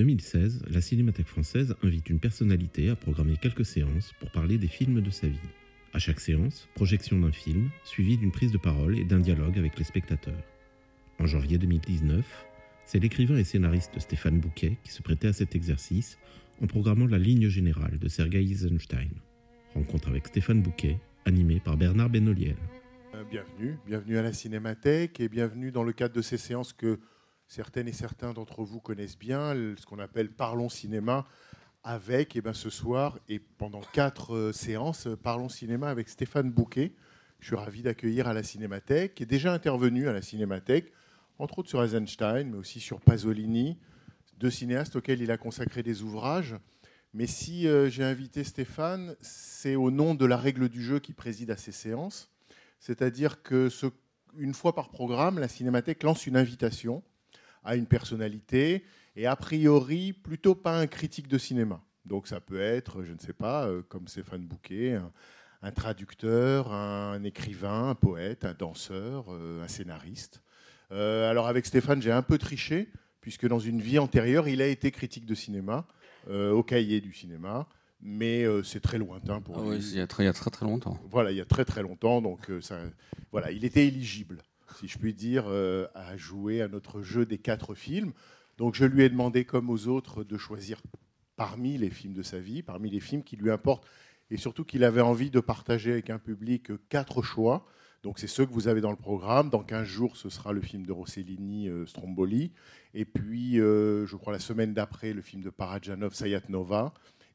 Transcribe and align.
2016, 0.00 0.62
la 0.70 0.80
Cinémathèque 0.80 1.26
française 1.26 1.76
invite 1.82 2.08
une 2.08 2.20
personnalité 2.20 2.88
à 2.88 2.96
programmer 2.96 3.36
quelques 3.36 3.66
séances 3.66 4.14
pour 4.18 4.30
parler 4.30 4.56
des 4.56 4.66
films 4.66 5.02
de 5.02 5.10
sa 5.10 5.28
vie. 5.28 5.36
À 5.92 5.98
chaque 5.98 6.20
séance, 6.20 6.70
projection 6.74 7.20
d'un 7.20 7.32
film, 7.32 7.68
suivie 7.84 8.16
d'une 8.16 8.32
prise 8.32 8.50
de 8.50 8.56
parole 8.56 8.98
et 8.98 9.04
d'un 9.04 9.18
dialogue 9.18 9.58
avec 9.58 9.78
les 9.78 9.84
spectateurs. 9.84 10.42
En 11.18 11.26
janvier 11.26 11.58
2019, 11.58 12.24
c'est 12.86 12.98
l'écrivain 12.98 13.36
et 13.36 13.44
scénariste 13.44 14.00
Stéphane 14.00 14.40
Bouquet 14.40 14.78
qui 14.84 14.90
se 14.90 15.02
prêtait 15.02 15.28
à 15.28 15.34
cet 15.34 15.54
exercice 15.54 16.16
en 16.62 16.66
programmant 16.66 17.06
la 17.06 17.18
ligne 17.18 17.50
générale 17.50 17.98
de 17.98 18.08
Sergei 18.08 18.40
Eisenstein. 18.40 19.10
Rencontre 19.74 20.08
avec 20.08 20.28
Stéphane 20.28 20.62
Bouquet, 20.62 20.96
animé 21.26 21.60
par 21.60 21.76
Bernard 21.76 22.08
Benoliel. 22.08 22.56
Euh, 23.14 23.22
Bienvenue, 23.30 23.76
bienvenue 23.86 24.16
à 24.16 24.22
la 24.22 24.32
Cinémathèque 24.32 25.20
et 25.20 25.28
bienvenue 25.28 25.72
dans 25.72 25.84
le 25.84 25.92
cadre 25.92 26.14
de 26.14 26.22
ces 26.22 26.38
séances 26.38 26.72
que 26.72 27.00
certaines 27.50 27.88
et 27.88 27.92
certains 27.92 28.32
d'entre 28.32 28.62
vous 28.62 28.80
connaissent 28.80 29.18
bien, 29.18 29.54
ce 29.76 29.84
qu'on 29.84 29.98
appelle 29.98 30.30
Parlons 30.30 30.68
Cinéma, 30.68 31.26
avec 31.82 32.36
eh 32.36 32.40
ben, 32.40 32.52
ce 32.52 32.70
soir 32.70 33.18
et 33.28 33.40
pendant 33.40 33.80
quatre 33.80 34.36
euh, 34.36 34.52
séances, 34.52 35.08
Parlons 35.24 35.48
Cinéma 35.48 35.90
avec 35.90 36.08
Stéphane 36.08 36.52
Bouquet. 36.52 36.94
Je 37.40 37.48
suis 37.48 37.56
ravi 37.56 37.82
d'accueillir 37.82 38.28
à 38.28 38.34
la 38.34 38.44
Cinémathèque, 38.44 39.16
qui 39.16 39.24
est 39.24 39.26
déjà 39.26 39.52
intervenu 39.52 40.08
à 40.08 40.12
la 40.12 40.22
Cinémathèque, 40.22 40.92
entre 41.38 41.58
autres 41.58 41.68
sur 41.68 41.82
Eisenstein, 41.82 42.50
mais 42.50 42.56
aussi 42.56 42.78
sur 42.78 43.00
Pasolini, 43.00 43.78
deux 44.38 44.50
cinéastes 44.50 44.94
auxquels 44.94 45.20
il 45.20 45.32
a 45.32 45.36
consacré 45.36 45.82
des 45.82 46.02
ouvrages. 46.02 46.54
Mais 47.14 47.26
si 47.26 47.66
euh, 47.66 47.90
j'ai 47.90 48.04
invité 48.04 48.44
Stéphane, 48.44 49.16
c'est 49.20 49.74
au 49.74 49.90
nom 49.90 50.14
de 50.14 50.24
la 50.24 50.36
règle 50.36 50.68
du 50.68 50.84
jeu 50.84 51.00
qui 51.00 51.14
préside 51.14 51.50
à 51.50 51.56
ces 51.56 51.72
séances. 51.72 52.30
C'est-à-dire 52.78 53.42
que 53.42 53.68
une 54.38 54.54
fois 54.54 54.72
par 54.72 54.90
programme, 54.90 55.40
la 55.40 55.48
Cinémathèque 55.48 56.04
lance 56.04 56.28
une 56.28 56.36
invitation 56.36 57.02
à 57.64 57.76
une 57.76 57.86
personnalité 57.86 58.84
et 59.16 59.26
a 59.26 59.36
priori 59.36 60.12
plutôt 60.12 60.54
pas 60.54 60.78
un 60.78 60.86
critique 60.86 61.28
de 61.28 61.38
cinéma. 61.38 61.80
Donc 62.04 62.26
ça 62.26 62.40
peut 62.40 62.60
être, 62.60 63.02
je 63.04 63.12
ne 63.12 63.18
sais 63.18 63.32
pas, 63.32 63.66
euh, 63.66 63.82
comme 63.88 64.08
Stéphane 64.08 64.42
Bouquet, 64.46 64.94
un, 64.94 65.12
un 65.62 65.70
traducteur, 65.72 66.72
un 66.72 67.22
écrivain, 67.24 67.90
un 67.90 67.94
poète, 67.94 68.44
un 68.44 68.54
danseur, 68.54 69.26
euh, 69.28 69.62
un 69.62 69.68
scénariste. 69.68 70.40
Euh, 70.92 71.30
alors 71.30 71.46
avec 71.48 71.66
Stéphane, 71.66 72.00
j'ai 72.02 72.10
un 72.12 72.22
peu 72.22 72.38
triché, 72.38 72.88
puisque 73.20 73.46
dans 73.46 73.58
une 73.60 73.80
vie 73.80 73.98
antérieure, 73.98 74.48
il 74.48 74.62
a 74.62 74.66
été 74.66 74.90
critique 74.90 75.26
de 75.26 75.34
cinéma, 75.34 75.86
euh, 76.28 76.50
au 76.52 76.62
cahier 76.62 77.00
du 77.00 77.12
cinéma, 77.12 77.68
mais 78.00 78.44
euh, 78.44 78.62
c'est 78.62 78.80
très 78.80 78.98
lointain 78.98 79.40
pour 79.40 79.58
Ah 79.58 79.62
lui. 79.62 79.68
oui, 79.70 79.76
il 79.92 79.98
y, 79.98 80.00
a 80.00 80.06
très, 80.06 80.22
il 80.22 80.26
y 80.26 80.30
a 80.30 80.32
très 80.32 80.50
très 80.50 80.64
longtemps. 80.66 80.98
Voilà, 81.10 81.30
il 81.30 81.36
y 81.36 81.40
a 81.40 81.44
très 81.44 81.64
très 81.66 81.82
longtemps, 81.82 82.22
donc 82.22 82.50
ça, 82.62 82.80
voilà, 83.30 83.50
il 83.52 83.64
était 83.64 83.86
éligible, 83.86 84.38
si 84.80 84.88
je 84.88 84.98
puis 84.98 85.12
dire, 85.12 85.44
euh, 85.48 85.86
à 85.94 86.16
jouer 86.16 86.62
à 86.62 86.68
notre 86.68 87.02
jeu 87.02 87.26
des 87.26 87.36
quatre 87.36 87.74
films. 87.74 88.12
Donc 88.56 88.74
je 88.74 88.86
lui 88.86 89.02
ai 89.02 89.10
demandé, 89.10 89.44
comme 89.44 89.68
aux 89.68 89.88
autres, 89.88 90.24
de 90.24 90.38
choisir 90.38 90.80
parmi 91.36 91.76
les 91.76 91.90
films 91.90 92.14
de 92.14 92.22
sa 92.22 92.38
vie, 92.38 92.62
parmi 92.62 92.88
les 92.90 93.00
films 93.00 93.22
qui 93.22 93.36
lui 93.36 93.50
importent, 93.50 93.86
et 94.30 94.38
surtout 94.38 94.64
qu'il 94.64 94.82
avait 94.84 95.02
envie 95.02 95.30
de 95.30 95.40
partager 95.40 95.92
avec 95.92 96.08
un 96.08 96.18
public 96.18 96.70
quatre 96.88 97.20
choix. 97.22 97.66
Donc 98.02 98.18
c'est 98.18 98.26
ceux 98.26 98.46
que 98.46 98.52
vous 98.52 98.68
avez 98.68 98.80
dans 98.80 98.90
le 98.90 98.96
programme. 98.96 99.50
Dans 99.50 99.62
15 99.62 99.86
jours, 99.86 100.16
ce 100.16 100.30
sera 100.30 100.52
le 100.52 100.62
film 100.62 100.86
de 100.86 100.92
Rossellini, 100.92 101.68
euh, 101.68 101.84
Stromboli. 101.84 102.52
Et 102.94 103.04
puis, 103.04 103.60
euh, 103.60 104.06
je 104.06 104.16
crois, 104.16 104.32
la 104.32 104.38
semaine 104.38 104.72
d'après, 104.72 105.12
le 105.12 105.20
film 105.20 105.42
de 105.42 105.50
Parajanov, 105.50 106.14
Sayatnova. 106.14 106.94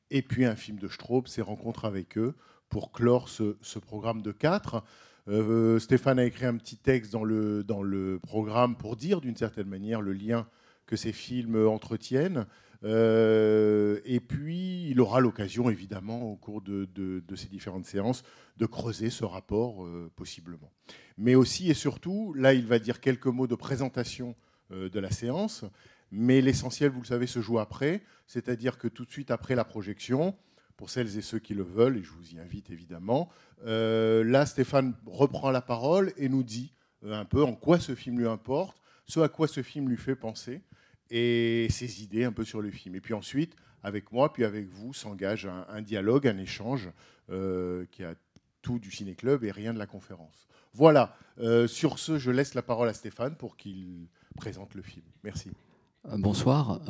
Et 0.09 0.24
puis 0.24 0.46
un 0.46 0.56
film 0.56 0.80
de 0.80 0.88
Straub, 0.88 1.28
ses 1.28 1.44
rencontres 1.44 1.86
avec 1.86 2.18
eux, 2.18 2.36
pour 2.69 2.92
clore 2.92 3.30
ce 3.30 3.80
programme 3.80 4.24
de 4.24 4.31
quatre. 4.31 4.84
Euh, 5.28 5.80
Stéphane 5.80 6.19
a 6.19 6.25
écrit 6.25 6.46
un 6.46 6.56
petit 6.58 6.78
texte 6.78 7.12
dans 7.12 7.24
le, 7.24 7.63
dans 7.63 7.81
le 7.81 8.19
programme 8.19 8.75
pour 8.75 8.96
dire 8.96 9.22
d'une 9.22 9.36
certaine 9.36 9.68
manière 9.68 10.02
le 10.02 10.13
lien 10.13 10.47
que 10.86 10.96
ces 10.96 11.12
films 11.12 11.68
entretiennent. 11.68 12.46
Euh, 12.84 14.00
et 14.06 14.19
puis, 14.19 14.88
il 14.90 15.02
aura 15.02 15.19
l'occasion, 15.19 15.69
évidemment, 15.72 16.22
au 16.31 16.36
cours 16.36 16.62
de, 16.62 16.86
de- 16.94 17.36
ces 17.36 17.47
différentes 17.47 17.86
séances, 17.86 18.22
de 18.58 18.68
creuser 18.68 19.09
ce 19.09 19.25
rapport, 19.25 19.84
euh, 19.86 20.12
possiblement. 20.16 20.72
Mais 21.18 21.34
aussi 21.34 21.72
et 21.72 21.74
surtout, 21.74 22.34
là, 22.34 22.53
il 22.53 22.68
va 22.68 22.78
dire 22.78 23.00
quelques 23.00 23.25
mots 23.25 23.47
de 23.47 23.56
présentation 23.56 24.36
de 24.72 25.00
la 25.00 25.12
séance, 25.12 25.63
mais 26.12 26.42
l'essentiel, 26.42 26.90
vous 26.90 27.02
le 27.02 27.06
savez, 27.06 27.28
se 27.28 27.40
joue 27.40 27.59
après, 27.59 28.02
c'est-à-dire 28.25 28.80
que 28.80 28.88
tout 28.88 29.06
de 29.06 29.12
suite 29.12 29.30
après 29.30 29.53
la 29.53 29.63
projection, 29.63 30.36
pour 30.78 30.90
celles 30.90 31.18
et 31.18 31.22
ceux 31.22 31.40
qui 31.40 31.53
le 31.53 31.63
veulent, 31.63 31.97
et 31.97 32.03
je 32.03 32.12
vous 32.12 32.34
y 32.34 32.40
invite 32.40 32.69
évidemment, 32.69 33.30
euh, 33.66 34.24
là, 34.24 34.46
Stéphane 34.46 34.94
reprend 35.06 35.52
la 35.52 35.62
parole 35.62 36.13
et 36.18 36.30
nous 36.30 36.44
dit 36.44 36.74
euh, 37.03 37.13
un 37.13 37.25
peu 37.25 37.44
en 37.44 37.53
quoi 37.53 37.80
ce 37.80 37.96
film 37.96 38.19
lui 38.19 38.28
importe, 38.28 38.81
ce 39.06 39.19
à 39.19 39.30
quoi 39.30 39.47
ce 39.47 39.63
film 39.63 39.90
lui 39.90 39.97
fait 39.97 40.16
penser, 40.16 40.62
et 41.09 41.68
ses 41.69 42.03
idées 42.03 42.24
un 42.24 42.31
peu 42.31 42.44
sur 42.44 42.62
le 42.62 42.72
film. 42.72 42.96
Et 42.96 43.02
puis 43.02 43.13
ensuite, 43.13 43.56
avec 43.84 44.12
moi, 44.12 44.34
puis 44.34 44.44
avec 44.44 44.68
vous, 44.68 44.94
s'engage 44.94 45.47
un, 45.69 45.81
dialogue, 45.81 46.28
un 46.28 46.38
échange 46.38 46.90
euh, 47.30 47.86
qui 47.92 48.03
a 48.03 48.16
tout 48.63 48.80
du 48.80 48.92
ciné-club 48.92 49.44
et 49.44 49.52
rien 49.52 49.74
de 49.74 49.80
la 49.80 49.86
conférence. 49.86 50.47
Voilà, 50.74 51.16
sur 51.68 52.00
ce, 52.00 52.18
je 52.18 52.31
laisse 52.31 52.53
la 52.53 52.63
parole 52.63 52.90
à 52.90 52.94
Stéphane 52.94 53.36
pour 53.36 53.56
qu'il 53.56 54.07
présente 54.36 54.74
le 54.74 54.81
film. 54.81 55.06
Merci. 55.24 55.52
Bonsoir. 56.03 56.81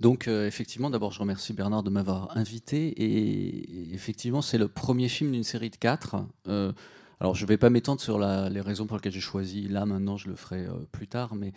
Donc, 0.00 0.28
euh, 0.28 0.46
effectivement, 0.46 0.90
d'abord, 0.90 1.12
je 1.12 1.20
remercie 1.20 1.52
Bernard 1.52 1.82
de 1.82 1.90
m'avoir 1.90 2.36
invité. 2.36 2.88
Et, 2.88 3.94
effectivement, 3.94 4.42
c'est 4.42 4.58
le 4.58 4.68
premier 4.68 5.08
film 5.08 5.32
d'une 5.32 5.44
série 5.44 5.70
de 5.70 5.76
quatre. 5.76 6.16
Euh, 6.48 6.72
alors, 7.20 7.34
je 7.34 7.44
ne 7.44 7.48
vais 7.48 7.58
pas 7.58 7.70
m'étendre 7.70 8.00
sur 8.00 8.18
les 8.18 8.60
raisons 8.60 8.86
pour 8.86 8.96
lesquelles 8.96 9.12
j'ai 9.12 9.20
choisi. 9.20 9.68
Là, 9.68 9.86
maintenant, 9.86 10.16
je 10.16 10.28
le 10.28 10.34
ferai 10.34 10.66
euh, 10.66 10.74
plus 10.90 11.08
tard. 11.08 11.34
Mais 11.34 11.52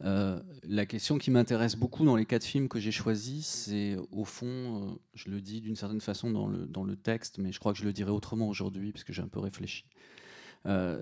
la 0.00 0.86
question 0.86 1.18
qui 1.18 1.32
m'intéresse 1.32 1.74
beaucoup 1.74 2.04
dans 2.04 2.14
les 2.14 2.24
quatre 2.24 2.44
films 2.44 2.68
que 2.68 2.78
j'ai 2.78 2.92
choisis, 2.92 3.46
c'est 3.46 3.96
au 4.12 4.24
fond, 4.24 4.96
je 5.14 5.28
le 5.28 5.40
dis 5.40 5.60
d'une 5.60 5.74
certaine 5.74 6.00
façon 6.00 6.30
dans 6.30 6.46
le, 6.46 6.66
dans 6.66 6.84
le 6.84 6.94
texte, 6.94 7.38
mais 7.38 7.50
je 7.50 7.58
crois 7.58 7.72
que 7.72 7.80
je 7.80 7.84
le 7.84 7.92
dirai 7.92 8.12
autrement 8.12 8.48
aujourd'hui, 8.48 8.92
parce 8.92 9.02
que 9.02 9.12
j'ai 9.12 9.22
un 9.22 9.28
peu 9.28 9.40
réfléchi. 9.40 9.86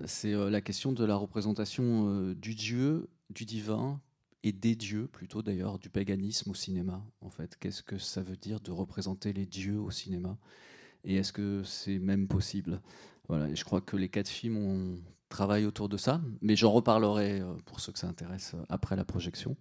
C'est 0.05 0.31
la 0.31 0.61
question 0.61 0.93
de 0.93 1.05
la 1.05 1.15
représentation 1.15 2.31
du 2.31 2.55
Dieu, 2.55 3.07
du 3.29 3.45
divin, 3.45 3.99
et 4.43 4.51
des 4.51 4.75
dieux, 4.75 5.07
plutôt 5.07 5.41
d'ailleurs, 5.41 5.79
du 5.79 5.89
paganisme 5.89 6.51
au 6.51 6.53
cinéma, 6.53 7.03
en 7.21 7.29
fait. 7.29 7.57
Qu'est-ce 7.59 7.83
que 7.83 7.97
ça 7.97 8.21
veut 8.21 8.37
dire 8.37 8.59
de 8.59 8.71
représenter 8.71 9.33
les 9.33 9.45
dieux 9.45 9.79
au 9.79 9.91
cinéma? 9.91 10.37
Et 11.03 11.15
est-ce 11.15 11.33
que 11.33 11.63
c'est 11.63 11.99
même 11.99 12.27
possible? 12.27 12.81
Voilà, 13.27 13.49
et 13.49 13.55
je 13.55 13.65
crois 13.65 13.81
que 13.81 13.97
les 13.97 14.09
quatre 14.09 14.29
films 14.29 14.57
ont 14.57 14.99
travaillé 15.29 15.65
autour 15.65 15.89
de 15.89 15.97
ça, 15.97 16.21
mais 16.41 16.55
j'en 16.55 16.71
reparlerai 16.71 17.41
euh, 17.41 17.53
pour 17.65 17.79
ceux 17.79 17.91
que 17.91 17.99
ça 17.99 18.07
intéresse 18.07 18.53
euh, 18.55 18.63
après 18.69 18.95
la 18.95 19.03
projection. 19.03 19.57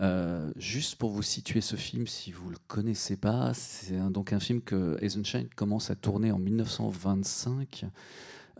Euh, 0.00 0.50
juste 0.56 0.96
pour 0.96 1.10
vous 1.10 1.22
situer 1.22 1.60
ce 1.60 1.76
film, 1.76 2.06
si 2.06 2.32
vous 2.32 2.46
ne 2.46 2.52
le 2.52 2.58
connaissez 2.66 3.16
pas, 3.16 3.52
c'est 3.54 3.98
donc 4.10 4.32
un 4.32 4.40
film 4.40 4.60
que 4.60 4.96
Eisenstein 5.00 5.48
commence 5.54 5.90
à 5.90 5.96
tourner 5.96 6.32
en 6.32 6.38
1925, 6.38 7.86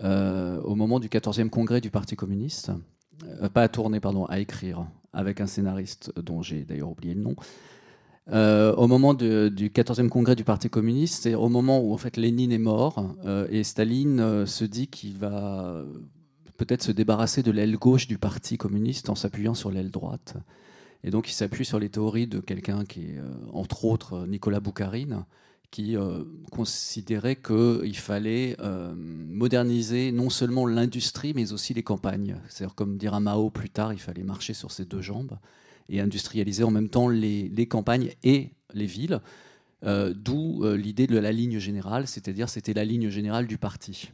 euh, 0.03 0.61
au 0.63 0.75
moment 0.75 1.01
du 1.01 1.09
14e 1.09 1.49
congrès 1.49 1.81
du 1.81 1.91
Parti 1.91 2.17
communiste. 2.17 2.71
Pas 3.55 3.63
à 3.63 3.69
tourner, 3.69 4.01
pardon, 4.01 4.25
à 4.27 4.41
écrire, 4.41 4.87
avec 5.13 5.41
un 5.41 5.47
scénariste 5.47 6.13
dont 6.21 6.43
j'ai 6.43 6.65
d'ailleurs 6.65 6.91
oublié 6.91 7.15
le 7.15 7.23
nom. 7.23 7.37
Euh, 8.31 8.73
au 8.75 8.87
moment 8.87 9.15
du 9.15 9.25
14e 9.25 10.09
congrès 10.09 10.37
du 10.37 10.45
Parti 10.45 10.71
communiste, 10.71 11.25
c'est 11.25 11.35
au 11.35 11.49
moment 11.49 11.81
où 11.81 11.93
en 11.93 11.97
fait 11.97 12.17
Lénine 12.17 12.53
est 12.53 12.59
mort 12.59 13.17
euh, 13.27 13.47
et 13.51 13.65
Staline 13.65 14.21
euh, 14.21 14.47
se 14.47 14.65
dit 14.65 14.87
qu'il 14.87 15.19
va 15.19 15.85
peut-être 16.57 16.83
se 16.83 16.93
débarrasser 16.93 17.43
de 17.43 17.51
l'aile 17.51 17.77
gauche 17.77 18.07
du 18.07 18.19
Parti 18.19 18.59
communiste 18.59 19.11
en 19.11 19.17
s'appuyant 19.17 19.55
sur 19.55 19.71
l'aile 19.71 19.91
droite. 19.91 20.37
Et 21.03 21.11
donc 21.11 21.29
il 21.29 21.33
s'appuie 21.33 21.65
sur 21.65 21.81
les 21.81 21.89
théories 21.89 22.29
de 22.29 22.39
quelqu'un 22.39 22.85
qui 22.85 23.07
est, 23.07 23.21
entre 23.53 23.85
autres, 23.85 24.25
Nicolas 24.29 24.61
Boukharine, 24.61 25.25
qui 25.73 25.97
euh, 25.97 26.23
considérait 26.53 27.37
qu'il 27.37 27.97
fallait 27.97 28.57
euh, 28.61 28.95
moderniser 28.95 30.13
non 30.13 30.29
seulement 30.29 30.67
l'industrie, 30.67 31.33
mais 31.35 31.53
aussi 31.53 31.73
les 31.73 31.83
campagnes. 31.83 32.37
C'est-à-dire, 32.49 32.75
comme 32.75 32.99
dira 32.99 33.21
Mao 33.21 33.49
plus 33.49 33.71
tard, 33.71 33.93
il 33.93 33.99
fallait 33.99 34.23
marcher 34.23 34.53
sur 34.53 34.71
ses 34.71 34.85
deux 34.85 35.01
jambes 35.01 35.39
et 35.89 36.01
industrialiser 36.01 36.63
en 36.63 36.71
même 36.71 36.91
temps 36.91 37.09
les, 37.09 37.67
campagnes 37.69 38.13
et 38.23 38.51
les 38.75 38.85
villes. 38.85 39.21
Euh, 39.85 40.13
D'où 40.15 40.63
l'idée 40.77 41.07
de 41.07 41.19
la 41.19 41.33
ligne 41.33 41.59
générale, 41.59 42.07
c'est-à-dire 42.07 42.51
c'était 42.51 42.75
la 42.75 42.85
ligne 42.85 43.09
générale 43.09 43.47
du 43.47 43.57
parti. 43.57 44.11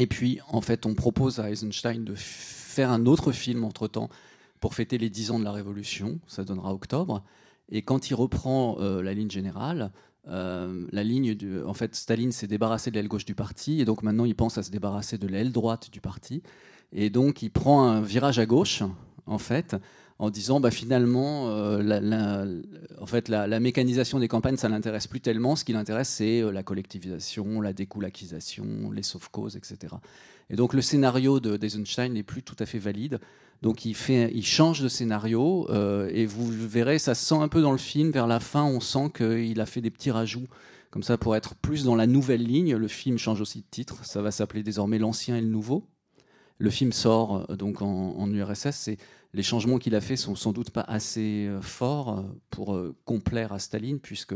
Et 0.00 0.08
puis, 0.08 0.40
en 0.48 0.60
fait, 0.60 0.86
on 0.86 0.94
propose 0.94 1.38
à 1.38 1.50
Eisenstein 1.50 2.04
de 2.04 2.14
faire 2.16 2.90
un 2.90 3.06
autre 3.06 3.30
film 3.30 3.62
entre-temps 3.62 4.08
pour 4.58 4.74
fêter 4.74 4.98
les 4.98 5.08
10 5.08 5.30
ans 5.30 5.38
de 5.38 5.44
la 5.44 5.52
Révolution. 5.52 6.18
Ça 6.26 6.42
donnera 6.42 6.74
octobre. 6.74 7.22
Et 7.70 7.82
quand 7.82 8.10
il 8.10 8.14
reprend 8.14 8.76
la 8.78 9.14
ligne 9.14 9.30
générale, 9.30 9.92
euh, 10.28 10.86
la 10.90 11.04
ligne 11.04 11.36
en 11.66 11.74
fait, 11.74 11.94
Staline 11.94 12.32
s'est 12.32 12.46
débarrassé 12.46 12.90
de 12.90 12.96
l'aile 12.96 13.08
gauche 13.08 13.24
du 13.24 13.34
parti, 13.34 13.80
et 13.80 13.84
donc 13.84 14.02
maintenant 14.02 14.24
il 14.24 14.34
pense 14.34 14.58
à 14.58 14.62
se 14.62 14.70
débarrasser 14.70 15.18
de 15.18 15.26
l'aile 15.26 15.52
droite 15.52 15.90
du 15.90 16.00
parti. 16.00 16.42
Et 16.92 17.10
donc 17.10 17.42
il 17.42 17.50
prend 17.50 17.88
un 17.88 18.00
virage 18.00 18.38
à 18.38 18.46
gauche, 18.46 18.82
en 19.26 19.38
fait, 19.38 19.76
en 20.18 20.30
disant 20.30 20.60
bah, 20.60 20.70
finalement, 20.70 21.48
euh, 21.50 21.82
la, 21.82 22.46
en 23.00 23.06
fait, 23.06 23.28
la, 23.28 23.60
mécanisation 23.60 24.18
des 24.18 24.28
campagnes, 24.28 24.56
ça 24.56 24.68
l'intéresse 24.68 25.06
plus 25.06 25.20
tellement. 25.20 25.56
Ce 25.56 25.64
qui 25.64 25.72
l'intéresse, 25.72 26.08
c'est 26.08 26.40
euh, 26.40 26.50
la 26.50 26.62
collectivisation, 26.62 27.60
la 27.60 27.72
découlakisation, 27.72 28.90
les 28.92 29.02
sauf-causes, 29.02 29.56
etc. 29.56 29.94
Et 30.50 30.56
donc 30.56 30.74
le 30.74 30.82
scénario 30.82 31.40
de 31.40 31.56
d'Eisenstein 31.56 32.12
n'est 32.12 32.22
plus 32.22 32.42
tout 32.42 32.56
à 32.58 32.66
fait 32.66 32.78
valide. 32.78 33.18
Donc 33.62 33.84
il, 33.86 33.94
change 34.44 34.82
de 34.82 34.88
scénario 34.88 35.66
euh, 35.70 36.10
et 36.12 36.26
vous 36.26 36.46
verrez, 36.50 36.98
ça 36.98 37.14
se 37.14 37.24
sent 37.24 37.36
un 37.36 37.48
peu 37.48 37.62
dans 37.62 37.72
le 37.72 37.78
film. 37.78 38.10
Vers 38.10 38.26
la 38.26 38.40
fin, 38.40 38.64
on 38.64 38.80
sent 38.80 39.10
qu'il 39.16 39.60
a 39.60 39.66
fait 39.66 39.80
des 39.80 39.90
petits 39.90 40.10
rajouts 40.10 40.46
comme 40.90 41.02
ça 41.02 41.18
pour 41.18 41.34
être 41.34 41.54
plus 41.56 41.82
dans 41.84 41.96
la 41.96 42.06
nouvelle 42.06 42.44
ligne. 42.44 42.76
Le 42.76 42.88
film 42.88 43.18
change 43.18 43.40
aussi 43.40 43.60
de 43.60 43.66
titre. 43.70 44.04
Ça 44.04 44.22
va 44.22 44.30
s'appeler 44.30 44.62
désormais 44.62 44.98
L'Ancien 44.98 45.36
et 45.36 45.40
le 45.40 45.48
Nouveau. 45.48 45.88
Le 46.58 46.70
film 46.70 46.92
sort 46.92 47.46
euh, 47.50 47.56
donc 47.56 47.80
en, 47.80 48.30
URSS. 48.30 48.88
Et 48.88 48.98
les 49.32 49.42
changements 49.42 49.78
qu'il 49.78 49.94
a 49.94 50.00
fait 50.00 50.16
sont 50.16 50.34
sans 50.34 50.52
doute 50.52 50.70
pas 50.70 50.84
assez 50.86 51.46
euh, 51.48 51.60
forts 51.62 52.24
pour 52.50 52.78
complaire 53.04 53.52
à 53.52 53.58
Staline, 53.58 53.98
puisque 53.98 54.34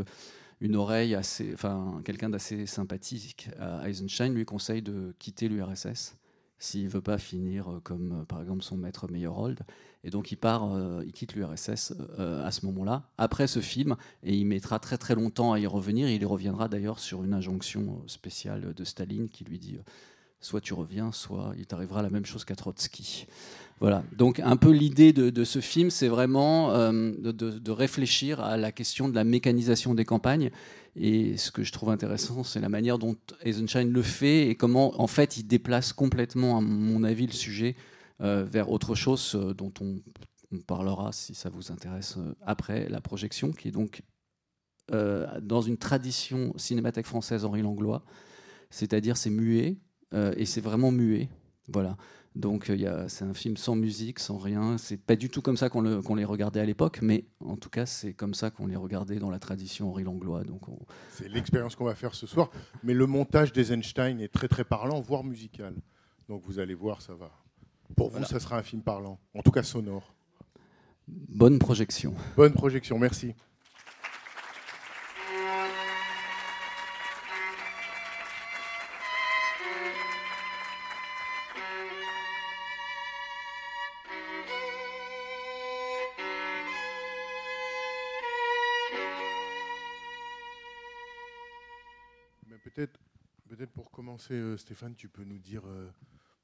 une 0.60 0.74
oreille 0.74 1.14
assez, 1.14 1.50
enfin 1.52 2.00
quelqu'un 2.04 2.30
d'assez 2.30 2.66
sympathique 2.66 3.48
à 3.60 3.88
Eisenstein 3.88 4.34
lui 4.34 4.44
conseille 4.44 4.82
de 4.82 5.14
quitter 5.18 5.48
l'URSS 5.48 6.17
s'il 6.58 6.88
veut 6.88 7.00
pas 7.00 7.18
finir 7.18 7.70
euh, 7.70 7.80
comme 7.80 8.20
euh, 8.20 8.24
par 8.24 8.40
exemple 8.40 8.62
son 8.62 8.76
maître 8.76 9.08
Meyerhold. 9.10 9.60
Et 10.04 10.10
donc 10.10 10.30
il 10.30 10.36
part, 10.36 10.72
euh, 10.72 11.02
il 11.04 11.12
quitte 11.12 11.34
l'URSS 11.34 11.92
à 12.18 12.50
ce 12.50 12.66
moment-là, 12.66 13.10
après 13.18 13.46
ce 13.46 13.60
film, 13.60 13.96
et 14.22 14.34
il 14.34 14.46
mettra 14.46 14.78
très 14.78 14.96
très 14.96 15.14
longtemps 15.14 15.52
à 15.52 15.58
y 15.58 15.66
revenir. 15.66 16.08
Il 16.08 16.22
y 16.22 16.24
reviendra 16.24 16.68
d'ailleurs 16.68 17.00
sur 17.00 17.24
une 17.24 17.34
injonction 17.34 18.02
spéciale 18.06 18.74
de 18.74 18.84
Staline 18.84 19.28
qui 19.28 19.44
lui 19.44 19.58
dit 19.58 19.78
soit 20.40 20.60
tu 20.60 20.74
reviens, 20.74 21.12
soit 21.12 21.52
il 21.56 21.66
t'arrivera 21.66 22.02
la 22.02 22.10
même 22.10 22.26
chose 22.26 22.44
qu'à 22.44 22.54
Trotsky. 22.54 23.26
Voilà. 23.80 24.02
Donc 24.16 24.40
un 24.40 24.56
peu 24.56 24.70
l'idée 24.70 25.12
de, 25.12 25.44
ce 25.44 25.60
film, 25.60 25.90
c'est 25.90 26.08
vraiment 26.08 26.72
euh, 26.72 27.12
de, 27.20 27.70
réfléchir 27.70 28.40
à 28.40 28.56
la 28.56 28.72
question 28.72 29.08
de 29.08 29.14
la 29.14 29.24
mécanisation 29.24 29.94
des 29.94 30.04
campagnes. 30.04 30.50
Et 30.96 31.36
ce 31.36 31.52
que 31.52 31.62
je 31.62 31.72
trouve 31.72 31.90
intéressant, 31.90 32.42
c'est 32.42 32.60
la 32.60 32.68
manière 32.68 32.98
dont 32.98 33.16
Eisenstein 33.42 33.88
le 33.88 34.02
fait 34.02 34.48
et 34.48 34.56
comment, 34.56 35.00
en 35.00 35.06
fait, 35.06 35.36
il 35.36 35.44
déplace 35.44 35.92
complètement, 35.92 36.58
à 36.58 36.60
mon 36.60 37.04
avis, 37.04 37.26
le 37.26 37.32
sujet 37.32 37.76
euh, 38.20 38.44
vers 38.44 38.70
autre 38.72 38.96
chose 38.96 39.36
euh, 39.36 39.54
dont 39.54 39.72
on, 39.80 40.00
on 40.50 40.58
parlera, 40.58 41.12
si 41.12 41.36
ça 41.36 41.48
vous 41.48 41.70
intéresse, 41.70 42.16
après 42.42 42.88
la 42.88 43.00
projection, 43.00 43.52
qui 43.52 43.68
est 43.68 43.72
donc 43.72 44.02
dans 45.42 45.60
une 45.60 45.76
tradition 45.76 46.54
cinémathèque 46.56 47.04
française 47.04 47.44
Henri 47.44 47.60
Langlois, 47.60 48.02
c'est-à-dire 48.70 49.18
c'est 49.18 49.28
muet 49.28 49.76
et 50.12 50.44
c'est 50.46 50.60
vraiment 50.60 50.90
muet. 50.90 51.28
Voilà. 51.68 51.96
Donc 52.34 52.70
euh, 52.70 53.06
c'est 53.08 53.24
un 53.24 53.34
film 53.34 53.56
sans 53.56 53.74
musique, 53.74 54.20
sans 54.20 54.38
rien. 54.38 54.78
C'est 54.78 54.96
pas 54.96 55.16
du 55.16 55.28
tout 55.28 55.42
comme 55.42 55.56
ça 55.56 55.68
qu'on 55.68 55.80
le- 55.80 56.02
qu'on 56.02 56.14
les 56.14 56.24
regardait 56.24 56.60
à 56.60 56.64
l'époque, 56.64 57.00
mais 57.02 57.24
en 57.40 57.56
tout 57.56 57.68
cas 57.70 57.84
c'est 57.84 58.14
comme 58.14 58.32
ça 58.32 58.50
qu'on 58.50 58.66
les 58.66 58.76
regardait 58.76 59.18
dans 59.18 59.30
la 59.30 59.38
tradition 59.40 59.90
Henri 59.90 60.04
Langlois. 60.04 60.44
Donc 60.44 60.68
on- 60.68 60.78
C'est 61.10 61.28
l'expérience 61.28 61.74
qu'on 61.74 61.84
va 61.86 61.94
faire 61.96 62.14
ce 62.14 62.26
soir. 62.28 62.50
Mais 62.84 62.94
le 62.94 63.06
montage 63.06 63.52
d'Eisenstein 63.52 64.20
est 64.20 64.32
très 64.32 64.46
très 64.46 64.64
parlant, 64.64 65.00
voire 65.00 65.24
musical. 65.24 65.74
Donc 66.28 66.42
vous 66.44 66.58
allez 66.60 66.74
voir, 66.74 67.02
ça 67.02 67.14
va. 67.14 67.30
Pour 67.96 68.10
vous, 68.10 68.22
ça 68.24 68.38
sera 68.38 68.58
un 68.58 68.62
film 68.62 68.82
parlant, 68.82 69.18
en 69.34 69.42
tout 69.42 69.50
cas 69.50 69.62
sonore. 69.64 70.14
bonne 71.08 71.58
projection. 71.58 72.14
Bonne 72.36 72.52
projection, 72.52 72.98
merci. 72.98 73.34
Peut-être 93.58 93.72
pour 93.72 93.90
commencer, 93.90 94.34
euh, 94.34 94.56
Stéphane, 94.56 94.94
tu 94.94 95.08
peux 95.08 95.24
nous 95.24 95.40
dire, 95.40 95.62
euh, 95.66 95.90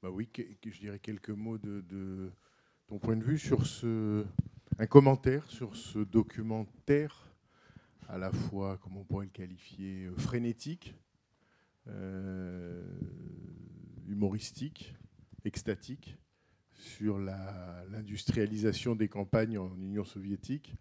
bah 0.03 0.09
oui, 0.09 0.27
je 0.35 0.79
dirais 0.79 0.99
quelques 0.99 1.29
mots 1.29 1.57
de, 1.57 2.29
ton 2.87 2.99
point 2.99 3.15
de 3.15 3.23
vue 3.23 3.37
sur 3.37 3.65
ce, 3.65 4.25
un 4.79 4.85
commentaire 4.85 5.49
sur 5.49 5.77
ce 5.77 5.99
documentaire, 5.99 7.25
à 8.09 8.17
la 8.17 8.33
fois, 8.33 8.77
comment 8.83 8.99
on 8.99 9.03
pourrait 9.05 9.27
le 9.27 9.31
qualifier, 9.31 10.07
euh, 10.07 10.15
frénétique, 10.17 10.93
humoristique, 14.07 14.93
extatique, 15.45 16.17
sur 16.73 17.17
l'industrialisation 17.19 18.93
des 18.95 19.07
campagnes 19.07 19.57
en 19.57 19.73
Union 19.77 20.03
soviétique. 20.03 20.75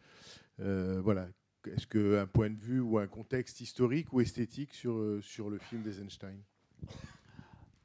Voilà. 0.58 1.28
Est-ce 1.68 1.86
qu'un 1.86 2.26
point 2.26 2.50
de 2.50 2.58
vue 2.58 2.80
ou 2.80 2.98
un 2.98 3.06
contexte 3.06 3.60
historique 3.60 4.12
ou 4.12 4.20
esthétique 4.20 4.74
sur, 4.74 4.96
euh, 4.96 5.20
sur 5.22 5.50
le 5.50 5.58
film 5.58 5.82
d'Eisenstein? 5.82 6.38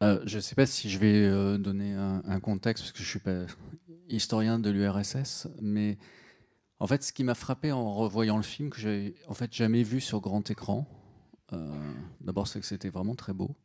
Euh, 0.01 0.21
je 0.25 0.37
ne 0.37 0.41
sais 0.41 0.55
pas 0.55 0.65
si 0.65 0.89
je 0.89 0.97
vais 0.97 1.25
euh, 1.25 1.57
donner 1.57 1.93
un, 1.93 2.39
contexte, 2.39 2.83
parce 2.83 2.91
que 2.93 2.99
je 2.99 3.03
ne 3.03 3.09
suis 3.09 3.19
pas 3.19 3.45
historien 4.07 4.57
de 4.57 4.69
l'URSS, 4.69 5.47
mais 5.61 5.97
en 6.79 6.87
fait, 6.87 7.03
ce 7.03 7.11
qui 7.11 7.23
m'a 7.23 7.35
frappé 7.35 7.71
en 7.71 7.93
revoyant 7.93 8.37
le 8.37 8.43
film, 8.43 8.69
que 8.69 8.79
j'ai 8.79 9.15
en 9.27 9.33
fait 9.33 9.53
jamais 9.53 9.83
vu 9.83 9.99
sur 9.99 10.21
grand 10.21 10.49
écran, 10.49 10.87
euh, 11.51 11.93
d'abord 12.21 12.47
c'est 12.47 12.59
que 12.59 12.65
c'était 12.65 12.89
vraiment 12.89 13.15
très 13.15 13.33
beau, 13.33 13.55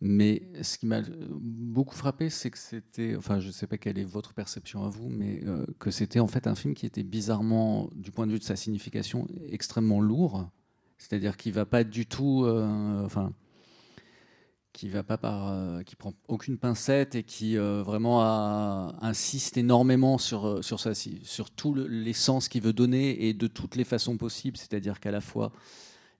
mais 0.00 0.48
ce 0.62 0.78
qui 0.78 0.86
m'a 0.86 1.02
beaucoup 1.30 1.94
frappé, 1.96 2.30
c'est 2.30 2.50
que 2.50 2.58
c'était, 2.58 3.16
enfin 3.16 3.40
je 3.40 3.48
ne 3.48 3.52
sais 3.52 3.66
pas 3.66 3.78
quelle 3.78 3.98
est 3.98 4.04
votre 4.04 4.32
perception 4.34 4.84
à 4.84 4.88
vous, 4.88 5.08
mais 5.08 5.40
euh, 5.44 5.66
que 5.80 5.90
c'était 5.90 6.20
en 6.20 6.28
fait 6.28 6.46
un 6.46 6.54
film 6.54 6.74
qui 6.74 6.86
était 6.86 7.02
bizarrement, 7.02 7.90
du 7.94 8.10
point 8.12 8.26
de 8.26 8.32
vue 8.32 8.38
de 8.38 8.44
sa 8.44 8.56
signification, 8.56 9.26
extrêmement 9.50 10.00
lourd, 10.00 10.48
c'est-à-dire 10.98 11.36
qu'il 11.36 11.52
va 11.52 11.66
pas 11.66 11.84
du 11.84 12.06
tout, 12.06 12.44
euh, 12.44 13.04
enfin 13.04 13.32
qui 14.72 14.88
va 14.88 15.02
pas 15.02 15.18
par, 15.18 15.48
euh, 15.48 15.82
qui 15.82 15.96
prend 15.96 16.12
aucune 16.28 16.56
pincette 16.56 17.14
et 17.16 17.24
qui 17.24 17.56
euh, 17.56 17.82
vraiment 17.82 18.22
insiste 19.02 19.56
énormément 19.56 20.18
sur 20.18 20.46
euh, 20.46 20.62
sur 20.62 20.78
sa, 20.78 20.92
sur 20.94 21.50
tout 21.50 21.74
le- 21.74 21.86
l'essence 21.88 22.48
qu'il 22.48 22.62
veut 22.62 22.72
donner 22.72 23.26
et 23.26 23.34
de 23.34 23.46
toutes 23.48 23.74
les 23.74 23.84
façons 23.84 24.16
possibles. 24.16 24.56
C'est-à-dire 24.56 25.00
qu'à 25.00 25.10
la 25.10 25.20
fois 25.20 25.52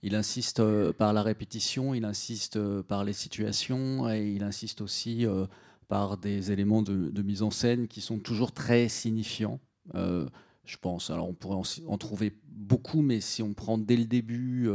il 0.03 0.15
insiste 0.15 0.61
euh, 0.61 0.93
par 0.93 1.13
la 1.13 1.23
répétition, 1.23 1.95
il 1.95 2.05
insiste 2.05 2.57
euh, 2.57 2.83
par 2.83 3.05
les 3.05 3.13
situations 3.13 4.09
et 4.09 4.31
il 4.31 4.45
insiste 4.45 4.81
aussi 4.81 5.27
euh, 5.27 5.47
par 5.89 6.17
des 6.19 6.53
éléments 6.53 6.83
de, 6.83 7.23
mise 7.23 7.43
en 7.43 7.51
scène 7.51 7.89
qui 7.89 8.01
sont 8.01 8.19
toujours 8.19 8.53
très 8.53 8.89
signifiants. 8.89 9.61
Je 9.95 10.77
pense. 10.77 11.09
Alors 11.09 11.31
on 11.31 11.33
pourrait 11.33 11.57
en, 11.87 11.97
trouver 11.97 12.37
beaucoup, 12.47 13.01
mais 13.01 13.23
si 13.23 13.43
on 13.43 13.55
prend 13.55 13.79
dès 13.79 13.97
le 13.97 14.05
début. 14.05 14.69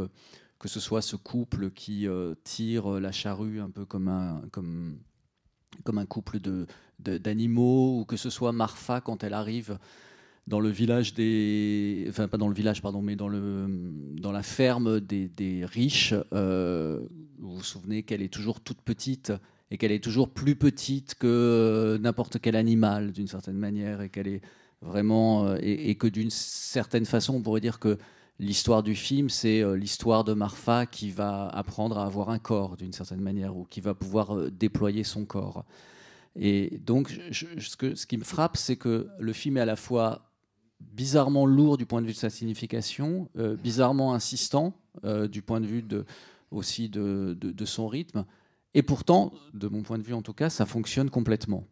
que 0.58 0.68
ce 0.68 0.80
soit 0.80 1.02
ce 1.02 1.14
couple 1.14 1.70
qui 1.70 2.08
tire 2.42 2.88
la 2.98 3.12
charrue 3.12 3.60
un 3.60 3.70
peu 3.70 3.84
comme 3.84 4.08
un, 4.08 4.42
couple 6.06 6.40
d'animaux, 6.98 8.00
ou 8.00 8.04
que 8.04 8.16
ce 8.16 8.28
soit 8.28 8.50
Marfa 8.50 9.00
quand 9.00 9.22
elle 9.22 9.34
arrive 9.34 9.78
dans 10.46 10.60
le 10.60 10.68
village 10.68 11.14
des... 11.14 12.06
Enfin, 12.08 12.28
pas 12.28 12.36
dans 12.36 12.48
le 12.48 12.54
village, 12.54 12.82
pardon, 12.82 13.00
mais 13.00 13.16
dans, 13.16 13.28
le, 13.28 13.66
dans 14.20 14.32
la 14.32 14.42
ferme 14.42 15.00
des, 15.00 15.28
des 15.28 15.64
riches. 15.64 16.14
euh, 16.32 17.00
vous 17.38 17.56
vous 17.56 17.62
souvenez 17.62 18.02
qu'elle 18.02 18.22
est 18.22 18.32
toujours 18.32 18.60
toute 18.60 18.80
petite 18.82 19.32
et 19.70 19.78
qu'elle 19.78 19.92
est 19.92 20.02
toujours 20.04 20.28
plus 20.28 20.54
petite 20.56 21.14
que 21.14 21.26
euh, 21.26 21.98
n'importe 21.98 22.38
quel 22.40 22.56
animal, 22.56 23.12
d'une 23.12 23.26
certaine 23.28 23.56
manière, 23.56 24.02
et 24.02 24.10
qu'elle 24.10 24.28
est 24.28 24.42
vraiment... 24.82 25.46
euh, 25.46 25.56
et, 25.62 25.94
que 25.94 26.06
d'une 26.06 26.30
certaine 26.30 27.06
façon, 27.06 27.34
on 27.36 27.42
pourrait 27.42 27.60
dire 27.62 27.78
que 27.78 27.98
L'histoire 28.40 28.82
du 28.82 28.96
film, 28.96 29.28
c'est 29.30 29.62
l'histoire 29.76 30.24
de 30.24 30.32
Marfa 30.34 30.86
qui 30.86 31.12
va 31.12 31.46
apprendre 31.50 31.98
à 31.98 32.04
avoir 32.04 32.30
un 32.30 32.40
corps 32.40 32.76
d'une 32.76 32.92
certaine 32.92 33.20
manière, 33.20 33.56
ou 33.56 33.64
qui 33.64 33.80
va 33.80 33.94
pouvoir 33.94 34.50
déployer 34.50 35.04
son 35.04 35.24
corps. 35.24 35.64
Et 36.34 36.80
donc, 36.84 37.16
ce, 37.30 37.76
que- 37.76 37.94
ce 37.94 38.06
qui 38.08 38.16
me 38.18 38.24
frappe, 38.24 38.56
c'est 38.56 38.74
que 38.74 39.06
le 39.20 39.32
film 39.32 39.56
est 39.56 39.60
à 39.60 39.64
la 39.66 39.76
fois 39.76 40.33
bizarrement 40.92 41.46
lourd 41.46 41.76
du 41.76 41.86
point 41.86 42.00
de 42.02 42.06
vue 42.06 42.12
de 42.12 42.18
sa 42.18 42.30
signification, 42.30 43.28
euh, 43.38 43.56
bizarrement 43.56 44.14
insistant 44.14 44.74
euh, 45.04 45.28
du 45.28 45.42
point 45.42 45.60
de 45.60 45.66
vue 45.66 45.82
de, 45.82 46.04
aussi 46.50 46.88
de, 46.88 47.36
de- 47.40 47.64
son 47.64 47.88
rythme, 47.88 48.24
et 48.74 48.82
pourtant, 48.82 49.32
de 49.54 49.68
mon 49.68 49.82
point 49.82 49.98
de 49.98 50.02
vue 50.02 50.14
en 50.14 50.22
tout 50.22 50.32
cas, 50.32 50.50
ça 50.50 50.66
fonctionne 50.66 51.10
complètement. 51.10 51.64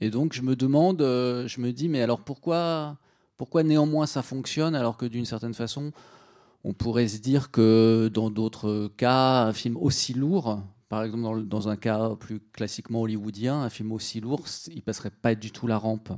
Et 0.00 0.10
donc, 0.10 0.32
je 0.32 0.42
me 0.42 0.56
demande, 0.56 1.02
euh, 1.02 1.46
je 1.48 1.60
me 1.60 1.72
dis, 1.72 1.88
mais 1.88 2.02
alors 2.02 2.20
pourquoi 2.20 2.98
pourquoi 3.36 3.62
néanmoins 3.62 4.06
ça 4.06 4.22
fonctionne 4.22 4.74
alors 4.74 4.96
que 4.96 5.04
d'une 5.04 5.26
certaine 5.26 5.52
façon, 5.52 5.92
on 6.64 6.72
pourrait 6.72 7.08
se 7.08 7.18
dire 7.18 7.50
que 7.50 8.10
dans 8.12 8.30
d'autres 8.30 8.90
cas, 8.96 9.44
un 9.44 9.52
film 9.52 9.76
aussi 9.76 10.14
lourd 10.14 10.62
Par 10.88 11.02
exemple, 11.02 11.22
dans, 11.22 11.36
dans 11.36 11.68
un 11.68 11.76
cas 11.76 12.16
plus 12.18 12.40
classiquement 12.52 13.02
hollywoodien, 13.02 13.60
un 13.60 13.68
film 13.68 13.92
aussi 13.92 14.20
lourd, 14.20 14.44
il 14.74 14.82
passerait 14.82 15.10
pas 15.10 15.34
du 15.34 15.50
tout 15.50 15.66
la 15.66 15.76
rampe. 15.76 16.10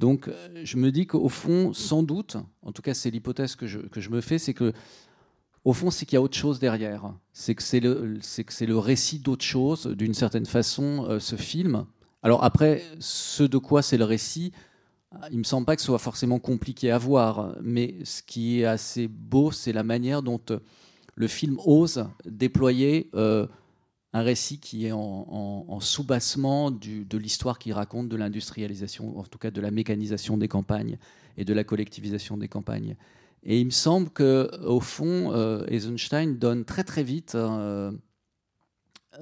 Donc, 0.00 0.28
euh, 0.28 0.62
je 0.64 0.78
me 0.78 0.90
dis 0.90 1.06
qu'au 1.06 1.28
fond, 1.28 1.74
sans 1.74 2.02
doute, 2.02 2.38
en 2.62 2.72
tout 2.72 2.80
cas, 2.80 2.94
c'est 2.94 3.10
l'hypothèse 3.10 3.54
que 3.54 3.66
je, 3.66 3.80
que 3.80 4.00
je 4.00 4.08
me 4.08 4.22
fais, 4.22 4.38
c'est 4.38 4.54
que, 4.54 4.72
au 5.62 5.74
fond, 5.74 5.90
c'est 5.90 6.06
qu'il 6.06 6.14
y 6.14 6.16
a 6.16 6.22
autre 6.22 6.38
chose 6.38 6.58
derrière. 6.58 7.12
C'est 7.34 7.54
que 7.54 7.62
c'est 7.62 7.80
le, 7.80 8.14
le 8.14 8.78
récit 8.78 9.18
d'autre 9.18 9.44
chose, 9.44 9.86
d'une 9.88 10.14
certaine 10.14 10.46
façon, 10.46 11.04
euh, 11.06 11.20
ce 11.20 11.36
film. 11.36 11.84
Alors 12.22 12.42
après, 12.44 12.82
ce 12.98 13.42
de 13.42 13.58
quoi 13.58 13.82
c'est 13.82 13.98
le 13.98 14.04
récit, 14.04 14.52
il 15.30 15.38
me 15.38 15.44
semble 15.44 15.66
pas 15.66 15.76
que 15.76 15.82
ce 15.82 15.86
soit 15.86 15.98
forcément 15.98 16.38
compliqué 16.38 16.90
à 16.90 16.96
voir, 16.96 17.56
mais 17.60 17.96
ce 18.04 18.22
qui 18.22 18.60
est 18.60 18.64
assez 18.64 19.06
beau, 19.06 19.50
c'est 19.50 19.72
la 19.74 19.82
manière 19.82 20.22
dont 20.22 20.40
euh, 20.50 20.60
le 21.14 21.28
film 21.28 21.58
ose 21.66 22.06
déployer 22.24 23.10
un 24.12 24.22
récit 24.22 24.58
qui 24.58 24.86
est 24.86 24.92
en, 24.92 24.98
en- 24.98 25.78
de 25.78 27.18
l'histoire 27.18 27.58
qu'il 27.58 27.72
raconte 27.72 28.08
de 28.08 28.16
l'industrialisation, 28.16 29.18
en 29.18 29.22
tout 29.24 29.38
cas 29.38 29.50
de 29.50 29.60
la 29.60 29.70
mécanisation 29.70 30.36
des 30.36 30.48
campagnes 30.48 30.98
et 31.36 31.44
de 31.44 31.52
la 31.54 31.64
collectivisation 31.64 32.36
des 32.36 32.48
campagnes. 32.48 32.96
Et 33.42 33.60
il 33.60 33.66
me 33.66 33.70
semble 33.70 34.10
que 34.10 34.50
au 34.64 34.80
fond, 34.80 35.32
euh, 35.32 35.64
Eisenstein 35.68 36.36
donne 36.36 36.64
très 36.64 36.84
très 36.84 37.02
vite. 37.02 37.34
euh, 37.34 37.92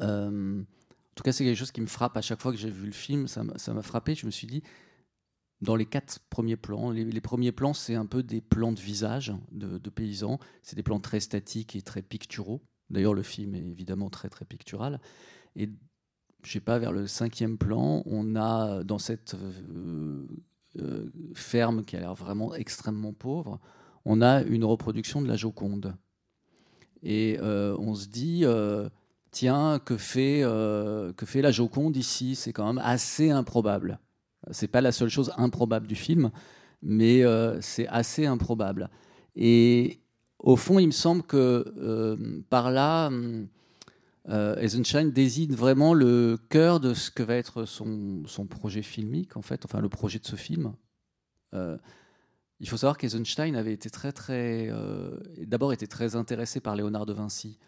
euh, 0.01 0.61
en 0.61 1.15
tout 1.15 1.23
cas, 1.23 1.33
c'est 1.33 1.45
quelque 1.45 1.57
chose 1.57 1.73
qui 1.73 1.81
me 1.81 1.87
frappe 1.87 2.17
à 2.17 2.21
chaque 2.23 2.41
fois 2.41 2.53
que 2.53 2.59
j'ai 2.59 2.71
vu 2.71 2.87
le 2.87 2.93
film. 2.93 3.29
Ça 3.29 3.43
m'a 3.43 3.83
frappé. 3.83 4.15
Je 4.15 4.27
me 4.27 4.31
suis 4.31 4.47
dit, 4.47 4.63
dans 5.61 5.77
les 5.77 5.87
quatre 5.87 6.21
premiers 6.31 6.57
plans, 6.57 6.91
les, 6.91 7.21
premiers 7.21 7.53
plans, 7.53 7.75
c'est 7.75 7.95
un 7.97 8.07
peu 8.07 8.23
des 8.23 8.41
plans 8.41 8.73
de 8.73 8.81
visage 8.81 9.35
de 9.51 9.91
paysans. 9.91 10.39
C'est 10.63 10.77
des 10.77 10.83
plans 10.83 11.01
très 11.01 11.21
statiques 11.21 11.77
et 11.77 11.83
très 11.83 12.03
picturaux. 12.03 12.61
D'ailleurs, 12.91 13.15
le 13.15 13.23
film 13.23 13.55
est 13.55 13.65
évidemment 13.65 14.11
très 14.11 14.29
très 14.29 14.45
pictural. 14.45 15.01
Et 15.57 15.69
je 16.45 16.53
sais 16.53 16.61
pas, 16.61 16.79
vers 16.79 16.93
le 16.93 17.07
cinquième 17.07 17.59
plan, 17.59 18.03
on 18.07 18.37
a 18.37 18.85
dans 18.85 18.99
cette 18.99 19.35
euh, 19.35 20.27
euh, 20.79 21.11
ferme 21.35 21.85
qui 21.85 21.97
a 21.97 22.01
l'air 22.01 22.15
vraiment 22.15 22.55
extrêmement 22.55 23.13
pauvre, 23.13 23.59
on 24.05 24.23
a 24.23 24.43
une 24.43 24.65
reproduction 24.65 25.21
de 25.21 25.29
la 25.29 25.37
Joconde. 25.37 25.97
Et 27.03 27.39
euh, 27.41 27.77
on 27.79 27.95
se 27.95 28.07
dit, 28.07 28.45
tiens, 29.31 29.79
que 29.85 29.97
fait, 29.97 30.43
que 30.43 31.27
fait 31.27 31.43
la 31.43 31.51
Joconde 31.51 31.97
ici? 31.97 32.35
C'est 32.35 32.53
quand 32.53 32.67
même 32.67 32.83
assez 32.83 33.31
improbable. 33.31 34.01
C'est 34.51 34.69
pas 34.69 34.81
la 34.81 34.93
seule 34.93 35.11
chose 35.11 35.33
improbable 35.37 35.87
du 35.87 35.97
film, 35.97 36.31
mais 36.81 37.23
c'est 37.61 37.87
assez 37.89 38.27
improbable. 38.27 38.89
Et 39.37 40.01
au 40.39 40.57
fond, 40.57 40.79
il 40.79 40.87
me 40.87 40.93
semble 40.93 41.23
que 41.23 41.65
euh, 41.79 42.43
par 42.49 42.71
là, 42.71 43.09
hum, 43.09 43.49
euh, 44.29 44.57
Eisenstein 44.57 45.11
désigne 45.11 45.55
vraiment 45.55 45.95
le 45.95 46.39
cœur 46.51 46.81
de 46.81 46.95
ce 46.95 47.11
que 47.11 47.23
va 47.23 47.35
être 47.35 47.65
son, 47.65 48.23
son 48.27 48.47
projet 48.47 48.83
filmique, 48.83 49.37
en 49.37 49.43
fait, 49.43 49.65
enfin 49.65 49.81
le 49.81 49.89
projet 49.89 50.19
de 50.19 50.27
ce 50.27 50.37
film. 50.37 50.75
Euh, 51.55 51.77
il 52.61 52.69
faut 52.69 52.77
savoir 52.77 52.99
qu'Eisenstein 52.99 53.55
avait 53.55 53.73
été 53.73 53.89
très, 53.89 54.13
très, 54.13 54.69
euh, 54.71 55.17
d'abord 55.47 55.73
était 55.73 55.87
très 55.87 56.17
intéressé 56.17 56.61
par 56.61 56.77
Léonard 56.77 57.07
de 57.07 57.13
Vinci 57.13 57.59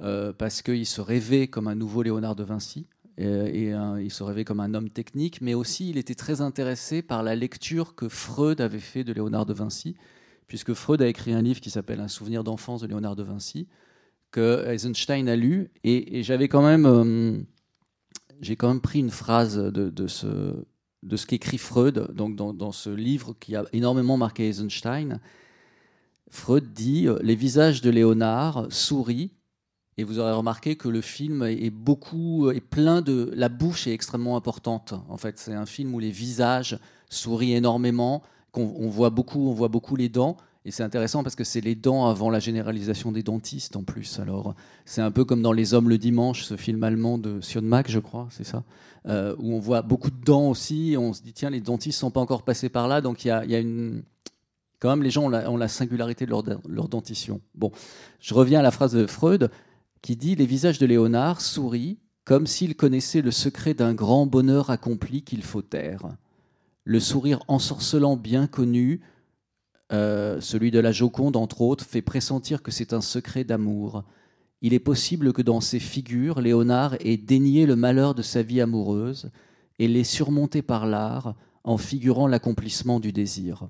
euh, 0.00 0.32
parce 0.32 0.62
qu'il 0.62 0.86
se 0.86 1.00
rêvait 1.00 1.46
comme 1.46 1.68
un 1.68 1.74
nouveau 1.74 2.02
Léonard 2.02 2.34
de 2.34 2.42
Vinci 2.42 2.86
et, 3.16 3.70
il 4.00 4.10
se 4.10 4.24
rêvait 4.24 4.44
comme 4.44 4.58
un 4.58 4.74
homme 4.74 4.90
technique, 4.90 5.40
mais 5.40 5.54
aussi 5.54 5.88
il 5.88 5.98
était 5.98 6.16
très 6.16 6.40
intéressé 6.40 7.00
par 7.00 7.22
la 7.22 7.36
lecture 7.36 7.94
que 7.94 8.08
Freud 8.08 8.60
avait 8.60 8.80
fait 8.80 9.04
de 9.04 9.12
Léonard 9.12 9.46
de 9.46 9.54
Vinci, 9.54 9.94
puisque 10.46 10.74
Freud 10.74 11.02
a 11.02 11.08
écrit 11.08 11.32
un 11.32 11.42
livre 11.42 11.60
qui 11.60 11.70
s'appelle 11.70 12.00
Un 12.00 12.08
souvenir 12.08 12.44
d'enfance 12.44 12.80
de 12.80 12.86
Léonard 12.86 13.16
de 13.16 13.22
Vinci 13.22 13.66
que 14.30 14.66
Eisenstein 14.66 15.28
a 15.28 15.36
lu 15.36 15.70
et, 15.84 16.22
j'avais 16.22 16.48
quand 16.48 16.62
même 16.62 16.86
euh, 16.86 17.38
j'ai 18.40 18.56
quand 18.56 18.68
même 18.68 18.80
pris 18.80 18.98
une 18.98 19.10
phrase 19.10 19.56
de, 19.56 20.06
ce 20.08 20.64
de 21.02 21.16
ce 21.16 21.26
qu'écrit 21.26 21.58
Freud 21.58 22.12
donc 22.12 22.34
dans, 22.34 22.52
dans 22.52 22.72
ce 22.72 22.90
livre 22.90 23.36
qui 23.38 23.54
a 23.54 23.64
énormément 23.72 24.16
marqué 24.16 24.48
Eisenstein. 24.48 25.20
Freud 26.30 26.72
dit 26.72 27.06
euh, 27.06 27.16
les 27.22 27.36
visages 27.36 27.80
de 27.80 27.90
Léonard 27.90 28.66
sourient 28.70 29.30
et 29.96 30.04
vous 30.04 30.18
aurez 30.18 30.32
remarqué 30.32 30.76
que 30.76 30.88
le 30.88 31.00
film 31.00 31.44
est 31.44 31.70
beaucoup 31.70 32.50
est 32.50 32.60
plein 32.60 33.00
de 33.00 33.30
la 33.34 33.48
bouche 33.48 33.86
est 33.86 33.92
extrêmement 33.92 34.36
importante. 34.36 34.94
En 35.08 35.16
fait, 35.16 35.38
c'est 35.38 35.54
un 35.54 35.66
film 35.66 35.94
où 35.94 36.00
les 36.00 36.10
visages 36.10 36.78
sourient 37.08 37.54
énormément, 37.54 38.22
on 38.62 38.88
voit 38.88 39.10
beaucoup, 39.10 39.48
on 39.48 39.52
voit 39.52 39.68
beaucoup 39.68 39.96
les 39.96 40.08
dents. 40.08 40.36
Et 40.66 40.70
c'est 40.70 40.82
intéressant 40.82 41.22
parce 41.22 41.36
que 41.36 41.44
c'est 41.44 41.60
les 41.60 41.74
dents 41.74 42.06
avant 42.06 42.30
la 42.30 42.40
généralisation 42.40 43.12
des 43.12 43.22
dentistes 43.22 43.76
en 43.76 43.82
plus. 43.82 44.18
Alors, 44.18 44.54
c'est 44.86 45.02
un 45.02 45.10
peu 45.10 45.24
comme 45.24 45.42
dans 45.42 45.52
Les 45.52 45.74
Hommes 45.74 45.90
le 45.90 45.98
dimanche, 45.98 46.44
ce 46.44 46.56
film 46.56 46.82
allemand 46.82 47.18
de 47.18 47.40
Sionmack, 47.42 47.90
je 47.90 47.98
crois, 47.98 48.28
c'est 48.30 48.44
ça, 48.44 48.64
euh, 49.06 49.36
où 49.38 49.52
on 49.52 49.58
voit 49.58 49.82
beaucoup 49.82 50.10
de 50.10 50.24
dents 50.24 50.48
aussi. 50.48 50.96
On 50.98 51.12
se 51.12 51.20
dit, 51.20 51.34
tiens, 51.34 51.50
les 51.50 51.60
dentistes 51.60 51.98
sont 51.98 52.10
pas 52.10 52.20
encore 52.20 52.44
passés 52.44 52.70
par 52.70 52.88
là, 52.88 53.02
donc 53.02 53.24
il 53.24 53.28
y 53.28 53.30
a, 53.30 53.44
y 53.44 53.54
a 53.54 53.58
une. 53.58 54.04
Quand 54.80 54.88
même, 54.88 55.02
les 55.02 55.10
gens 55.10 55.24
ont 55.24 55.56
la, 55.56 55.68
singularité 55.68 56.24
de 56.24 56.30
leur, 56.30 56.42
leur 56.66 56.88
dentition. 56.88 57.40
Bon, 57.54 57.70
je 58.20 58.34
reviens 58.34 58.60
à 58.60 58.62
la 58.62 58.70
phrase 58.70 58.92
de 58.92 59.06
Freud 59.06 59.50
qui 60.02 60.16
dit 60.16 60.34
Les 60.34 60.46
visages 60.46 60.78
de 60.78 60.86
Léonard 60.86 61.40
sourient 61.40 61.98
comme 62.24 62.46
s'ils 62.46 62.74
connaissaient 62.74 63.22
le 63.22 63.30
secret 63.30 63.74
d'un 63.74 63.92
grand 63.92 64.26
bonheur 64.26 64.70
accompli 64.70 65.22
qu'il 65.22 65.42
faut 65.42 65.62
taire. 65.62 66.08
Le 66.84 67.00
sourire 67.00 67.42
ensorcelant 67.48 68.16
bien 68.16 68.46
connu, 68.46 69.00
euh, 69.92 70.40
celui 70.40 70.70
de 70.70 70.78
la 70.78 70.92
Joconde 70.92 71.36
entre 71.36 71.62
autres, 71.62 71.84
fait 71.84 72.02
pressentir 72.02 72.62
que 72.62 72.70
c'est 72.70 72.92
un 72.92 73.00
secret 73.00 73.44
d'amour. 73.44 74.04
Il 74.60 74.74
est 74.74 74.80
possible 74.80 75.32
que 75.32 75.42
dans 75.42 75.60
ces 75.60 75.80
figures, 75.80 76.40
Léonard 76.40 76.96
ait 77.00 77.16
dénié 77.16 77.66
le 77.66 77.76
malheur 77.76 78.14
de 78.14 78.22
sa 78.22 78.42
vie 78.42 78.60
amoureuse 78.60 79.30
et 79.78 79.88
l'ait 79.88 80.04
surmonté 80.04 80.62
par 80.62 80.86
l'art 80.86 81.34
en 81.64 81.78
figurant 81.78 82.26
l'accomplissement 82.26 83.00
du 83.00 83.12
désir. 83.12 83.68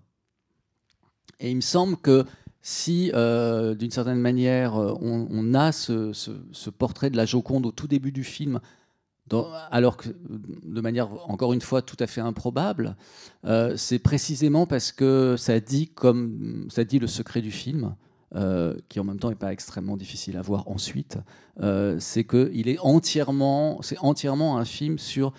Et 1.41 1.51
il 1.51 1.57
me 1.57 1.61
semble 1.61 1.97
que 1.97 2.25
si, 2.63 3.11
euh, 3.15 3.75
d'une 3.75 3.91
certaine 3.91 4.21
manière, 4.21 4.77
euh, 4.77 4.95
on, 5.01 5.55
a 5.55 5.71
ce 5.71 6.71
portrait 6.71 7.11
de 7.11 7.17
la 7.17 7.27
Joconde 7.27 7.67
au 7.67 7.73
tout 7.73 7.87
début 7.87 8.13
du 8.13 8.25
film, 8.25 8.61
dans- 9.29 9.49
alors 9.71 9.97
que 9.97 10.09
de 10.29 10.81
manière, 10.81 11.09
encore 11.31 11.53
une 11.53 11.61
fois, 11.63 11.81
tout 11.83 11.97
à 12.01 12.07
fait 12.07 12.21
improbable, 12.21 12.97
euh, 13.47 13.77
c'est 13.77 13.99
précisément 13.99 14.67
parce 14.67 14.93
que 14.93 15.37
ça 15.39 15.61
dit, 15.61 15.89
comme, 15.89 16.67
ça 16.71 16.85
dit 16.85 16.99
le 16.99 17.07
secret 17.07 17.41
du 17.41 17.51
film, 17.51 17.95
euh, 18.37 18.75
qui 18.89 18.99
en 19.01 19.05
même 19.05 19.19
temps 19.19 19.31
n'est 19.31 19.37
pas 19.37 19.53
extrêmement 19.53 19.97
difficile 19.97 20.37
à 20.37 20.43
voir 20.43 20.69
ensuite, 20.69 21.19
euh, 21.61 21.97
c'est 22.01 22.25
qu'il 22.25 22.69
est 22.69 22.79
entièrement, 22.81 23.81
c'est 23.83 23.99
entièrement 23.99 24.59
un 24.59 24.65
film 24.65 24.99
sur 24.99 25.33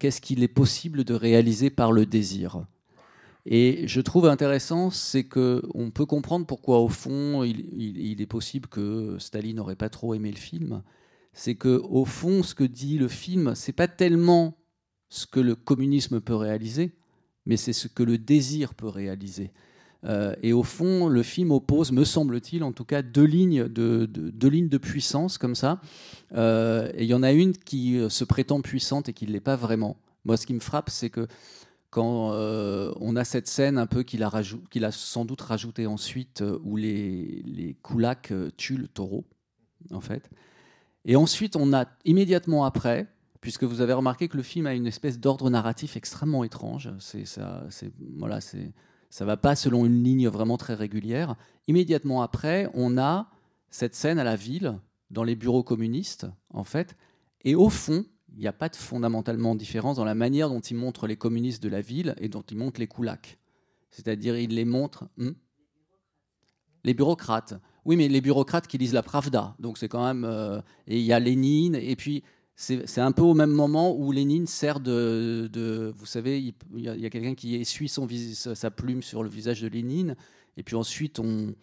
qu'est-ce 0.00 0.20
qu'il 0.20 0.42
est 0.42 0.48
possible 0.48 1.04
de 1.04 1.14
réaliser 1.14 1.70
par 1.70 1.92
le 1.92 2.04
désir. 2.04 2.64
Et 3.46 3.86
je 3.86 4.00
trouve 4.00 4.26
intéressant, 4.26 4.90
c'est 4.90 5.22
que 5.24 5.62
on 5.74 5.90
peut 5.90 6.06
comprendre 6.06 6.46
pourquoi, 6.46 6.78
au 6.80 6.88
fond, 6.88 7.42
il, 7.44 7.60
il- 7.72 7.98
il 7.98 8.20
est 8.20 8.26
possible 8.26 8.68
que 8.68 9.16
Staline 9.20 9.56
n'aurait 9.56 9.76
pas 9.76 9.88
trop 9.88 10.14
aimé 10.14 10.30
le 10.32 10.36
film. 10.36 10.82
C'est 11.32 11.54
que, 11.54 11.80
au 11.88 12.04
fond, 12.04 12.42
ce 12.42 12.54
que 12.54 12.64
dit 12.64 12.98
le 12.98 13.08
film, 13.08 13.54
c'est 13.54 13.72
pas 13.72 13.88
tellement 13.88 14.58
ce 15.08 15.26
que 15.26 15.40
le 15.40 15.54
communisme 15.54 16.20
peut 16.20 16.34
réaliser, 16.34 16.92
mais 17.46 17.56
c'est 17.56 17.72
ce 17.72 17.88
que 17.88 18.02
le 18.02 18.18
désir 18.18 18.74
peut 18.74 18.88
réaliser. 18.88 19.50
Euh, 20.04 20.34
et 20.42 20.52
au 20.52 20.62
fond, 20.62 21.08
le 21.08 21.22
film 21.22 21.52
oppose, 21.52 21.92
me 21.92 22.04
semble-t-il, 22.04 22.64
en 22.64 22.72
tout 22.72 22.84
cas, 22.84 23.02
deux 23.02 23.24
lignes 23.24 23.68
de, 23.68 24.06
de- 24.06 24.30
deux 24.30 24.48
lignes 24.48 24.68
de 24.68 24.78
puissance 24.78 25.38
comme 25.38 25.54
ça. 25.54 25.80
Euh, 26.34 26.90
et 26.94 27.04
il 27.04 27.08
y 27.08 27.14
en 27.14 27.22
a 27.22 27.32
une 27.32 27.52
qui 27.52 27.98
euh, 27.98 28.08
se 28.08 28.24
prétend 28.24 28.60
puissante 28.62 29.08
et 29.08 29.12
qui 29.12 29.26
ne 29.26 29.32
l'est 29.32 29.40
pas 29.40 29.56
vraiment. 29.56 29.96
Moi, 30.24 30.36
ce 30.36 30.46
qui 30.46 30.54
me 30.54 30.60
frappe, 30.60 30.90
c'est 30.90 31.10
que 31.10 31.28
quand 31.90 32.32
on 32.32 33.16
a 33.16 33.24
cette 33.24 33.46
scène 33.46 33.76
un 33.76 33.86
peu 33.86 34.02
qu'il 34.02 34.22
a, 34.22 34.92
sans 34.92 35.24
doute 35.26 35.42
rajouté 35.42 35.86
ensuite, 35.86 36.42
où 36.64 36.78
les, 36.78 37.42
les 37.44 37.74
koulaks 37.82 38.32
tuent 38.56 38.78
le 38.78 38.88
taureau, 38.88 39.24
en 39.90 40.00
fait. 40.00 40.30
Et 41.04 41.16
ensuite, 41.16 41.56
on 41.56 41.72
a 41.72 41.86
immédiatement 42.04 42.64
après, 42.64 43.06
puisque 43.40 43.64
vous 43.64 43.80
avez 43.80 43.92
remarqué 43.92 44.28
que 44.28 44.36
le 44.36 44.42
film 44.42 44.66
a 44.66 44.74
une 44.74 44.86
espèce 44.86 45.18
d'ordre 45.18 45.50
narratif 45.50 45.96
extrêmement 45.96 46.44
étrange. 46.44 46.90
Ça, 46.98 47.64
c'est 47.70 47.92
voilà, 48.16 48.40
ça 48.40 49.24
va 49.24 49.36
pas 49.36 49.56
selon 49.56 49.84
une 49.84 50.02
ligne 50.02 50.28
vraiment 50.28 50.56
très 50.56 50.74
régulière. 50.74 51.36
Immédiatement 51.66 52.22
après, 52.22 52.70
on 52.74 52.98
a 52.98 53.28
cette 53.70 53.94
scène 53.94 54.18
à 54.18 54.24
la 54.24 54.36
ville, 54.36 54.78
dans 55.10 55.24
les 55.24 55.36
bureaux 55.36 55.62
communistes, 55.62 56.26
en 56.54 56.64
fait, 56.64 56.96
et 57.44 57.54
au 57.54 57.68
fond, 57.68 58.06
il 58.34 58.38
n'y 58.38 58.46
a 58.46 58.52
pas 58.52 58.70
de 58.70 58.76
fondamentalement 58.76 59.54
différence 59.54 59.96
dans 59.96 60.04
la 60.04 60.14
manière 60.14 60.48
dont 60.48 60.60
il 60.60 60.76
montre 60.76 61.06
les 61.06 61.16
communistes 61.16 61.62
de 61.62 61.68
la 61.68 61.82
ville 61.82 62.14
et 62.18 62.28
dont 62.28 62.42
il 62.42 62.56
montre 62.56 62.80
les 62.80 62.86
koulaks. 62.86 63.38
C'est-à-dire, 63.90 64.38
il 64.38 64.54
les 64.54 64.64
montre. 64.64 65.08
Hmm 65.18 65.32
les 66.84 66.94
bureaucrates. 66.94 67.54
Oui, 67.84 67.96
mais 67.96 68.08
les 68.08 68.20
bureaucrates 68.20 68.66
qui 68.66 68.78
lisent 68.78 68.92
la 68.92 69.02
Pravda. 69.02 69.54
Donc 69.58 69.78
c'est 69.78 69.88
quand 69.88 70.04
même. 70.04 70.24
euh, 70.24 70.60
et 70.86 70.98
il 70.98 71.04
y 71.04 71.12
a 71.12 71.18
Lénine, 71.18 71.74
et 71.74 71.96
puis 71.96 72.22
c'est 72.54 73.00
un 73.00 73.12
peu 73.12 73.22
au 73.22 73.34
même 73.34 73.50
moment 73.50 73.96
où 73.96 74.12
Lénine 74.12 74.46
sert 74.46 74.78
de. 74.78 75.48
de- 75.52 75.92
vous 75.96 76.06
savez, 76.06 76.38
il 76.38 76.80
y 76.80 76.88
a, 76.88 77.10
quelqu'un 77.10 77.34
qui 77.34 77.56
essuie 77.56 77.88
son 77.88 78.06
sa 78.34 78.70
plume 78.70 79.02
sur 79.02 79.22
le 79.22 79.28
visage 79.28 79.62
de 79.62 79.68
Lénine, 79.68 80.16
et 80.56 80.62
puis 80.62 80.76
ensuite 80.76 81.18
on, 81.18 81.54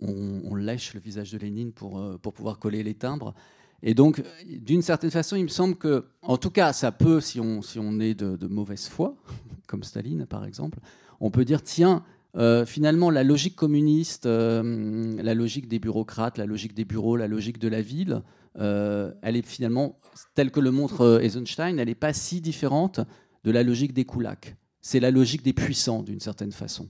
on, 0.00 0.54
lèche 0.54 0.94
le 0.94 1.00
visage 1.00 1.32
de 1.32 1.38
Lénine 1.38 1.72
pour, 1.72 1.98
euh, 1.98 2.18
pour 2.18 2.34
pouvoir 2.34 2.58
coller 2.58 2.82
les 2.82 2.94
timbres. 2.94 3.34
Et 3.82 3.94
donc, 3.94 4.22
d'une 4.46 4.82
certaine 4.82 5.10
façon, 5.10 5.34
il 5.34 5.42
me 5.42 5.48
semble 5.48 5.74
que, 5.74 6.04
en 6.20 6.36
tout 6.36 6.50
cas, 6.50 6.72
ça 6.72 6.92
peut, 6.92 7.20
si 7.20 7.40
on, 7.40 7.62
si 7.62 7.80
on 7.80 7.98
est 7.98 8.14
de 8.14 8.46
mauvaise 8.46 8.86
foi, 8.86 9.16
comme 9.66 9.82
Staline 9.82 10.26
par 10.26 10.44
exemple, 10.44 10.78
on 11.18 11.30
peut 11.30 11.44
dire 11.44 11.62
tiens, 11.62 12.04
euh, 12.36 12.64
finalement, 12.64 13.10
la 13.10 13.24
logique 13.24 13.56
communiste, 13.56 14.26
euh, 14.26 15.22
la 15.22 15.34
logique 15.34 15.68
des 15.68 15.78
bureaucrates, 15.78 16.38
la 16.38 16.46
logique 16.46 16.74
des 16.74 16.84
bureaux, 16.84 17.16
la 17.16 17.28
logique 17.28 17.58
de 17.58 17.68
la 17.68 17.82
ville, 17.82 18.22
euh, 18.58 19.12
elle 19.22 19.36
est 19.36 19.46
finalement, 19.46 19.98
telle 20.34 20.50
que 20.50 20.60
le 20.60 20.70
montre 20.70 21.20
Eisenstein, 21.22 21.78
elle 21.78 21.88
n'est 21.88 21.94
pas 21.94 22.12
si 22.12 22.40
différente 22.40 23.00
de 23.44 23.50
la 23.50 23.62
logique 23.62 23.92
des 23.92 24.04
koulaks. 24.04 24.56
C'est 24.80 25.00
la 25.00 25.10
logique 25.10 25.42
des 25.42 25.52
puissants, 25.52 26.02
d'une 26.02 26.20
certaine 26.20 26.52
façon, 26.52 26.88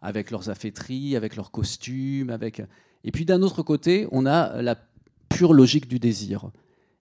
avec 0.00 0.30
leurs 0.30 0.48
affaîtries, 0.48 1.16
avec 1.16 1.36
leurs 1.36 1.50
costumes, 1.50 2.30
avec. 2.30 2.62
Et 3.04 3.10
puis 3.12 3.24
d'un 3.24 3.42
autre 3.42 3.62
côté, 3.62 4.08
on 4.10 4.24
a 4.24 4.62
la 4.62 4.76
pure 5.28 5.52
logique 5.52 5.86
du 5.86 5.98
désir. 5.98 6.50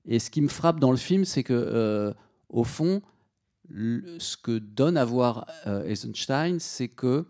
Et 0.06 0.20
ce 0.20 0.30
qui 0.30 0.42
me 0.42 0.50
frappe 0.50 0.80
dans 0.80 0.92
le 0.92 0.98
film, 0.98 1.24
c'est 1.24 1.44
que, 1.44 2.14
au 2.50 2.64
fond, 2.66 3.02
ce 3.70 4.38
que 4.38 4.58
donne 4.58 4.98
à 4.98 5.06
voir 5.06 5.48
euh, 5.68 5.84
Eisenstein, 5.86 6.60
c'est 6.60 6.88
que 6.88 7.26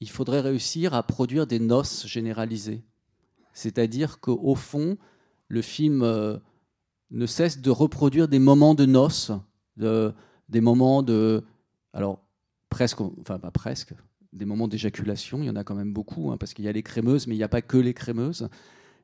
il 0.00 0.10
faudrait 0.10 0.40
réussir 0.40 0.94
à 0.94 1.02
produire 1.02 1.46
des 1.46 1.58
noces 1.58 2.06
généralisées. 2.06 2.84
C'est-à-dire 3.54 4.20
qu'au 4.20 4.54
fond, 4.54 4.98
le 5.48 5.62
film 5.62 6.02
euh, 6.02 6.36
ne 7.10 7.26
cesse 7.26 7.60
de 7.60 7.70
reproduire 7.70 8.28
des 8.28 8.38
moments 8.38 8.74
de 8.74 8.84
noces, 8.84 9.32
des 9.78 10.60
moments 10.60 11.02
de. 11.02 11.44
Alors, 11.94 12.22
presque, 12.68 13.00
enfin, 13.00 13.38
pas 13.38 13.50
presque, 13.50 13.94
des 14.34 14.44
moments 14.44 14.68
d'éjaculation, 14.68 15.42
il 15.42 15.46
y 15.46 15.50
en 15.50 15.56
a 15.56 15.64
quand 15.64 15.74
même 15.74 15.94
beaucoup, 15.94 16.30
hein, 16.30 16.36
parce 16.36 16.52
qu'il 16.52 16.66
y 16.66 16.68
a 16.68 16.72
les 16.72 16.82
crémeuses, 16.82 17.26
mais 17.26 17.34
il 17.34 17.38
n'y 17.38 17.44
a 17.44 17.48
pas 17.48 17.62
que 17.62 17.78
les 17.78 17.94
crémeuses. 17.94 18.48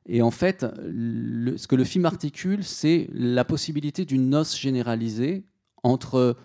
Et 0.04 0.21
en 0.21 0.31
fait, 0.31 0.61
ce 0.62 1.66
que 1.66 1.76
le 1.76 1.85
film 1.85 2.04
articule, 2.04 2.64
c'est 2.64 3.09
la 3.12 3.45
possibilité 3.45 4.04
d'une 4.04 4.28
noce 4.28 4.59
généralisée 4.59 5.45
entre 5.83 6.37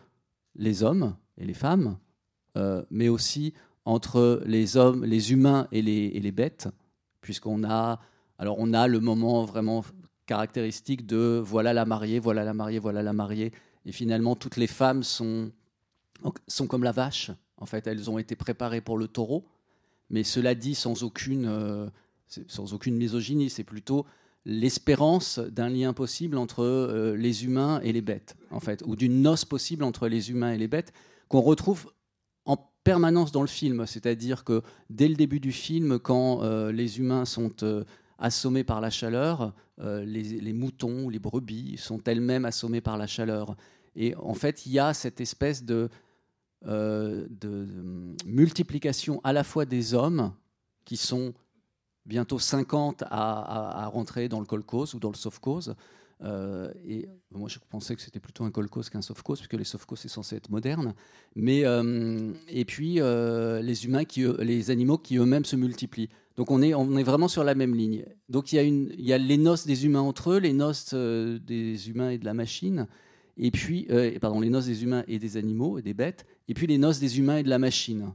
les 0.58 0.84
hommes 0.84 1.16
et 1.38 1.46
les 1.46 1.54
femmes, 1.54 1.98
euh, 2.58 2.84
mais 2.90 3.08
aussi 3.08 3.54
entre 3.86 4.42
les 4.46 4.76
hommes, 4.76 5.06
les 5.06 5.32
humains 5.32 5.68
et 5.72 5.82
les, 5.82 6.32
bêtes, 6.32 6.68
puisqu'on 7.22 7.64
a, 7.64 8.02
alors 8.38 8.58
on 8.60 8.74
a 8.74 8.88
le 8.88 9.00
moment 9.00 9.46
vraiment 9.46 9.86
caractéristique 10.26 11.06
de 11.06 11.42
voilà 11.44 11.74
la 11.74 11.86
mariée, 11.86 12.20
voilà 12.20 12.44
la 12.44 12.54
mariée, 12.54 12.80
voilà 12.80 13.02
la 13.02 13.14
mariée, 13.14 13.54
et 13.86 13.92
finalement 13.92 14.36
toutes 14.36 14.58
les 14.58 14.68
femmes 14.68 15.04
sont, 15.04 15.52
sont 16.48 16.68
comme 16.68 16.84
la 16.84 16.92
vache. 16.92 17.32
En 17.60 17.66
fait, 17.66 17.88
elles 17.88 18.10
ont 18.10 18.18
été 18.18 18.36
préparées 18.36 18.82
pour 18.82 18.98
le 18.98 19.08
taureau, 19.08 19.48
mais 20.10 20.24
cela 20.24 20.54
dit 20.54 20.76
sans 20.76 21.04
aucune, 21.04 21.46
euh, 21.48 21.88
sans 22.28 22.74
aucune 22.74 22.98
misogynie, 22.98 23.50
c'est 23.50 23.64
plutôt 23.64 24.06
l'espérance 24.48 25.39
d'un 25.39 25.68
lien 25.68 25.92
possible 25.92 26.38
entre 26.38 26.63
euh, 26.63 27.18
les 27.18 27.44
humains 27.44 27.82
et 27.84 27.92
les 27.92 28.01
bêtes, 28.01 28.38
en 28.50 28.62
fait, 28.62 28.82
ou 28.86 28.96
d'une 28.96 29.22
noce 29.22 29.44
possible 29.44 29.84
entre 29.84 30.08
les 30.08 30.32
humains 30.32 30.54
et 30.54 30.58
les 30.58 30.70
bêtes, 30.70 30.94
qu'on 31.27 31.42
retrouve 31.42 31.92
en 32.46 32.56
permanence 32.86 33.34
dans 33.34 33.42
le 33.42 33.48
film. 33.48 33.86
C'est-à-dire 33.86 34.46
que 34.46 34.62
dès 34.89 35.10
le 35.10 35.16
début 35.16 35.42
du 35.42 35.51
film, 35.51 36.00
quand 36.00 36.44
euh, 36.44 36.72
les 36.72 36.98
humains 36.98 37.25
sont 37.25 37.51
euh, 37.63 37.84
assommés 38.20 38.63
par 38.63 38.80
la 38.80 38.89
chaleur, 38.89 39.54
les, 39.80 40.54
moutons 40.54 41.04
ou 41.04 41.10
les 41.12 41.20
brebis 41.20 41.77
sont 41.77 42.01
elles-mêmes 42.06 42.46
assommés 42.46 42.82
par 42.82 42.98
la 42.98 43.06
chaleur. 43.06 43.56
Et 43.96 44.16
en 44.16 44.34
fait, 44.34 44.66
il 44.66 44.72
y 44.72 44.80
a 44.80 44.92
cette 44.96 45.22
espèce 45.22 45.63
de 45.63 45.89
multiplication 48.25 49.22
à 49.24 49.34
la 49.34 49.44
fois 49.44 49.66
des 49.66 49.94
hommes 49.94 50.34
qui 50.84 50.98
sont 50.98 51.36
bientôt 52.08 52.40
50 52.40 53.04
à, 53.10 53.90
rentrer 53.94 54.30
dans 54.30 54.40
le 54.40 54.46
cause 54.46 54.96
ou 54.96 55.00
dans 55.00 55.10
le 55.10 55.16
soft 55.16 55.40
cause. 55.40 55.76
Euh, 56.24 56.72
et 56.88 57.08
moi, 57.32 57.48
je 57.48 57.60
pensais 57.70 57.96
que 57.96 58.02
c'était 58.02 58.20
plutôt 58.20 58.44
un 58.44 58.52
cause 58.52 58.90
qu'un 58.90 59.02
soft 59.02 59.22
cause, 59.22 59.40
puisque 59.40 59.54
les 59.54 59.64
soft 59.64 59.86
causes, 59.86 60.00
c'est 60.00 60.08
censé 60.08 60.36
être 60.36 60.50
moderne. 60.50 60.93
Mais, 61.36 61.63
euh, 61.65 62.32
et 62.48 62.65
puis, 62.65 63.00
euh, 63.00 63.62
les, 63.62 63.86
humains 63.86 64.06
qui, 64.06 64.26
les 64.39 64.72
animaux 64.72 64.98
qui 64.98 65.17
eux-mêmes 65.17 65.46
se 65.46 65.56
multiplient. 65.56 66.10
Donc, 66.36 66.50
on 66.50 66.62
est, 66.62 66.74
on 66.74 66.98
est 66.98 67.04
vraiment 67.04 67.28
sur 67.28 67.43
la 67.43 67.54
même 67.54 67.76
ligne. 67.76 68.06
Donc, 68.30 68.52
il 68.52 68.56
y, 68.56 68.60
a 68.60 68.63
une, 68.63 68.91
il 68.98 69.06
y 69.06 69.13
a 69.13 69.17
les 69.17 69.38
noces 69.38 69.67
des 69.67 69.86
humains 69.86 70.02
entre 70.02 70.32
eux, 70.32 70.38
les 70.39 70.54
noces 70.54 70.93
des 70.93 71.89
humains 71.89 72.12
et 72.12 72.17
de 72.17 72.26
la 72.26 72.34
machine, 72.34 72.88
et 73.39 73.52
puis, 73.52 73.88
pardon, 74.20 74.39
les 74.39 74.50
noces 74.50 74.65
des 74.65 74.84
humains 74.84 75.04
et 75.08 75.20
des 75.20 75.38
animaux 75.38 75.78
et 75.78 75.82
des 75.84 75.93
bêtes, 75.93 76.26
et 76.48 76.54
puis 76.54 76.65
les 76.65 76.78
noces 76.80 77.00
des 77.00 77.20
humains 77.20 77.38
et 77.38 77.43
de 77.43 77.50
la 77.50 77.60
machine. 77.60 78.13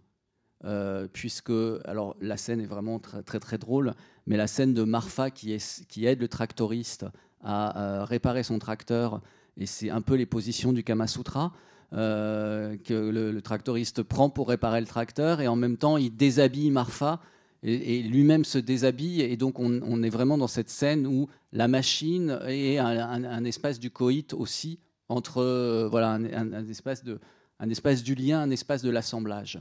Euh, 0.64 1.08
puisque 1.12 1.52
alors 1.86 2.14
la 2.20 2.36
scène 2.36 2.60
est 2.60 2.66
vraiment 2.66 3.00
très 3.00 3.40
très, 3.40 3.58
drôle, 3.58 3.94
mais 4.26 4.36
la 4.36 4.46
scène 4.46 4.74
de 4.74 4.84
Marfa 4.84 5.30
qui, 5.30 5.52
aide 5.52 6.20
le 6.20 6.28
tractoriste 6.28 7.04
à, 7.42 8.04
réparer 8.04 8.44
son 8.44 8.60
tracteur, 8.60 9.20
et 9.56 9.66
c'est 9.66 9.90
un 9.90 10.02
peu 10.02 10.14
les 10.14 10.26
positions 10.26 10.72
du 10.72 10.84
Kama 10.84 11.06
Sutra. 11.06 11.52
Euh, 11.94 12.78
que 12.78 12.94
le, 12.94 13.42
tractoriste 13.42 14.02
prend 14.02 14.30
pour 14.30 14.48
réparer 14.48 14.80
le 14.80 14.86
tracteur 14.86 15.42
et 15.42 15.48
en 15.48 15.56
même 15.56 15.76
temps 15.76 15.98
il 15.98 16.16
déshabille 16.16 16.70
Marfa 16.70 17.20
et, 17.62 18.02
lui-même 18.02 18.46
se 18.46 18.56
déshabille 18.56 19.20
et 19.20 19.36
donc 19.36 19.58
on, 19.58 20.02
est 20.02 20.08
vraiment 20.08 20.38
dans 20.38 20.46
cette 20.46 20.70
scène 20.70 21.06
où 21.06 21.28
la 21.52 21.68
machine 21.68 22.38
est 22.46 22.78
un, 22.78 23.44
espace 23.44 23.78
du 23.78 23.90
coït 23.90 24.32
aussi 24.32 24.78
entre 25.10 25.42
euh, 25.42 25.86
voilà 25.90 26.12
un, 26.12 26.66
espace 26.66 27.04
de, 27.04 27.20
un 27.60 27.68
espace 27.68 28.02
du 28.02 28.14
lien, 28.14 28.40
un 28.40 28.50
espace 28.50 28.82
de 28.82 28.90
l'assemblage. 28.90 29.60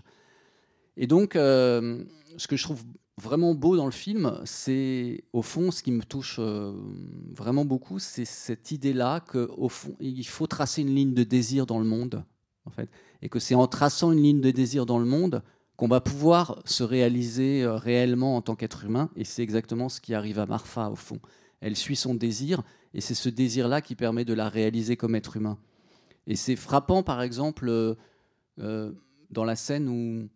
Et 0.98 1.08
donc, 1.08 1.36
euh, 1.36 2.04
ce 2.38 2.48
que 2.48 2.56
je 2.56 2.64
trouve 2.64 2.84
vraiment 3.18 3.54
beau 3.54 3.78
dans 3.78 3.86
le 3.86 3.92
film, 3.92 4.40
c'est 4.46 5.24
au 5.32 5.42
fond 5.42 5.72
ce 5.72 5.84
qui 5.84 5.92
me 5.92 6.04
touche 6.04 6.38
euh, 6.40 6.74
vraiment 7.34 7.66
beaucoup, 7.66 8.00
c'est 8.00 8.26
cette 8.26 8.72
idée-là 8.72 9.20
qu'au 9.20 9.70
fond, 9.70 9.96
il 10.00 10.28
faut 10.28 10.48
tracer 10.48 10.82
une 10.82 10.94
ligne 10.94 11.14
de 11.14 11.24
désir 11.24 11.66
dans 11.66 11.80
le 11.80 11.86
monde, 11.86 12.24
en 12.66 12.72
fait, 12.72 12.90
et 13.22 13.30
que 13.30 13.40
c'est 13.40 13.56
en 13.56 13.68
traçant 13.68 14.12
une 14.12 14.22
ligne 14.22 14.42
de 14.42 14.52
désir 14.52 14.86
dans 14.86 15.00
le 15.00 15.06
monde 15.06 15.44
qu'on 15.78 15.88
va 15.88 16.02
pouvoir 16.02 16.62
se 16.66 16.84
réaliser 16.84 17.64
euh, 17.64 17.76
réellement 17.76 18.36
en 18.36 18.42
tant 18.42 18.56
qu'être 18.56 18.86
humain. 18.86 19.10
Et 19.16 19.24
c'est 19.24 19.44
exactement 19.44 19.90
ce 19.90 20.02
qui 20.02 20.14
arrive 20.14 20.40
à 20.40 20.46
Marfa, 20.46 20.90
au 20.90 20.96
fond. 20.96 21.20
Elle 21.62 21.76
suit 21.76 21.96
son 21.96 22.16
désir, 22.16 22.64
et 22.94 23.02
c'est 23.02 23.14
ce 23.14 23.30
désir-là 23.30 23.82
qui 23.82 23.96
permet 23.96 24.26
de 24.26 24.34
la 24.34 24.50
réaliser 24.50 24.98
comme 24.98 25.16
être 25.16 25.38
humain. 25.38 25.58
Et 26.28 26.36
c'est 26.36 26.56
frappant, 26.56 27.02
par 27.02 27.22
exemple, 27.22 27.96
dans 28.58 29.44
la 29.44 29.56
scène 29.56 29.90
où 29.90 30.30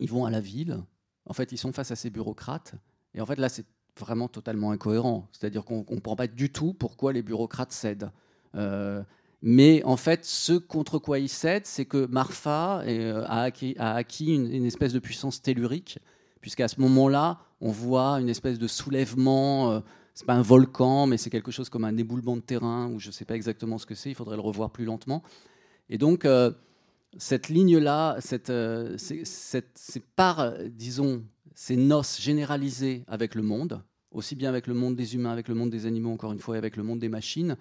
ils 0.00 0.10
vont 0.10 0.24
à 0.24 0.30
la 0.30 0.40
ville. 0.40 0.82
En 1.26 1.32
fait, 1.32 1.52
ils 1.52 1.58
sont 1.58 1.72
face 1.72 1.90
à 1.90 1.96
ces 1.96 2.10
bureaucrates. 2.10 2.74
Et 3.14 3.20
en 3.20 3.26
fait, 3.26 3.38
là, 3.38 3.48
c'est 3.48 3.66
vraiment 3.98 4.28
totalement 4.28 4.70
incohérent. 4.70 5.28
C'est-à-dire 5.32 5.64
qu'on 5.64 5.78
ne 5.78 5.82
comprend 5.82 6.16
pas 6.16 6.26
du 6.26 6.50
tout 6.50 6.74
pourquoi 6.74 7.12
les 7.12 7.22
bureaucrates 7.22 7.72
cèdent. 7.72 8.10
Euh, 8.54 9.02
mais 9.42 9.82
en 9.84 9.96
fait, 9.96 10.24
ce 10.24 10.54
contre 10.54 10.98
quoi 10.98 11.18
ils 11.18 11.28
cèdent, 11.28 11.66
c'est 11.66 11.84
que 11.84 12.06
Marfa 12.06 12.80
euh, 12.80 13.24
a, 13.26 13.42
acquis, 13.42 14.34
une, 14.34 14.64
espèce 14.64 14.92
de 14.92 14.98
puissance 14.98 15.42
tellurique, 15.42 15.98
puisqu'à 16.40 16.68
ce 16.68 16.80
moment-là, 16.80 17.38
on 17.60 17.70
voit 17.70 18.20
une 18.20 18.28
espèce 18.28 18.58
de 18.58 18.66
soulèvement. 18.66 19.72
Euh, 19.72 19.80
c'est 20.14 20.26
pas 20.26 20.34
un 20.34 20.42
volcan, 20.42 21.06
mais 21.06 21.16
c'est 21.16 21.30
quelque 21.30 21.50
chose 21.50 21.68
comme 21.68 21.84
un 21.84 21.96
éboulement 21.96 22.36
de 22.36 22.40
terrain, 22.40 22.88
ou 22.88 23.00
je 23.00 23.08
ne 23.08 23.12
sais 23.12 23.24
pas 23.24 23.34
exactement 23.34 23.78
ce 23.78 23.86
que 23.86 23.94
c'est. 23.94 24.10
Il 24.10 24.14
faudrait 24.14 24.36
le 24.36 24.42
revoir 24.42 24.70
plus 24.70 24.84
lentement. 24.84 25.22
Et 25.90 25.98
donc, 25.98 26.26
cette 27.16 27.48
ligne-là, 27.48 28.16
cette, 28.20 28.50
euh, 28.50 28.96
parts, 30.16 30.54
disons, 30.68 31.24
ces 31.54 31.76
noces 31.76 32.20
généralisées 32.20 33.04
avec 33.06 33.34
le 33.34 33.42
monde, 33.42 33.82
aussi 34.10 34.34
bien 34.34 34.48
avec 34.48 34.66
le 34.66 34.74
monde 34.74 34.96
des 34.96 35.14
humains, 35.14 35.30
avec 35.30 35.48
le 35.48 35.54
monde 35.54 35.70
des 35.70 35.86
animaux, 35.86 36.12
encore 36.12 36.32
une 36.32 36.38
fois, 36.38 36.56
et 36.56 36.58
avec 36.58 36.76
le 36.76 36.82
monde 36.82 36.98
des 36.98 37.08
machines, 37.08 37.56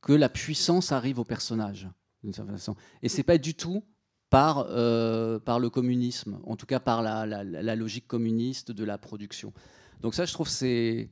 que 0.00 0.12
la 0.12 0.28
puissance 0.28 0.92
arrive 0.92 1.18
au 1.18 1.24
personnage, 1.24 1.88
d'une 2.22 2.32
certaine 2.32 2.56
façon. 2.56 2.76
Et 3.02 3.08
c'est 3.08 3.22
pas 3.22 3.38
du 3.38 3.54
tout 3.54 3.82
par, 4.30 4.66
euh, 4.70 5.38
par 5.38 5.58
le 5.58 5.70
communisme, 5.70 6.38
en 6.44 6.56
tout 6.56 6.66
cas 6.66 6.80
par 6.80 7.02
la, 7.02 7.26
la, 7.26 7.76
logique 7.76 8.06
communiste 8.06 8.72
de 8.72 8.84
la 8.84 8.98
production. 8.98 9.52
Donc 10.00 10.14
ça, 10.14 10.24
je 10.24 10.32
trouve, 10.32 10.48
c'est 10.48 11.08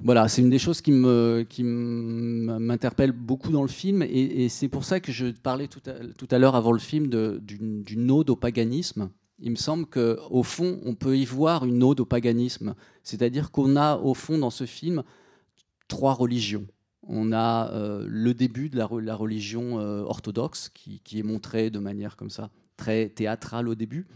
voilà, 0.00 0.28
c'est 0.28 0.42
une 0.42 0.50
des 0.50 0.58
choses 0.58 0.82
qui 0.82 0.92
m'interpelle 0.92 3.12
beaucoup 3.12 3.50
dans 3.50 3.62
le 3.62 3.68
film, 3.68 4.02
et, 4.02 4.48
c'est 4.48 4.68
pour 4.68 4.84
ça 4.84 5.00
que 5.00 5.10
je 5.10 5.28
parlais 5.28 5.68
tout 5.68 6.28
à, 6.30 6.38
l'heure 6.38 6.54
avant 6.54 6.72
le 6.72 6.78
film 6.78 7.08
d'une 7.08 8.10
ode 8.10 8.30
au 8.30 8.36
paganisme. 8.36 9.10
Il 9.38 9.50
me 9.50 9.56
semble 9.56 9.86
qu'au 9.86 10.42
fond, 10.42 10.80
on 10.84 10.94
peut 10.94 11.16
y 11.16 11.24
voir 11.24 11.64
une 11.64 11.82
ode 11.82 12.00
au 12.00 12.06
paganisme, 12.06 12.74
c'est-à-dire 13.02 13.50
qu'on 13.50 13.76
a 13.76 13.96
au 13.96 14.14
fond 14.14 14.38
dans 14.38 14.50
ce 14.50 14.64
film 14.64 15.02
trois 15.88 16.14
religions. 16.14 16.66
On 17.08 17.32
a 17.32 17.70
euh, 17.72 18.04
le 18.08 18.34
début 18.34 18.68
de 18.68 18.76
la, 18.76 18.86
religion 18.86 19.78
euh, 19.78 20.02
orthodoxe 20.02 20.70
qui, 20.70 21.18
est 21.18 21.22
montrée 21.22 21.70
de 21.70 21.78
manière 21.78 22.16
comme 22.16 22.30
ça 22.30 22.50
très 22.76 23.08
théâtrale 23.08 23.68
au 23.68 23.74
début. 23.74 24.06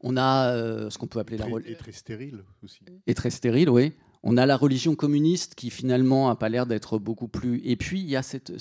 On 0.00 0.16
a 0.16 0.52
euh, 0.52 0.90
ce 0.90 0.98
qu'on 0.98 1.06
peut 1.06 1.18
appeler 1.18 1.38
la 1.38 1.46
religion. 1.46 1.72
Et 1.72 1.76
très 1.76 1.92
stérile 1.92 2.44
aussi. 2.62 2.80
Et 3.06 3.14
très 3.14 3.30
stérile, 3.30 3.70
oui. 3.70 3.94
On 4.22 4.36
a 4.36 4.46
la 4.46 4.56
religion 4.56 4.94
communiste 4.94 5.54
qui 5.54 5.70
finalement 5.70 6.28
n'a 6.28 6.34
pas 6.34 6.48
l'air 6.48 6.66
d'être 6.66 6.98
beaucoup 6.98 7.28
plus. 7.28 7.60
Et 7.64 7.76
puis 7.76 8.00
il 8.00 8.08
y 8.08 8.16
a 8.16 8.22
cette, 8.22 8.52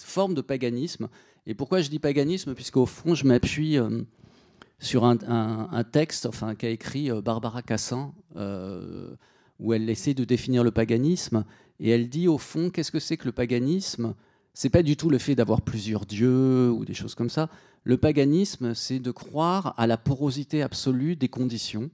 forme 0.00 0.34
de 0.34 0.40
paganisme. 0.40 1.08
Et 1.46 1.54
pourquoi 1.54 1.80
je 1.80 1.88
dis 1.88 1.98
paganisme? 1.98 2.54
Puisqu'au 2.54 2.86
fond, 2.86 3.14
je 3.14 3.26
m'appuie 3.26 3.78
euh, 3.78 4.02
sur 4.78 5.04
un, 5.04 5.84
texte 5.90 6.26
enfin, 6.26 6.54
qu'a 6.54 6.68
écrit 6.68 7.10
euh, 7.10 7.22
Barbara 7.22 7.62
Cassin, 7.62 8.12
euh, 8.36 9.14
où 9.58 9.72
elle 9.72 9.88
essaie 9.88 10.14
de 10.14 10.24
définir 10.24 10.62
le 10.62 10.70
paganisme, 10.70 11.44
et 11.80 11.90
elle 11.90 12.08
dit 12.08 12.28
au 12.28 12.38
fond, 12.38 12.70
qu'est-ce 12.70 12.92
que 12.92 13.00
c'est 13.00 13.16
que 13.16 13.24
le 13.24 13.32
paganisme? 13.32 14.14
C'est 14.52 14.70
pas 14.70 14.82
du 14.82 14.96
tout 14.96 15.08
le 15.08 15.18
fait 15.18 15.34
d'avoir 15.34 15.62
plusieurs 15.62 16.04
dieux 16.04 16.70
ou 16.70 16.84
des 16.84 16.94
choses 16.94 17.14
comme 17.14 17.30
ça. 17.30 17.48
Le 17.84 17.96
paganisme, 17.96 18.74
c'est 18.74 18.98
de 18.98 19.10
croire 19.10 19.74
à 19.78 19.86
la 19.86 19.96
porosité 19.96 20.62
absolue 20.62 21.16
des 21.16 21.28
conditions 21.28 21.90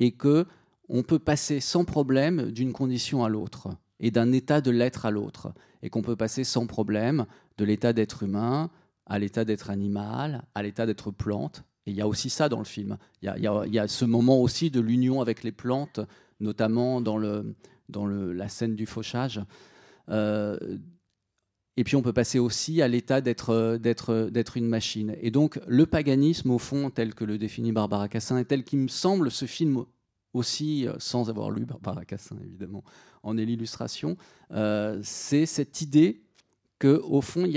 et 0.00 0.12
que 0.12 0.46
on 0.90 1.02
peut 1.02 1.18
passer 1.20 1.60
sans 1.60 1.84
problème 1.84 2.50
d'une 2.50 2.72
condition 2.72 3.24
à 3.24 3.28
l'autre 3.28 3.68
et 4.00 4.10
d'un 4.10 4.32
état 4.32 4.60
de 4.60 4.70
l'être 4.70 5.06
à 5.06 5.10
l'autre, 5.10 5.52
et 5.82 5.90
qu'on 5.90 6.02
peut 6.02 6.16
passer 6.16 6.42
sans 6.42 6.66
problème 6.66 7.26
de 7.58 7.64
l'état 7.64 7.92
d'être 7.92 8.22
humain 8.22 8.70
à 9.06 9.18
l'état 9.18 9.44
d'être 9.44 9.70
animal, 9.70 10.44
à 10.54 10.62
l'état 10.62 10.86
d'être 10.86 11.10
plante. 11.10 11.64
Et 11.86 11.90
il 11.90 11.96
y 11.96 12.00
a 12.00 12.08
aussi 12.08 12.30
ça 12.30 12.48
dans 12.48 12.58
le 12.58 12.64
film. 12.64 12.96
Il 13.22 13.28
y 13.28 13.78
a, 13.78 13.88
ce 13.88 14.04
moment 14.04 14.40
aussi 14.40 14.70
de 14.70 14.80
l'union 14.80 15.20
avec 15.20 15.42
les 15.42 15.52
plantes, 15.52 16.00
notamment 16.38 17.00
dans, 17.00 17.18
la 17.18 18.48
scène 18.48 18.74
du 18.74 18.86
fauchage. 18.86 19.40
Euh, 20.08 20.56
et 21.76 21.84
puis 21.84 21.96
on 21.96 22.02
peut 22.02 22.12
passer 22.12 22.38
aussi 22.38 22.82
à 22.82 22.88
l'état 22.88 23.20
d'être 23.20 24.56
une 24.56 24.66
machine. 24.66 25.16
Et 25.20 25.30
donc 25.30 25.60
le 25.66 25.86
paganisme, 25.86 26.50
au 26.50 26.58
fond, 26.58 26.90
tel 26.90 27.14
que 27.14 27.24
le 27.24 27.36
définit 27.36 27.72
Barbara 27.72 28.08
Cassin, 28.08 28.38
et 28.38 28.44
tel 28.44 28.64
qu'il 28.64 28.78
me 28.78 28.88
semble 28.88 29.30
ce 29.30 29.44
film 29.46 29.84
aussi, 30.32 30.86
euh, 30.86 30.94
sans 30.98 31.28
avoir 31.28 31.50
lu 31.50 31.64
Barbara 31.64 32.04
Cassin 32.04 32.36
évidemment, 32.44 32.84
en 33.22 33.36
est 33.36 33.44
l'illustration, 33.44 34.16
euh, 34.52 35.00
c'est 35.02 35.46
cette 35.46 35.80
idée 35.80 36.22
que 36.78 37.00
au 37.04 37.20
fond 37.20 37.44
il 37.44 37.52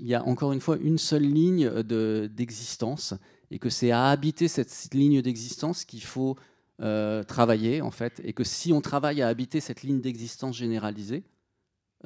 y, 0.00 0.14
a 0.14 0.24
encore 0.24 0.52
une 0.52 0.60
fois 0.60 0.76
une 0.78 0.98
seule 0.98 1.22
ligne 1.22 1.70
de, 1.70 2.28
d'existence 2.32 3.14
et 3.52 3.60
que 3.60 3.70
c'est 3.70 3.92
à 3.92 4.08
habiter 4.08 4.48
cette 4.48 4.92
ligne 4.92 5.22
d'existence 5.22 5.84
qu'il 5.84 6.02
faut 6.02 6.36
euh, 6.80 7.22
travailler 7.22 7.82
en 7.82 7.92
fait 7.92 8.20
et 8.24 8.32
que 8.32 8.42
si 8.42 8.72
on 8.72 8.80
travaille 8.80 9.22
à 9.22 9.28
habiter 9.28 9.60
cette 9.60 9.82
ligne 9.82 10.00
d'existence 10.00 10.56
généralisée, 10.56 11.22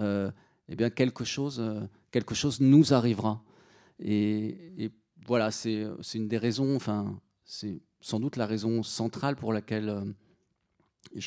eh 0.00 0.76
bien 0.76 0.90
quelque 0.90 1.24
chose, 1.24 1.62
quelque 2.12 2.34
chose 2.34 2.60
nous 2.60 2.92
arrivera. 2.92 3.42
Et, 3.98 4.84
et 4.84 4.90
voilà, 5.26 5.50
c'est 5.50 5.88
une 6.14 6.28
des 6.28 6.38
raisons, 6.38 6.76
enfin 6.76 7.18
c'est 7.44 7.80
sans 8.00 8.20
doute 8.20 8.36
la 8.36 8.46
raison 8.46 8.82
centrale 8.82 9.36
pour 9.36 9.52
laquelle 9.52 10.14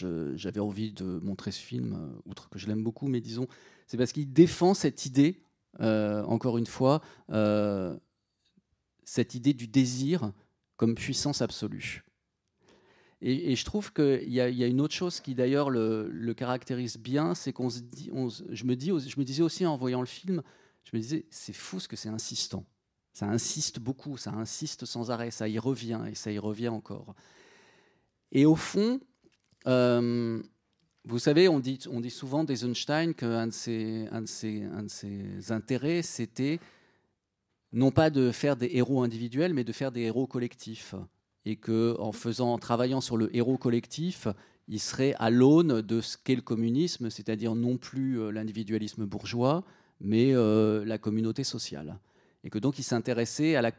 euh, 0.04 0.34
j'avais 0.36 0.60
envie 0.60 0.92
de 0.92 1.20
montrer 1.20 1.52
ce 1.52 1.60
film, 1.60 1.94
euh, 1.94 2.30
outre 2.30 2.50
que 2.50 2.60
je 2.60 2.68
l'aime 2.68 2.84
beaucoup, 2.84 3.08
mais 3.08 3.22
disons, 3.22 3.48
c'est 3.88 3.98
parce 3.98 4.12
qu'il 4.12 4.32
défend 4.32 4.74
cette 4.74 5.06
idée, 5.06 5.42
euh, 5.80 6.24
encore 6.24 6.58
une 6.58 6.66
fois, 6.66 7.02
cette 9.04 9.36
idée 9.36 9.54
du 9.54 9.68
désir 9.68 10.32
comme 10.78 10.96
puissance 10.96 11.42
absolue. 11.42 12.04
Et, 13.24 13.56
je 13.56 13.66
trouve 13.66 13.94
qu'il 13.94 14.32
y, 14.32 14.42
a- 14.42 14.48
une 14.48 14.82
autre 14.82 14.96
chose 14.96 15.20
qui 15.20 15.36
d'ailleurs 15.36 15.70
le, 15.70 16.34
caractérise 16.36 16.98
bien, 16.98 17.36
c'est 17.36 17.54
qu'on 17.54 17.70
se 17.70 17.80
dit, 17.80 18.10
me 18.12 18.26
je 18.26 18.66
me 18.66 19.24
disais 19.24 19.44
aussi 19.44 19.66
en 19.66 19.78
voyant 19.78 20.00
le 20.00 20.08
film, 20.08 20.42
je 20.84 20.96
me 20.96 21.02
disais, 21.02 21.26
c'est 21.30 21.54
fou 21.54 21.80
ce 21.80 21.88
que 21.88 21.96
c'est 21.96 22.10
insistant. 22.10 22.66
Ça 23.14 23.28
insiste 23.28 23.80
beaucoup, 23.80 24.18
ça 24.18 24.32
insiste 24.32 24.86
sans 24.86 25.12
arrêt, 25.12 25.32
ça 25.32 25.48
y 25.48 25.60
revient 25.60 26.02
et 26.10 26.16
ça 26.16 26.32
y 26.32 26.40
revient 26.40 26.70
encore. 26.70 27.14
Et 28.32 28.46
au 28.46 28.56
fond, 28.56 29.00
euh, 29.68 30.42
vous 31.06 31.20
savez, 31.20 31.48
on 31.50 31.60
dit, 31.60 31.80
on 31.90 32.00
dit 32.00 32.10
souvent 32.10 32.44
d'Eisenstein 32.44 33.14
qu'un 33.14 33.48
de, 33.48 33.52
ses, 33.52 34.08
intérêts, 35.50 36.02
c'était 36.02 36.60
non 37.74 37.92
pas 37.92 38.10
de 38.10 38.32
faire 38.32 38.56
des 38.56 38.70
héros 38.74 39.02
individuels, 39.02 39.54
mais 39.54 39.64
de 39.64 39.72
faire 39.72 39.92
des 39.92 40.02
héros 40.02 40.28
collectifs. 40.28 40.96
Et 41.46 41.56
que 41.56 41.98
en 42.00 42.58
travaillant 42.60 43.02
sur 43.02 43.18
le 43.18 43.36
héros 43.36 43.58
collectif, 43.58 44.28
il 44.68 44.80
serait 44.80 45.16
à 45.18 45.30
l'aune 45.30 45.82
de 45.82 46.02
ce 46.02 46.18
qu'est 46.18 46.36
le 46.36 46.42
communisme, 46.42 47.10
c'est-à-dire 47.10 47.56
non 47.56 47.78
plus 47.78 48.20
euh, 48.20 48.32
l'individualisme 48.32 49.06
bourgeois, 49.06 49.64
mais 50.00 50.34
euh, 50.34 50.86
la 50.86 50.98
communauté 51.00 51.44
sociale. 51.44 51.98
Et 52.44 52.50
que 52.50 52.60
donc 52.60 52.80
il 52.80 52.84
s'intéressait 52.84 53.56
à 53.56 53.62
la, 53.62 53.72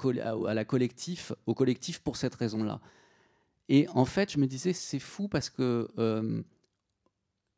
collectif, 0.64 1.32
au 1.46 1.54
collectif 1.54 2.00
pour 2.00 2.16
cette 2.16 2.34
raison-là. 2.34 2.80
Et 3.68 3.88
en 3.94 4.04
fait, 4.04 4.32
je 4.32 4.38
me 4.38 4.46
disais, 4.46 4.72
c'est 4.72 4.98
fou 4.98 5.28
parce 5.28 5.50
que, 5.50 5.88
euh, 5.98 6.42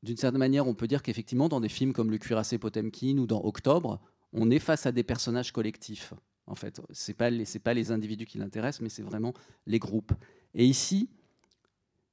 d'une 0.02 0.16
certaine 0.16 0.38
manière, 0.38 0.66
on 0.66 0.74
peut 0.74 0.86
dire 0.86 1.02
qu'effectivement, 1.02 1.48
dans 1.48 1.60
des 1.60 1.68
films 1.68 1.92
comme 1.92 2.10
Le 2.10 2.18
Cuirassé 2.18 2.58
Potemkin 2.58 3.18
ou 3.18 3.26
dans 3.26 3.42
Octobre, 3.42 4.00
on 4.32 4.50
est 4.50 4.58
face 4.58 4.86
à 4.86 4.92
des 4.92 5.02
personnages 5.02 5.52
collectifs. 5.52 6.14
En 6.46 6.54
fait, 6.54 6.80
c'est 6.90 7.14
pas 7.14 7.30
les, 7.30 7.44
pas 7.62 7.74
les 7.74 7.90
individus 7.90 8.26
qui 8.26 8.38
l'intéressent, 8.38 8.82
mais 8.82 8.90
c'est 8.90 9.02
vraiment 9.02 9.32
les 9.66 9.78
groupes. 9.78 10.12
Et 10.54 10.66
ici, 10.66 11.08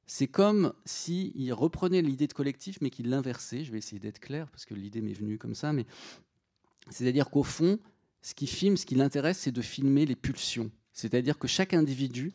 c'est 0.06 0.28
comme 0.28 0.74
s'il 0.86 1.54
reprenait 1.54 2.02
l'idée 2.02 2.28
de 2.28 2.34
collectif, 2.34 2.80
mais 2.82 2.90
qu'il 2.90 3.10
l'inversait. 3.10 3.64
Je 3.64 3.72
vais 3.72 3.78
essayer 3.78 4.00
d'être 4.00 4.20
clair 4.20 4.50
parce 4.50 4.66
que 4.66 4.74
l'idée 4.74 5.02
m'est 5.02 5.14
venue 5.14 5.38
comme 5.38 5.56
ça, 5.56 5.74
mais 5.74 5.86
c'est-à-dire 6.90 7.30
qu'au 7.30 7.44
fond, 7.44 7.80
ce 8.22 8.34
qui 8.34 8.48
filme, 8.48 8.78
ce 8.78 8.86
qui 8.86 8.96
l'intéresse, 8.96 9.40
c'est 9.40 9.52
de 9.52 9.62
filmer 9.62 10.06
les 10.06 10.16
pulsions. 10.16 10.72
C'est-à-dire 10.94 11.40
que 11.40 11.48
chaque 11.48 11.74
individu 11.74 12.34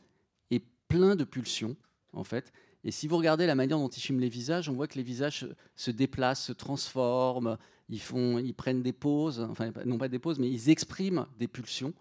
est 0.50 0.64
plein 0.88 1.16
de 1.16 1.24
pulsions, 1.24 1.76
en 2.12 2.24
fait. 2.24 2.52
Et 2.84 2.90
si 2.90 3.08
vous 3.08 3.16
regardez 3.16 3.46
la 3.46 3.54
manière 3.54 3.78
dont 3.78 3.88
ils 3.88 4.00
filment 4.00 4.20
les 4.20 4.28
visages, 4.28 4.68
on 4.68 4.74
voit 4.74 4.86
que 4.86 4.96
les 4.96 5.02
visages 5.02 5.46
se 5.74 5.90
déplacent, 5.90 6.44
se 6.44 6.52
transforment, 6.52 7.56
ils, 7.88 8.54
prennent 8.54 8.82
des 8.82 8.92
pauses, 8.92 9.40
enfin 9.40 9.72
non 9.84 9.98
pas 9.98 10.08
des 10.08 10.18
pauses, 10.18 10.38
mais 10.38 10.50
ils 10.50 10.70
expriment 10.70 11.26
des 11.38 11.48
pulsions. 11.48 11.94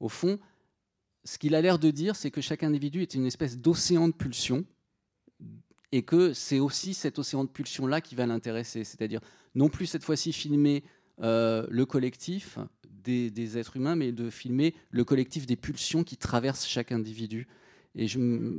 Au 0.00 0.08
fond, 0.08 0.38
ce 1.24 1.38
qu'il 1.38 1.54
a 1.54 1.60
l'air 1.60 1.78
de 1.78 1.90
dire, 1.90 2.16
c'est 2.16 2.30
que 2.30 2.40
chaque 2.40 2.62
individu 2.62 3.02
est 3.02 3.14
une 3.14 3.26
espèce 3.26 3.58
d'océan 3.58 4.08
de 4.08 4.12
pulsions 4.12 4.64
et 5.92 6.02
que 6.02 6.32
c'est 6.32 6.58
aussi 6.58 6.94
cet 6.94 7.18
océan 7.18 7.44
de 7.44 7.48
pulsions-là 7.48 8.00
qui 8.00 8.14
va 8.14 8.26
l'intéresser. 8.26 8.84
C'est-à-dire 8.84 9.20
non 9.54 9.68
plus 9.68 9.86
cette 9.86 10.02
fois-ci 10.04 10.32
filmer 10.32 10.84
euh, 11.22 11.66
le 11.70 11.86
collectif 11.86 12.58
des, 13.04 13.58
êtres 13.58 13.76
humains, 13.76 13.96
mais 13.96 14.12
de 14.12 14.30
filmer 14.30 14.74
le 14.90 15.04
collectif 15.04 15.46
des 15.46 15.56
pulsions 15.56 16.04
qui 16.04 16.16
traversent 16.16 16.66
chaque 16.66 16.92
individu. 16.92 17.46
Et 17.94 18.06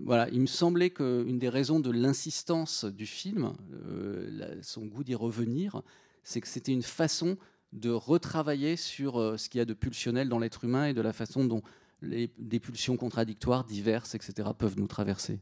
voilà, 0.05 0.29
il 0.29 0.39
me 0.39 0.45
semblait 0.45 0.91
qu'une 0.91 1.39
des 1.39 1.49
raisons 1.49 1.79
de 1.79 1.91
l'insistance 1.91 2.85
du 2.85 3.05
film, 3.05 3.53
euh, 3.73 4.59
son 4.61 4.85
goût 4.85 5.03
d'y 5.03 5.15
revenir, 5.15 5.81
c'est 6.23 6.39
que 6.39 6.47
c'était 6.47 6.71
une 6.71 6.83
façon 6.83 7.37
de 7.73 7.89
retravailler 7.89 8.77
sur 8.77 9.19
euh, 9.19 9.35
ce 9.35 9.49
qu'il 9.49 9.57
y 9.57 9.61
a 9.61 9.65
de 9.65 9.73
pulsionnel 9.73 10.29
dans 10.29 10.39
l'être 10.39 10.63
humain 10.63 10.87
et 10.87 10.93
de 10.93 11.01
la 11.01 11.11
façon 11.11 11.43
dont 11.43 11.61
les, 12.01 12.31
des 12.37 12.61
pulsions 12.61 12.95
contradictoires, 12.95 13.65
diverses, 13.65 14.15
etc., 14.15 14.49
peuvent 14.57 14.79
nous 14.79 14.87
traverser. 14.87 15.39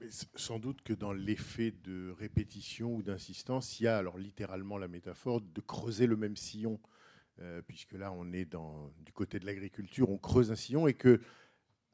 Mais 0.00 0.08
sans 0.34 0.58
doute 0.58 0.80
que 0.80 0.94
dans 0.94 1.12
l'effet 1.12 1.74
de 1.84 2.14
répétition 2.18 2.94
ou 2.94 3.02
d'insistance, 3.02 3.80
il 3.80 3.84
y 3.84 3.86
a 3.86 3.98
alors 3.98 4.16
littéralement 4.16 4.78
la 4.78 4.88
métaphore 4.88 5.42
de 5.42 5.60
creuser 5.60 6.06
le 6.06 6.16
même 6.16 6.36
sillon, 6.36 6.80
euh, 7.42 7.62
puisque 7.66 7.92
là 7.92 8.12
on 8.12 8.32
est 8.32 8.48
du 9.04 9.12
côté 9.12 9.38
de 9.38 9.46
l'agriculture, 9.46 10.10
on 10.10 10.18
creuse 10.18 10.50
un 10.50 10.56
sillon 10.56 10.86
et 10.86 10.94
que 10.94 11.20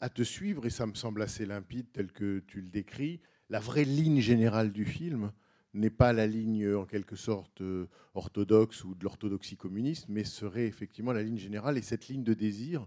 à 0.00 0.09
te 0.09 0.22
suivre, 0.22 0.66
et 0.66 0.70
ça 0.70 0.87
me 0.87 0.94
semble 0.94 1.22
assez 1.22 1.46
limpide 1.46 1.87
tel 1.92 2.12
que 2.12 2.40
tu 2.40 2.61
le 2.61 2.68
décris, 2.68 3.20
la 3.48 3.61
vraie 3.61 3.85
ligne 3.85 4.20
générale 4.20 4.72
du 4.72 4.85
film 4.85 5.32
n'est 5.72 5.90
pas 5.90 6.12
la 6.12 6.26
ligne 6.26 6.74
en 6.74 6.85
quelque 6.85 7.16
sorte 7.16 7.61
euh, 7.61 7.87
orthodoxe 8.14 8.85
ou 8.85 8.94
de 8.94 9.04
l'orthodoxie 9.04 9.56
communiste, 9.56 10.06
mais 10.09 10.24
serait 10.24 10.66
effectivement 10.66 11.12
la 11.12 11.22
ligne 11.22 11.38
générale 11.38 11.78
et 11.78 11.82
cette 11.82 12.09
ligne 12.09 12.24
de 12.24 12.35
désir 12.35 12.87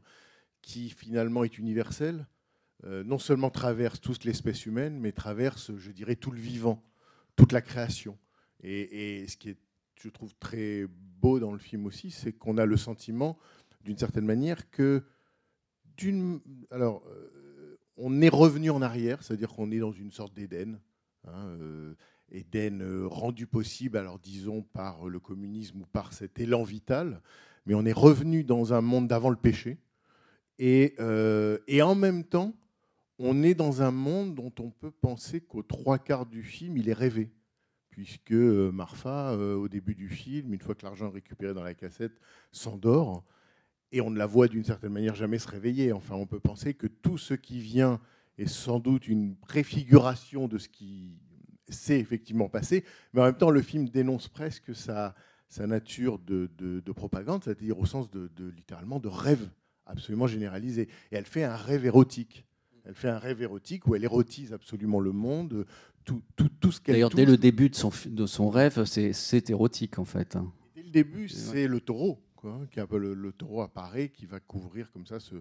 qui 0.62 0.90
finalement 0.90 1.44
est 1.44 1.58
universelle, 1.58 2.28
euh, 2.84 3.04
non 3.04 3.20
seulement 3.20 3.50
traverse 3.50 4.02
toute 4.02 4.26
l'espèce 4.26 4.66
humaine, 4.66 5.00
mais 5.00 5.12
traverse, 5.12 5.76
je 5.78 5.92
dirais, 5.92 6.16
tout 6.16 6.32
le 6.32 6.40
vivant, 6.40 6.84
toute 7.36 7.52
la 7.52 7.62
création. 7.62 8.18
Et 8.62 9.26
ce 9.30 9.38
qui 9.38 9.52
est, 9.52 9.58
je 10.00 10.10
trouve, 10.10 10.34
très 10.40 10.86
beau 11.22 11.40
dans 11.40 11.52
le 11.52 11.60
film 11.60 11.86
aussi, 11.86 12.12
c'est 12.12 12.32
qu'on 12.32 12.58
a 12.58 12.66
le 12.66 12.78
sentiment, 12.78 13.38
d'une 13.84 13.98
certaine 13.98 14.26
manière, 14.26 14.70
que 14.70 15.04
d'une, 15.98 16.40
alors, 16.72 17.04
euh, 17.08 17.78
on 17.98 18.22
est 18.22 18.30
revenu 18.30 18.70
en 18.70 18.82
arrière, 18.82 19.22
c'est-à-dire 19.22 19.50
qu'on 19.50 19.72
est 19.72 19.80
dans 19.80 19.92
une 19.92 20.12
sorte 20.12 20.34
d'Éden. 20.34 20.80
Hein, 21.28 21.48
euh, 21.60 21.94
Éden 22.32 22.82
euh, 22.82 23.08
rendu 23.08 23.48
possible, 23.48 23.98
alors 23.98 24.20
disons 24.20 24.62
par 24.62 25.08
le 25.08 25.20
communisme 25.20 25.82
ou 25.82 25.86
par 25.86 26.14
cet 26.14 26.40
élan 26.40 26.64
vital, 26.64 27.22
mais 27.66 27.74
on 27.74 27.86
est 27.86 27.92
revenu 27.94 28.44
dans 28.44 28.74
un 28.74 28.82
monde 28.82 29.08
d'avant 29.08 29.30
le 29.30 29.36
péché. 29.36 29.78
Et, 30.62 30.96
et, 31.68 31.82
en 31.82 31.96
même 31.96 32.26
temps, 32.26 32.54
on 33.18 33.44
est 33.44 33.54
dans 33.54 33.82
un 33.82 33.92
monde 33.92 34.36
dont 34.36 34.52
on 34.60 34.72
peut 34.72 34.92
penser 34.92 35.40
qu'aux 35.40 35.64
trois 35.64 35.98
quarts 35.98 36.26
du 36.26 36.44
film, 36.44 36.76
il 36.76 36.90
est 36.90 36.94
rêvé. 36.94 37.32
Puisque 38.00 38.32
euh, 38.32 38.72
Marfa, 38.72 39.32
euh, 39.32 39.56
au 39.56 39.68
début 39.68 39.94
du 39.94 40.08
film, 40.08 40.54
une 40.54 40.62
fois 40.62 40.74
que 40.74 40.86
l'argent 40.86 41.10
est 41.10 41.16
récupéré 41.16 41.54
dans 41.54 41.64
la 41.64 41.74
cassette, 41.74 42.14
s'endort. 42.50 43.26
Et 43.92 44.00
on 44.00 44.10
ne 44.10 44.18
la 44.18 44.26
voit 44.26 44.48
d'une 44.48 44.64
certaine 44.64 44.94
manière 44.94 45.16
jamais 45.16 45.38
se 45.38 45.50
réveiller. 45.50 45.92
Enfin, 45.92 46.16
on 46.16 46.26
peut 46.26 46.40
penser 46.40 46.74
que 46.74 46.88
tout 46.88 47.18
ce 47.18 47.34
qui 47.34 47.60
vient 47.60 48.00
est 48.38 48.48
sans 48.48 48.80
doute 48.80 49.10
une 49.10 49.36
préfiguration 49.36 50.48
de 50.48 50.58
ce 50.58 50.70
qui 50.70 51.20
s'est 51.68 52.00
effectivement 52.00 52.48
passé. 52.48 52.86
Mais 53.12 53.20
en 53.20 53.26
même 53.26 53.38
temps, 53.38 53.50
le 53.50 53.62
film 53.62 53.90
dénonce 53.90 54.30
presque 54.30 54.74
sa, 54.74 55.14
nature 55.60 56.20
de, 56.20 56.50
de, 56.58 56.80
de 56.80 56.92
propagande, 56.94 57.44
c'est-à-dire 57.44 57.78
au 57.80 57.86
sens 57.86 58.10
de, 58.10 58.32
littéralement 58.56 59.02
de 59.02 59.10
rêve 59.10 59.50
absolument 59.86 60.26
généralisé. 60.26 60.84
Et 61.12 61.18
elle 61.18 61.26
fait 61.26 61.44
un 61.44 61.58
rêve 61.58 61.86
érotique. 61.86 62.46
Elle 62.90 62.96
fait 62.96 63.10
un 63.10 63.20
rêve 63.20 63.40
érotique 63.44 63.86
où 63.88 63.94
elle 63.94 64.04
érotise 64.04 64.52
absolument 64.52 65.00
le 65.00 65.12
monde, 65.12 65.64
tout, 66.06 66.24
tout, 66.36 66.50
tout 66.60 66.72
ce 66.72 66.82
qu'elle 66.82 66.96
D'ailleurs, 66.96 67.12
dès 67.12 67.24
le 67.24 67.38
début 67.38 67.70
de 67.70 67.76
son, 67.76 67.92
de 68.08 68.26
son 68.26 68.50
rêve, 68.50 68.84
c'est- 68.86 69.14
c'est 69.14 69.52
érotique 69.52 70.00
en 70.00 70.06
fait. 70.06 70.36
hein. 70.36 70.52
Dès 70.76 70.82
le 70.82 70.90
début, 70.90 71.30
c'est 71.30 71.68
le 71.68 71.82
taureau, 71.82 72.20
quoi, 72.36 72.60
qui 72.72 72.80
le, 72.98 73.14
le 73.14 73.32
taureau 73.32 73.62
apparaît, 73.62 74.10
qui 74.10 74.26
va 74.26 74.40
couvrir 74.40 74.92
comme 74.92 75.06
ça 75.06 75.20
ce, 75.20 75.36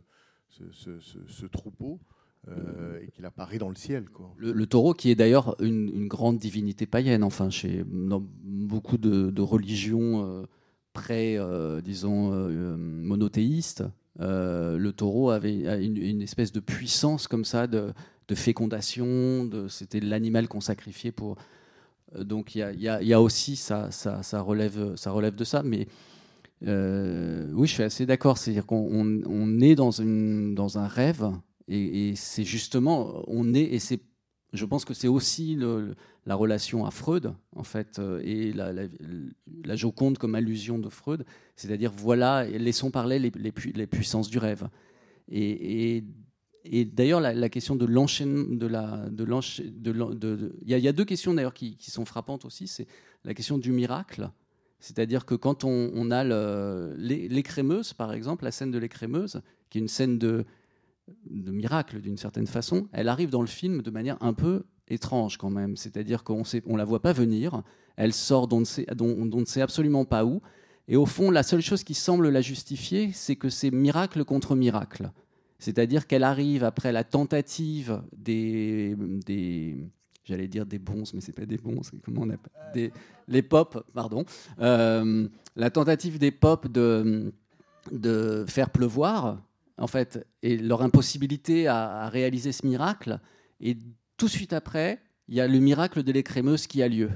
ce, 0.50 0.64
ce- 1.00 1.46
troupeau 1.46 2.00
euh, 2.48 3.00
et 3.00 3.08
qu'il 3.12 3.24
apparaît 3.24 3.56
dans 3.58 3.70
le 3.70 3.76
ciel. 3.76 4.10
Quoi. 4.10 4.30
Le, 4.36 4.52
le 4.52 4.66
taureau 4.66 4.92
qui 4.92 5.10
est 5.10 5.14
d'ailleurs 5.14 5.56
une, 5.62 5.88
une 5.88 6.06
grande 6.06 6.38
divinité 6.38 6.84
païenne, 6.84 7.24
enfin, 7.24 7.48
chez 7.48 7.82
dans 7.86 8.22
beaucoup 8.44 8.98
de, 8.98 9.30
de 9.30 9.40
religions 9.42 10.22
euh, 10.26 10.44
près, 10.92 11.38
euh, 11.38 11.80
disons, 11.80 12.30
euh, 12.34 12.76
monothéistes, 12.76 13.80
euh, 13.80 13.88
le 14.18 14.90
taureau 14.90 15.30
avait 15.30 15.54
une, 15.84 16.22
espèce 16.22 16.52
de 16.52 16.60
puissance 16.60 17.28
comme 17.28 17.44
ça, 17.44 17.66
de, 17.66 17.92
fécondation, 18.34 19.48
c'était 19.68 20.00
l'animal 20.00 20.48
qu'on 20.48 20.60
sacrifiait 20.60 21.12
pour... 21.12 21.36
euh, 22.16 22.24
Donc 22.24 22.54
il 22.54 22.60
y 22.80 23.12
a, 23.14 23.20
aussi, 23.20 23.56
ça, 23.56 23.90
ça, 23.90 24.40
relève, 24.40 24.96
ça 24.96 25.10
relève 25.12 25.34
de 25.34 25.44
ça, 25.44 25.62
mais... 25.62 25.88
euh, 26.66 27.50
oui, 27.54 27.66
je 27.68 27.72
suis 27.74 27.82
assez 27.82 28.06
d'accord. 28.06 28.38
C'est-à-dire 28.38 28.66
qu'on 28.66 28.88
on- 28.92 29.22
on 29.26 29.60
est 29.60 29.74
dans 29.74 30.00
un 30.78 30.86
rêve, 30.88 31.30
et, 31.68 32.10
et 32.10 32.16
c'est 32.16 32.44
justement, 32.44 33.22
on 33.28 33.54
est, 33.54 33.62
et 33.62 33.78
c'est, 33.78 34.00
je 34.52 34.64
pense 34.64 34.84
que 34.84 34.94
c'est 34.94 35.08
aussi 35.08 35.58
la 36.26 36.34
relation 36.34 36.86
à 36.86 36.90
Freud, 36.90 37.34
en 37.54 37.64
fait, 37.64 37.98
euh, 37.98 38.20
et 38.24 38.52
la, 38.52 39.76
Joconde 39.76 40.18
comme 40.18 40.34
allusion 40.34 40.78
de 40.78 40.88
Freud, 40.88 41.24
c'est-à-dire, 41.56 41.92
voilà, 41.94 42.44
laissons 42.44 42.90
parler 42.90 43.18
les, 43.18 43.30
les, 43.34 43.52
pui- 43.52 43.72
les 43.74 43.86
puissances 43.86 44.30
du 44.30 44.38
rêve. 44.38 44.68
Et, 45.30 46.04
d'ailleurs, 46.86 47.20
la, 47.20 47.48
question 47.48 47.76
de 47.76 47.84
l'enchaînement, 47.84 48.46
il 48.50 50.52
y, 50.66 50.88
a- 50.88 50.92
deux 50.92 51.04
questions 51.04 51.34
d'ailleurs 51.34 51.54
qui, 51.54 51.76
sont 51.80 52.06
frappantes 52.06 52.44
aussi. 52.44 52.68
C'est 52.68 52.86
la 53.24 53.34
question 53.34 53.58
du 53.58 53.72
miracle, 53.72 54.30
c'est-à-dire 54.80 55.26
que 55.26 55.34
quand 55.34 55.64
on, 55.64 55.90
on 55.94 56.10
a 56.10 56.24
l'écrémeuse, 56.96 57.92
par 57.92 58.14
exemple, 58.14 58.44
la 58.44 58.50
scène 58.50 58.70
de 58.70 58.78
l'écrémeuse, 58.78 59.42
qui 59.68 59.78
est 59.78 59.82
une 59.82 59.88
scène 59.88 60.18
de, 60.18 60.46
de 61.30 61.50
miracle 61.52 62.00
d'une 62.00 62.16
certaine 62.16 62.46
façon, 62.46 62.88
elle 62.92 63.08
arrive 63.08 63.30
dans 63.30 63.40
le 63.40 63.46
film 63.46 63.82
de 63.82 63.90
manière 63.90 64.16
un 64.20 64.32
peu 64.32 64.64
étrange 64.88 65.36
quand 65.36 65.50
même. 65.50 65.76
C'est-à-dire 65.76 66.24
qu'on 66.24 66.42
ne 66.42 66.76
la 66.76 66.84
voit 66.84 67.02
pas 67.02 67.12
venir, 67.12 67.62
elle 67.96 68.12
sort 68.12 68.48
d'on 68.48 68.60
ne, 68.60 69.34
on 69.34 69.40
ne 69.40 69.44
sait 69.44 69.62
absolument 69.62 70.04
pas 70.04 70.24
où, 70.24 70.40
et 70.88 70.96
au 70.96 71.04
fond, 71.04 71.30
la 71.30 71.42
seule 71.42 71.60
chose 71.60 71.84
qui 71.84 71.94
semble 71.94 72.30
la 72.30 72.40
justifier, 72.40 73.10
c'est 73.12 73.36
que 73.36 73.50
c'est 73.50 73.70
miracle 73.70 74.24
contre 74.24 74.56
miracle. 74.56 75.10
C'est-à-dire 75.58 76.06
qu'elle 76.06 76.24
arrive 76.24 76.64
après 76.64 76.92
la 76.92 77.04
tentative 77.04 78.02
des, 78.16 78.96
des 79.26 79.76
j'allais 80.24 80.48
dire 80.48 80.64
des 80.64 80.78
bons, 80.78 81.04
mais 81.12 81.20
c'est 81.20 81.32
pas 81.32 81.46
des 81.46 81.58
bons, 81.58 81.82
c'est 81.82 82.00
comment 82.00 82.22
on 82.22 82.30
appelle 82.30 82.52
des, 82.72 82.92
les 83.26 83.42
pop, 83.42 83.84
pardon, 83.92 84.24
Euh, 84.60 85.28
la 85.56 85.70
tentative 85.70 86.18
des 86.18 86.30
pop 86.30 86.68
de 86.68 87.32
de 87.90 88.44
faire 88.46 88.70
pleuvoir, 88.70 89.42
en 89.78 89.86
fait, 89.86 90.26
et 90.42 90.56
leur 90.56 90.82
impossibilité 90.82 91.68
à, 91.68 92.08
réaliser 92.08 92.52
ce 92.52 92.66
miracle. 92.66 93.20
Et 93.60 93.76
tout 94.16 94.26
de 94.26 94.30
suite 94.30 94.52
après, 94.52 95.00
il 95.28 95.34
y 95.34 95.40
a 95.40 95.46
le 95.46 95.58
miracle 95.58 96.02
de 96.02 96.12
l'écrémeuse 96.12 96.66
qui 96.66 96.82
a 96.82 96.88
lieu, 96.88 97.10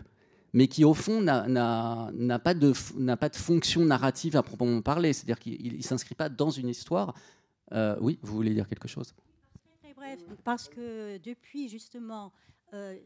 mais 0.53 0.69
qui 0.69 0.85
au 0.85 0.95
fond 0.95 1.21
n'a- 1.21 2.39
pas, 2.39 2.55
de 2.55 2.73
pas 3.17 3.29
de 3.29 3.37
fonction 3.37 3.85
narrative 3.85 4.37
à 4.37 4.43
proprement 4.43 4.83
parler, 4.83 5.13
c'est-à-dire 5.13 5.39
qu'il 5.39 5.77
ne 5.77 5.83
s'inscrit 5.83 6.15
pas 6.15 6.29
dans 6.29 6.51
une 6.51 6.69
histoire. 6.69 7.15
Euh, 7.73 7.97
oui, 8.01 8.19
vous 8.23 8.35
voulez 8.35 8.55
dire 8.55 8.69
quelque 8.69 8.89
chose? 8.89 9.15
Très 9.83 9.95
bref, 9.95 10.21
parce 10.45 10.69
que 10.69 11.19
depuis 11.19 11.69
justement 11.69 12.33
euh, 12.75 12.97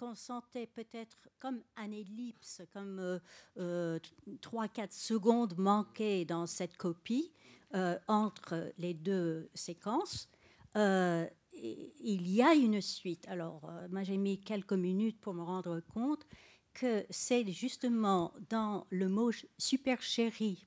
qu'on 0.00 0.14
sentait 0.14 0.66
peut-être 0.66 1.28
comme 1.38 1.62
un 1.76 1.92
ellipse, 1.92 2.62
comme 2.72 2.98
euh, 2.98 3.18
euh, 3.58 3.98
3-4 4.40 4.92
secondes 4.92 5.58
manquées 5.58 6.24
dans 6.24 6.46
cette 6.46 6.78
copie 6.78 7.34
euh, 7.74 7.98
entre 8.08 8.72
les 8.78 8.94
deux 8.94 9.50
séquences, 9.54 10.30
euh, 10.76 11.26
il 11.52 12.30
y 12.30 12.42
a 12.42 12.54
une 12.54 12.80
suite. 12.80 13.28
Alors, 13.28 13.68
euh, 13.68 13.88
moi 13.90 14.02
j'ai 14.02 14.16
mis 14.16 14.40
quelques 14.40 14.72
minutes 14.72 15.20
pour 15.20 15.34
me 15.34 15.42
rendre 15.42 15.80
compte 15.80 16.26
que 16.72 17.04
c'est 17.10 17.46
justement 17.52 18.32
dans 18.48 18.86
le 18.88 19.10
mot 19.10 19.32
super 19.58 20.00
chéri. 20.00 20.66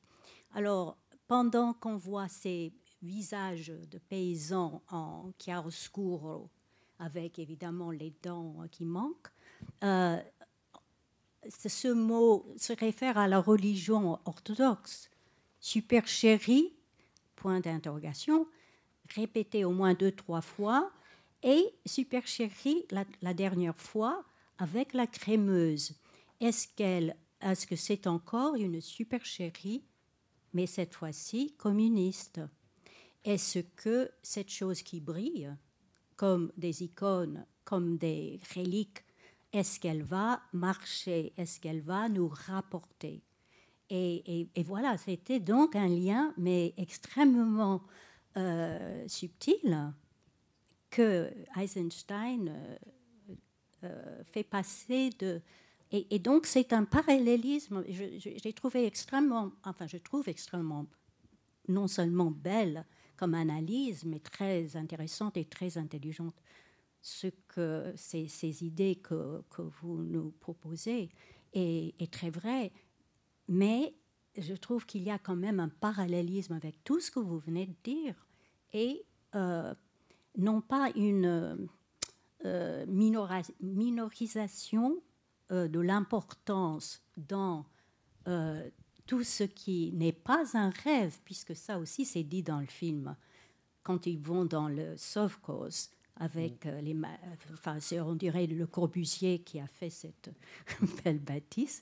Alors, 0.54 1.00
pendant 1.28 1.74
qu'on 1.74 1.98
voit 1.98 2.28
ces 2.28 2.72
visages 3.02 3.74
de 3.89 3.98
paysans 3.98 4.84
en 4.89 5.32
chiaroscuro, 5.39 6.52
avec 7.03 7.37
évidemment 7.37 7.91
les 7.91 8.13
dents 8.23 8.55
qui 8.71 8.85
manquent, 8.85 9.29
euh, 9.83 10.17
ce 11.49 11.89
mot 11.89 12.45
se 12.57 12.73
réfère 12.73 13.17
à 13.17 13.27
la 13.27 13.39
religion 13.39 14.19
orthodoxe. 14.25 15.09
Super 15.59 16.07
chéri, 16.07 16.73
point 17.35 17.59
d'interrogation, 17.59 18.47
répété 19.09 19.65
au 19.65 19.71
moins 19.71 19.93
deux, 19.93 20.11
trois 20.11 20.41
fois, 20.41 20.91
et 21.41 21.73
super 21.85 22.25
chéri 22.25 22.85
la, 22.91 23.03
la 23.21 23.33
dernière 23.33 23.77
fois 23.77 24.23
avec 24.57 24.93
la 24.93 25.07
crémeuse. 25.07 25.95
Est-ce 26.39 26.67
est-ce 27.41 27.67
que 27.67 27.75
c'est 27.75 28.07
encore 28.07 28.55
une 28.55 28.79
super 28.79 29.25
chérie, 29.25 29.83
mais 30.53 30.65
cette 30.65 30.93
fois-ci 30.93 31.53
communiste? 31.57 32.39
Est-ce 33.25 33.59
que 33.59 34.09
cette 34.21 34.49
chose 34.49 34.81
qui 34.81 35.01
brille, 35.01 35.53
comme 36.15 36.52
des 36.58 36.84
icônes, 36.84 37.45
comme 37.63 37.97
des 37.97 38.39
reliques, 38.56 39.04
est-ce 39.52 39.80
qu'elle 39.80 40.04
va 40.04 40.41
marcher 40.52 41.34
Est-ce 41.38 41.60
qu'elle 41.60 41.82
va 41.82 42.10
nous 42.10 42.28
rapporter? 42.28 43.21
Et, 43.89 44.49
voilà, 44.65 44.97
c'était 44.97 45.39
donc 45.39 45.76
un 45.76 45.88
lien, 45.88 46.34
mais 46.38 46.73
extrêmement 46.78 47.84
euh, 48.38 49.08
subtil, 49.08 49.93
que 50.89 51.32
Eisenstein 51.56 52.49
euh, 52.49 52.78
euh, 53.84 54.23
fait 54.26 54.43
passer 54.43 55.12
de... 55.19 55.41
Et, 55.91 56.17
donc 56.17 56.47
c'est 56.47 56.73
un 56.73 56.86
parallélisme, 56.86 57.84
j'ai 57.88 58.54
trouvé 58.54 58.88
extrêmement, 58.88 59.52
enfin 59.63 59.86
je 59.86 59.97
trouve 59.97 60.28
extrêmement, 60.28 60.88
non 61.67 61.88
seulement 61.88 62.32
belle 62.32 62.84
comme 63.17 63.34
analyse, 63.34 64.06
mais 64.06 64.19
très 64.19 64.76
intéressante 64.76 65.38
et 65.38 65.45
très 65.45 65.78
intelligente. 65.78 66.36
Ce 67.02 67.28
que 67.47 67.93
ces, 67.95 68.63
idées 68.63 68.95
que, 68.95 69.41
que 69.49 69.62
vous 69.62 70.04
nous 70.04 70.32
proposez 70.39 71.10
est, 71.54 72.12
très 72.12 72.30
vrai, 72.30 72.71
mais 73.47 73.93
je 74.38 74.54
trouve 74.54 74.86
qu'il 74.86 75.04
y 75.04 75.12
a 75.12 75.19
quand 75.19 75.36
même 75.36 75.60
un 75.60 75.69
parallélisme 75.69 76.54
avec 76.54 76.84
tout 76.84 76.99
ce 76.99 77.12
que 77.12 77.19
vous 77.19 77.39
venez 77.39 77.67
de 77.67 77.76
dire 77.84 78.15
et 78.71 79.06
euh, 79.36 79.73
non 80.38 80.62
pas 80.62 80.91
une 80.95 81.67
euh, 82.45 82.86
minorisation 83.60 85.02
euh, 85.52 85.67
de 85.67 85.80
l'importance 85.80 87.04
dans 87.17 87.65
tout 89.05 89.23
ce 89.23 89.43
qui 89.43 89.91
n'est 89.93 90.11
pas 90.13 90.43
un 90.53 90.69
rêve, 90.83 91.17
puisque 91.25 91.55
ça 91.55 91.77
aussi 91.79 92.05
c'est 92.05 92.23
dit 92.23 92.43
dans 92.43 92.59
le 92.59 92.65
film, 92.67 93.15
quand 93.83 94.05
ils 94.07 94.19
vont 94.19 94.45
dans 94.45 94.69
le 94.69 94.95
Sovkhoz 94.97 95.89
avec 96.19 96.65
euh, 96.65 96.79
les... 96.81 96.95
Enfin, 97.53 97.77
on 98.05 98.15
dirait 98.15 98.47
le 98.47 98.65
Corbusier 98.67 99.39
qui 99.39 99.59
a 99.59 99.67
fait 99.67 99.89
cette 99.89 100.29
belle 101.03 101.19
bâtisse. 101.19 101.81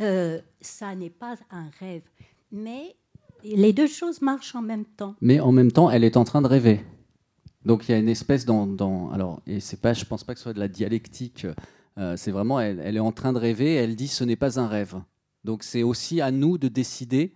Euh, 0.00 0.40
ça 0.60 0.94
n'est 0.94 1.10
pas 1.10 1.36
un 1.50 1.70
rêve. 1.80 2.02
Mais 2.52 2.94
les 3.42 3.72
deux 3.72 3.86
choses 3.86 4.20
marchent 4.22 4.54
en 4.54 4.62
même 4.62 4.84
temps. 4.84 5.16
Mais 5.20 5.40
en 5.40 5.50
même 5.52 5.72
temps, 5.72 5.90
elle 5.90 6.04
est 6.04 6.16
en 6.16 6.24
train 6.24 6.42
de 6.42 6.46
rêver. 6.46 6.84
Donc 7.64 7.88
il 7.88 7.92
y 7.92 7.94
a 7.94 7.98
une 7.98 8.08
espèce 8.08 8.44
dans, 8.44 8.66
dans- 8.66 9.10
alors 9.10 9.42
et 9.46 9.60
c'est 9.60 9.80
pas, 9.80 9.92
je 9.92 10.04
pense 10.04 10.24
pas 10.24 10.34
que 10.34 10.38
ce 10.40 10.44
soit 10.44 10.52
de 10.54 10.60
la 10.60 10.68
dialectique. 10.68 11.46
euh, 11.98 12.16
c'est 12.16 12.30
vraiment, 12.30 12.60
elle, 12.60 12.80
elle 12.82 12.96
est 12.96 13.00
en 13.00 13.12
train 13.12 13.32
de 13.32 13.38
rêver. 13.38 13.74
Elle 13.74 13.96
dit 13.96 14.08
ce 14.08 14.24
n'est 14.24 14.36
pas 14.36 14.58
un 14.60 14.66
rêve. 14.68 14.94
Donc 15.44 15.62
c'est 15.62 15.82
aussi 15.82 16.20
à 16.20 16.30
nous 16.30 16.58
de 16.58 16.68
décider 16.68 17.32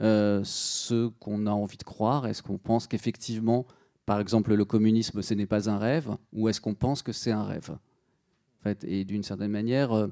euh, 0.00 0.42
ce 0.44 1.08
qu'on 1.20 1.46
a 1.46 1.50
envie 1.50 1.78
de 1.78 1.84
croire. 1.84 2.26
Est-ce 2.26 2.42
qu'on 2.42 2.58
pense 2.58 2.86
qu'effectivement, 2.86 3.66
par 4.04 4.20
exemple, 4.20 4.54
le 4.54 4.64
communisme 4.64 5.22
ce 5.22 5.34
n'est 5.34 5.46
pas 5.46 5.68
un 5.70 5.78
rêve, 5.78 6.10
ou 6.32 6.48
est-ce 6.48 6.60
qu'on 6.60 6.74
pense 6.74 7.02
que 7.02 7.12
c'est 7.12 7.32
un 7.32 7.44
rêve? 7.44 7.70
En 7.70 8.62
fait, 8.62 8.84
Et 8.84 9.04
d'une 9.04 9.22
certaine 9.22 9.50
manière, 9.52 9.92
euh, 9.92 10.08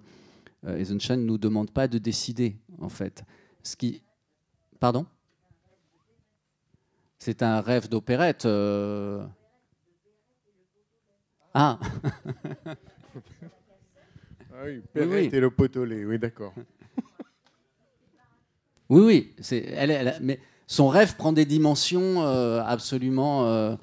Eisenstein 0.67 1.17
ne 1.21 1.25
nous 1.27 1.39
demande 1.39 1.71
pas 1.71 1.87
de 1.89 1.99
décider 1.99 2.57
en 2.81 2.89
fait. 2.89 3.23
Ce 3.63 3.77
qui, 3.77 4.03
pardon? 4.81 5.05
C'est 7.19 7.43
un 7.43 7.61
rêve 7.61 7.89
d'opérette. 7.89 8.47
euh. 8.47 9.25
Ah, 11.55 11.79
Ah 14.57 14.65
oui, 14.67 14.83
Perrette 14.93 15.31
oui. 15.33 15.37
et 15.37 15.41
le 15.41 15.51
potolé, 15.51 16.05
oui, 16.05 16.19
d'accord. 16.19 16.53
Oui, 18.89 19.03
oui. 19.03 19.33
C'est, 19.41 19.59
elle, 19.69 19.91
elle- 19.91 20.19
mais 20.23 20.39
son 20.67 20.89
rêve 20.89 21.17
prend 21.17 21.33
des 21.33 21.45
dimensions 21.47 22.23
euh, 22.23 22.63
absolument. 22.65 23.47
euh, 23.47 23.77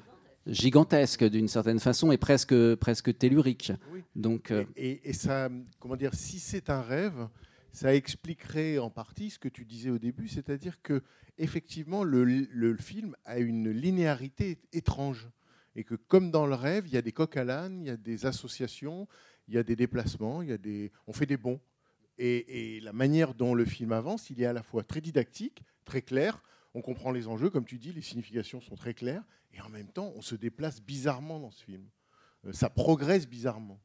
gigantesque 0.46 1.22
d'une 1.24 1.46
certaine 1.46 1.78
façon 1.78 2.10
et 2.10 2.18
presque, 2.18 2.74
presque 2.74 3.16
tellurique. 3.16 3.72
Oui. 3.92 4.02
Donc, 4.16 4.50
euh, 4.50 4.64
Et, 4.76 4.90
et- 4.90 5.10
et 5.10 5.12
ça, 5.12 5.48
comment 5.78 5.94
dire, 5.94 6.14
si 6.14 6.40
c'est 6.40 6.68
un 6.68 6.82
rêve, 6.82 7.28
ça 7.72 7.94
expliquerait 7.94 8.78
en 8.78 8.90
partie 8.90 9.30
ce 9.30 9.38
que 9.38 9.48
tu 9.48 9.64
disais 9.64 9.90
au 9.90 9.98
début, 9.98 10.26
c'est-à-dire 10.26 10.82
que 10.82 11.02
effectivement 11.38 12.02
le, 12.04 12.24
le 12.24 12.76
film 12.76 13.14
a 13.24 13.38
une 13.38 13.70
linéarité 13.70 14.58
étrange 14.72 15.28
et 15.76 15.84
que 15.84 15.94
comme 15.94 16.30
dans 16.32 16.46
le 16.46 16.54
rêve, 16.54 16.84
il 16.88 16.92
y 16.92 16.96
a 16.98 17.02
des 17.02 17.12
coques 17.12 17.36
à 17.36 17.44
l'âne, 17.44 17.78
il 17.80 17.86
y 17.86 17.90
a 17.90 17.96
des 17.96 18.26
associations, 18.26 19.06
il 19.46 19.54
y 19.54 19.58
a 19.58 19.62
des 19.62 19.76
déplacements, 19.76 20.42
il 20.42 20.48
y 20.48 20.52
a 20.52 20.58
des, 20.58 20.90
on 21.06 21.12
fait 21.12 21.24
des 21.26 21.36
bons. 21.36 21.60
Et, 22.18 22.80
la 22.80 22.92
manière 22.92 23.34
dont 23.34 23.54
le 23.54 23.64
film 23.64 23.92
avance, 23.92 24.30
il 24.30 24.40
est 24.40 24.46
à 24.46 24.52
la 24.52 24.62
fois 24.62 24.82
très 24.84 25.00
didactique, 25.00 25.62
très 25.84 26.02
clair. 26.02 26.42
On 26.74 26.80
comprend 26.82 27.10
les 27.10 27.26
enjeux, 27.26 27.50
comme 27.50 27.64
tu 27.64 27.78
dis, 27.78 27.92
les 27.92 28.02
significations 28.02 28.60
sont 28.60 28.76
très 28.76 28.94
claires, 28.94 29.22
et 29.52 29.60
en 29.60 29.68
même 29.68 29.88
temps, 29.88 30.12
on 30.16 30.22
se 30.22 30.34
déplace 30.34 30.80
bizarrement 30.82 31.40
dans 31.40 31.50
ce 31.50 31.64
film. 31.64 31.82
Euh, 32.46 32.52
Ça 32.52 32.70
progresse 32.70 33.28
bizarrement. 33.28 33.78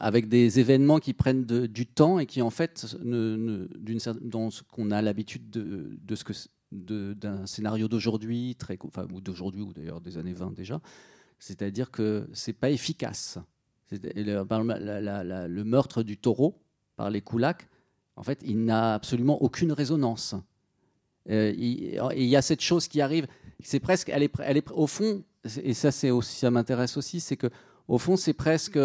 avec 0.00 0.28
des 0.28 0.58
événements 0.58 0.98
qui 0.98 1.12
prennent 1.14 1.44
du 1.44 1.86
temps 1.86 2.18
et 2.18 2.26
qui 2.26 2.42
en 2.42 2.50
fait 2.50 2.96
ne, 3.02 3.36
ne- 3.36 3.68
d'une 3.78 3.98
cer- 3.98 4.18
dans 4.20 4.50
ce 4.50 4.62
qu'on 4.64 4.90
a 4.90 5.00
l'habitude 5.02 5.50
de, 5.50 6.14
ce 6.16 6.24
que 6.24 6.32
d'un 6.72 7.46
scénario 7.46 7.86
d'aujourd'hui 7.86 8.56
très 8.56 8.76
enfin, 8.82 9.06
ou 9.12 9.20
d'aujourd'hui 9.20 9.62
ou 9.62 9.72
d'ailleurs 9.72 10.00
des 10.00 10.18
années 10.18 10.32
20 10.32 10.50
déjà 10.52 10.80
c'est-à-dire 11.38 11.92
que 11.92 12.26
c'est 12.32 12.52
pas 12.52 12.70
efficace 12.70 13.38
le 13.92 15.62
meurtre 15.62 16.02
du 16.02 16.16
taureau 16.18 16.60
par 16.96 17.10
les 17.10 17.20
koulaks 17.20 17.68
en 18.16 18.22
fait 18.22 18.40
il 18.44 18.64
n'a 18.64 18.94
absolument 18.94 19.42
aucune 19.42 19.72
résonance 19.72 20.34
Euh, 21.30 21.54
il, 21.56 22.24
y 22.28 22.36
a 22.36 22.42
cette 22.42 22.60
chose 22.60 22.86
qui 22.86 23.00
arrive 23.00 23.26
c'est 23.62 23.80
presque 23.80 24.10
elle 24.10 24.22
est, 24.22 24.32
elle 24.40 24.58
est 24.58 24.70
au 24.72 24.86
fond 24.86 25.24
et 25.62 25.72
ça 25.72 25.90
c'est 25.90 26.10
aussi 26.10 26.36
ça 26.36 26.50
m'intéresse 26.50 26.98
aussi 26.98 27.18
c'est 27.18 27.38
que 27.38 27.48
au 27.88 27.96
fond 27.96 28.16
c'est 28.16 28.34
presque 28.34 28.78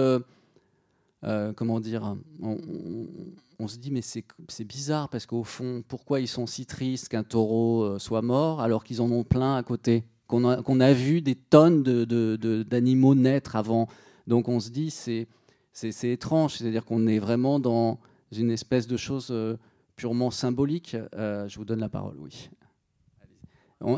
euh, 1.25 1.51
comment 1.53 1.81
dire, 1.81 2.15
on, 2.41 3.67
se 3.67 3.77
dit 3.77 3.91
mais 3.91 4.01
c'est 4.01 4.63
bizarre 4.63 5.09
parce 5.09 5.25
qu'au 5.25 5.43
fond, 5.43 5.83
pourquoi 5.85 6.21
ils 6.21 6.29
sont 6.29 6.47
si 6.47 6.65
tristes 6.65 7.09
qu'un 7.09 7.23
taureau 7.23 7.83
euh, 7.83 7.99
soit 7.99 8.21
mort 8.21 8.61
alors 8.61 8.85
qu'ils 8.85 9.01
en 9.01 9.11
ont 9.11 9.25
plein 9.25 9.57
à 9.57 9.63
côté, 9.63 10.05
qu'on 10.27 10.45
a, 10.45 10.93
vu 10.93 11.21
des 11.21 11.35
tonnes 11.35 11.83
de- 11.83 12.05
de- 12.05 12.63
d'animaux 12.63 13.15
naître 13.15 13.57
avant. 13.57 13.89
Donc 14.27 14.47
on 14.47 14.61
se 14.61 14.69
dit 14.69 14.91
c'est 14.91 15.27
c'est 15.71 16.09
étrange, 16.09 16.55
c'est-à-dire 16.55 16.85
qu'on 16.85 17.07
est 17.07 17.19
vraiment 17.19 17.59
dans 17.59 17.99
une 18.31 18.51
espèce 18.51 18.87
de 18.87 18.97
chose 18.97 19.29
euh, 19.31 19.57
purement 19.95 20.31
symbolique. 20.31 20.95
Euh, 21.15 21.47
je 21.47 21.57
vous 21.57 21.65
donne 21.65 21.79
la 21.79 21.89
parole, 21.89 22.15
oui. 22.19 22.49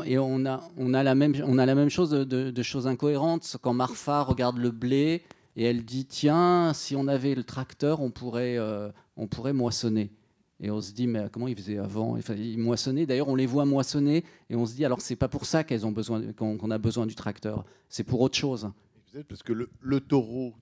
Et 0.06 0.16
on 0.16 0.46
a, 0.46 0.62
on, 0.76 0.94
a 0.94 1.02
la 1.02 1.16
même, 1.16 1.34
on 1.44 1.58
a 1.58 1.66
la 1.66 1.74
même 1.74 1.88
chose 1.88 2.10
de, 2.10 2.62
choses 2.62 2.86
incohérentes. 2.86 3.56
Quand 3.60 3.72
Marfa 3.72 4.22
regarde 4.22 4.58
le 4.58 4.70
blé, 4.70 5.24
et 5.56 5.64
elle 5.64 5.84
dit 5.84 6.06
tiens, 6.06 6.72
si 6.72 6.94
on 6.94 7.08
avait 7.08 7.34
le 7.34 7.42
tracteur, 7.42 8.00
on 8.00 8.10
pourrait, 8.10 8.56
euh, 8.58 8.90
on 9.16 9.26
pourrait 9.26 9.52
moissonner. 9.52 10.12
Et 10.60 10.70
on 10.70 10.80
se 10.80 10.92
dit 10.92 11.08
mais 11.08 11.26
comment 11.32 11.48
ils 11.48 11.56
faisaient 11.56 11.78
avant? 11.78 12.16
Enfin, 12.16 12.34
Ils 12.34 12.60
moissonnaient. 12.60 13.06
D'ailleurs, 13.06 13.28
on 13.28 13.34
les 13.34 13.46
voit 13.46 13.64
moissonner 13.64 14.24
et 14.48 14.54
on 14.54 14.64
se 14.66 14.76
dit 14.76 14.84
alors 14.84 15.00
c'est 15.00 15.16
pas 15.16 15.26
pour 15.26 15.46
ça 15.46 15.64
qu'elles 15.64 15.84
ont 15.84 15.92
qu'on 15.92 16.70
a 16.70 16.78
besoin 16.78 17.04
du 17.04 17.16
tracteur. 17.16 17.64
C'est 17.88 18.04
pour 18.04 18.20
autre 18.20 18.38
chose. 18.38 18.70
Peut-être 19.10 19.26
parce 19.26 19.42
que 19.42 19.52
le 19.52 20.00
taureau 20.00 20.54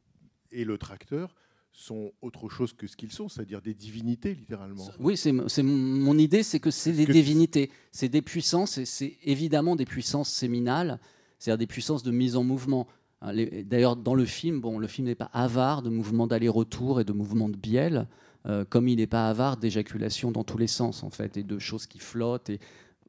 et 0.53 0.65
le 0.65 0.79
tracteur 0.79 1.35
sont 1.73 2.13
autre 2.21 2.49
chose 2.49 2.73
que 2.73 2.87
ce 2.89 2.97
qu'ils 2.97 3.13
sont, 3.13 3.29
c'est-à-dire 3.29 3.63
des 3.63 3.75
divinités 3.75 4.35
littéralement. 4.35 4.89
Oui, 4.99 5.17
c'est 5.17 5.33
mon 5.63 6.19
idée, 6.19 6.43
c'est 6.43 6.59
que 6.59 6.71
c'est 6.73 6.93
des 6.93 7.07
que- 7.07 7.13
divinités, 7.13 7.71
c'est 7.93 8.09
des 8.09 8.23
puissances, 8.23 8.77
et 8.79 8.85
c'est 8.85 9.17
évidemment 9.23 9.77
des 9.77 9.85
puissances 9.85 10.31
séminales, 10.31 10.99
c'est-à-dire 11.39 11.59
des 11.59 11.67
puissances 11.69 12.03
de 12.03 12.11
mise 12.11 12.35
en 12.37 12.43
mouvement. 12.43 12.89
Hein, 13.23 13.33
D'ailleurs, 13.67 13.95
dans 13.97 14.15
le 14.17 14.25
film, 14.25 14.61
bon, 14.61 14.79
le 14.81 14.87
film 14.89 15.07
n'est 15.07 15.15
pas 15.15 15.31
avare 15.33 15.83
de 15.83 15.91
mouvements 15.91 16.27
d'aller-retour 16.27 17.01
et 17.01 17.05
de 17.05 17.13
mouvements 17.13 17.49
de 17.49 17.57
bielle, 17.57 18.09
euh, 18.47 18.65
comme 18.65 18.89
il 18.89 18.97
n'est 18.97 19.07
pas 19.07 19.29
avare 19.29 19.57
d'éjaculation 19.57 20.33
dans 20.33 20.43
tous 20.43 20.59
les 20.59 20.67
sens, 20.67 21.05
en 21.05 21.11
fait, 21.11 21.37
et 21.37 21.45
de 21.45 21.59
choses 21.61 21.87
qui 21.87 21.99
flottent. 22.01 22.51
Et, 22.51 22.59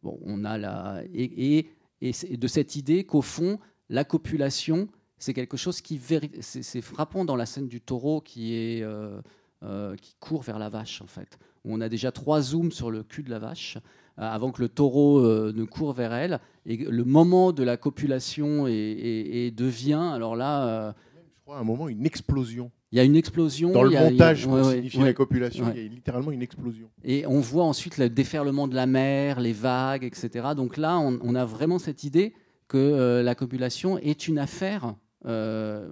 bon, 0.04 0.20
on 0.24 0.46
a 0.46 0.58
la, 0.60 1.02
et, 1.14 1.66
et- 2.04 2.38
de 2.38 2.48
cette 2.48 2.76
idée 2.76 3.06
qu'au 3.06 3.22
fond, 3.22 3.58
la 3.90 4.04
copulation, 4.04 4.88
c'est 5.22 5.34
quelque 5.34 5.56
chose 5.58 5.82
qui 5.82 6.00
c'est 6.42 6.82
frappant 6.82 7.24
dans 7.26 7.36
la 7.36 7.46
scène 7.46 7.68
du 7.68 7.80
taureau 7.80 8.22
qui 8.22 8.56
est 8.56 8.82
euh, 8.84 9.22
euh, 9.64 9.96
qui 9.96 10.16
court 10.20 10.42
vers 10.42 10.58
la 10.60 10.70
vache 10.70 11.02
en 11.02 11.08
fait. 11.08 11.38
On 11.64 11.80
a 11.80 11.90
déjà 11.90 12.12
trois 12.12 12.42
zooms 12.42 12.72
sur 12.72 12.90
le 12.90 13.04
cul 13.04 13.22
de 13.24 13.30
la 13.30 13.38
vache 13.40 13.78
euh, 14.20 14.24
avant 14.24 14.52
que 14.52 14.62
le 14.62 14.68
taureau 14.70 15.22
ne 15.22 15.64
court 15.64 15.94
vers 15.94 16.14
elle 16.14 16.40
et 16.66 16.78
le 16.78 17.04
moment 17.04 17.52
de 17.52 17.64
la 17.64 17.78
copulation 17.78 18.66
est- 18.68 19.56
devient 19.56 20.10
alors 20.14 20.36
là 20.36 20.96
Je 21.16 21.44
crois 21.44 21.58
à 21.58 21.60
un 21.60 21.64
moment 21.64 21.88
une 21.88 22.06
explosion. 22.06 22.72
il 22.92 22.98
y 22.98 23.00
a 23.00 23.04
une 23.04 23.16
explosion 23.16 23.72
Dans 23.72 23.84
le 23.84 23.96
a- 23.96 24.02
a- 24.02 24.10
montage 24.10 24.46
pour 24.46 24.54
ouais, 24.56 24.62
ouais, 24.64 24.76
signifier 24.78 25.00
ouais. 25.02 25.06
la 25.06 25.14
copulation, 25.14 25.66
ouais. 25.66 25.74
il 25.76 25.84
y 25.84 25.86
a 25.86 25.90
littéralement 25.90 26.32
une 26.32 26.42
explosion. 26.42 26.90
Et 27.04 27.26
on 27.28 27.40
voit 27.40 27.64
ensuite 27.66 28.00
le 28.00 28.10
déferlement 28.10 28.68
de 28.68 28.74
la 28.76 28.88
mer, 28.88 29.40
les 29.40 29.54
vagues, 29.54 30.04
etc. 30.04 30.50
Donc 30.56 30.78
là, 30.78 30.98
on, 31.00 31.20
on 31.22 31.36
a 31.36 31.46
vraiment 31.46 31.78
cette 31.78 32.04
idée 32.04 32.34
que 32.68 33.22
la 33.24 33.36
copulation 33.36 33.98
est 34.00 34.28
une 34.28 34.40
affaire 34.40 34.96
euh, 35.26 35.90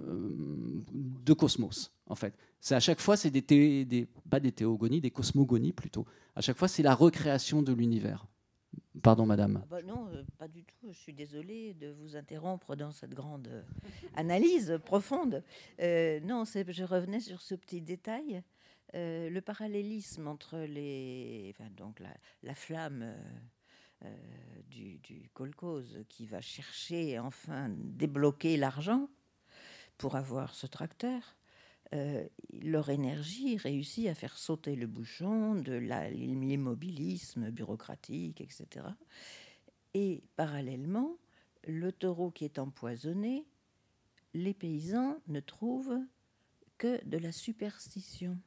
de 0.92 1.32
cosmos, 1.32 1.92
en 2.06 2.14
fait. 2.14 2.34
C'est 2.60 2.74
à 2.74 2.80
chaque 2.80 3.00
fois, 3.00 3.16
c'est 3.16 3.30
des, 3.30 3.84
des 3.84 4.06
pas 4.28 4.40
des 4.40 4.52
théogonies, 4.52 5.00
des 5.00 5.10
cosmogonies 5.10 5.72
plutôt. 5.72 6.06
À 6.34 6.40
chaque 6.40 6.58
fois, 6.58 6.68
c'est 6.68 6.82
la 6.82 6.94
recréation 6.94 7.62
de 7.62 7.72
l'univers. 7.72 8.26
Pardon, 9.02 9.24
madame. 9.24 9.60
Ah 9.62 9.66
bah 9.70 9.82
non, 9.82 10.08
euh, 10.08 10.22
pas 10.36 10.48
du 10.48 10.64
tout. 10.64 10.92
Je 10.92 10.98
suis 10.98 11.14
désolée 11.14 11.74
de 11.74 11.90
vous 11.90 12.16
interrompre 12.16 12.76
dans 12.76 12.92
cette 12.92 13.14
grande 13.14 13.48
euh, 13.48 13.62
analyse 14.14 14.78
profonde. 14.84 15.42
Non, 15.78 16.44
je 16.44 16.84
revenais 16.84 17.20
sur 17.20 17.40
ce 17.40 17.54
petit 17.54 17.80
détail. 17.80 18.42
Le 18.92 19.38
parallélisme 19.40 20.26
entre 20.26 20.58
les, 20.58 21.54
donc 21.76 22.00
la, 22.00 22.12
la 22.42 22.54
flamme 22.56 23.14
du, 24.68 24.98
du 24.98 25.30
kolkhoz 25.32 26.04
qui 26.08 26.26
va 26.26 26.40
chercher 26.40 27.20
enfin 27.20 27.70
débloquer 27.70 28.56
l'argent 28.56 29.08
pour 30.00 30.16
avoir 30.16 30.54
ce 30.54 30.66
tracteur. 30.66 31.36
euh, 31.92 32.26
leur 32.52 32.88
énergie 32.88 33.58
réussit 33.58 34.06
à 34.06 34.14
faire 34.14 34.38
sauter 34.38 34.74
le 34.76 34.86
bouchon 34.86 35.56
de 35.56 35.74
l'immobilisme 35.74 37.50
bureaucratique, 37.50 38.40
etc. 38.40 38.86
Et 39.92 40.22
parallèlement, 40.36 41.18
le 41.66 41.92
taureau 41.92 42.30
qui 42.30 42.46
est 42.46 42.58
empoisonné, 42.58 43.44
les 44.32 44.54
paysans 44.54 45.18
ne 45.26 45.40
trouvent 45.40 45.98
que 46.78 47.04
de 47.04 47.18
la 47.18 47.32
superstition. 47.32 48.38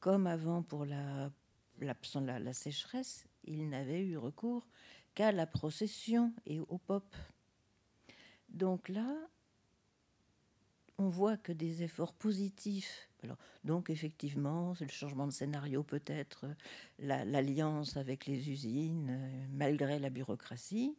Comme 0.00 0.26
avant 0.26 0.62
pour 0.62 0.86
la, 0.86 1.30
la 1.78 2.52
sécheresse, 2.52 3.28
ils 3.44 3.68
n'avaient 3.68 4.02
eu 4.02 4.16
recours 4.16 4.66
qu'à 5.14 5.30
la 5.30 5.46
procession 5.46 6.32
et 6.46 6.58
au 6.58 6.78
pop. 6.78 7.14
Donc 8.48 8.88
là, 8.88 9.14
on 10.98 11.08
voit 11.08 11.36
que 11.36 11.52
des 11.52 11.82
efforts 11.82 12.14
positifs. 12.14 13.08
Alors, 13.22 13.38
donc 13.64 13.90
effectivement, 13.90 14.74
c'est 14.74 14.84
le 14.84 14.90
changement 14.90 15.26
de 15.26 15.32
scénario 15.32 15.82
peut-être, 15.82 16.46
la- 16.98 17.24
l'alliance 17.24 17.96
avec 17.96 18.26
les 18.26 18.50
usines, 18.50 19.08
euh, 19.10 19.46
malgré 19.50 19.98
la 19.98 20.10
bureaucratie. 20.10 20.96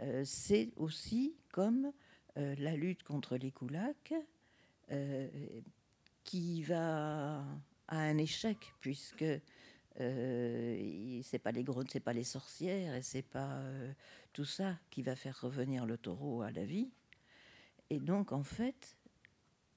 Euh, 0.00 0.22
c'est 0.24 0.70
aussi 0.76 1.36
comme 1.52 1.92
euh, 2.36 2.54
la 2.58 2.76
lutte 2.76 3.02
contre 3.02 3.36
les 3.36 3.50
koulaks, 3.50 4.14
euh, 4.90 5.28
qui 6.24 6.62
va 6.62 7.38
à 7.88 7.98
un 7.98 8.18
échec 8.18 8.58
puisque 8.80 9.24
euh, 10.00 11.20
c'est 11.22 11.38
pas 11.38 11.52
les 11.52 11.64
gros, 11.64 11.82
c'est 11.88 12.00
pas 12.00 12.12
les 12.12 12.24
sorcières 12.24 12.94
et 12.94 13.02
c'est 13.02 13.22
pas 13.22 13.52
euh, 13.54 13.92
tout 14.32 14.44
ça 14.44 14.78
qui 14.90 15.02
va 15.02 15.16
faire 15.16 15.40
revenir 15.40 15.86
le 15.86 15.96
taureau 15.96 16.42
à 16.42 16.50
la 16.50 16.64
vie. 16.64 16.90
Et 17.90 17.98
donc 17.98 18.32
en 18.32 18.42
fait, 18.44 18.97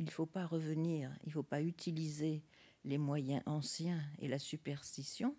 il 0.01 0.05
ne 0.05 0.09
faut 0.09 0.25
pas 0.25 0.47
revenir, 0.47 1.11
il 1.23 1.27
ne 1.29 1.33
faut 1.33 1.43
pas 1.43 1.61
utiliser 1.61 2.41
les 2.85 2.97
moyens 2.97 3.43
anciens 3.45 4.01
et 4.17 4.27
la 4.27 4.39
superstition. 4.39 5.35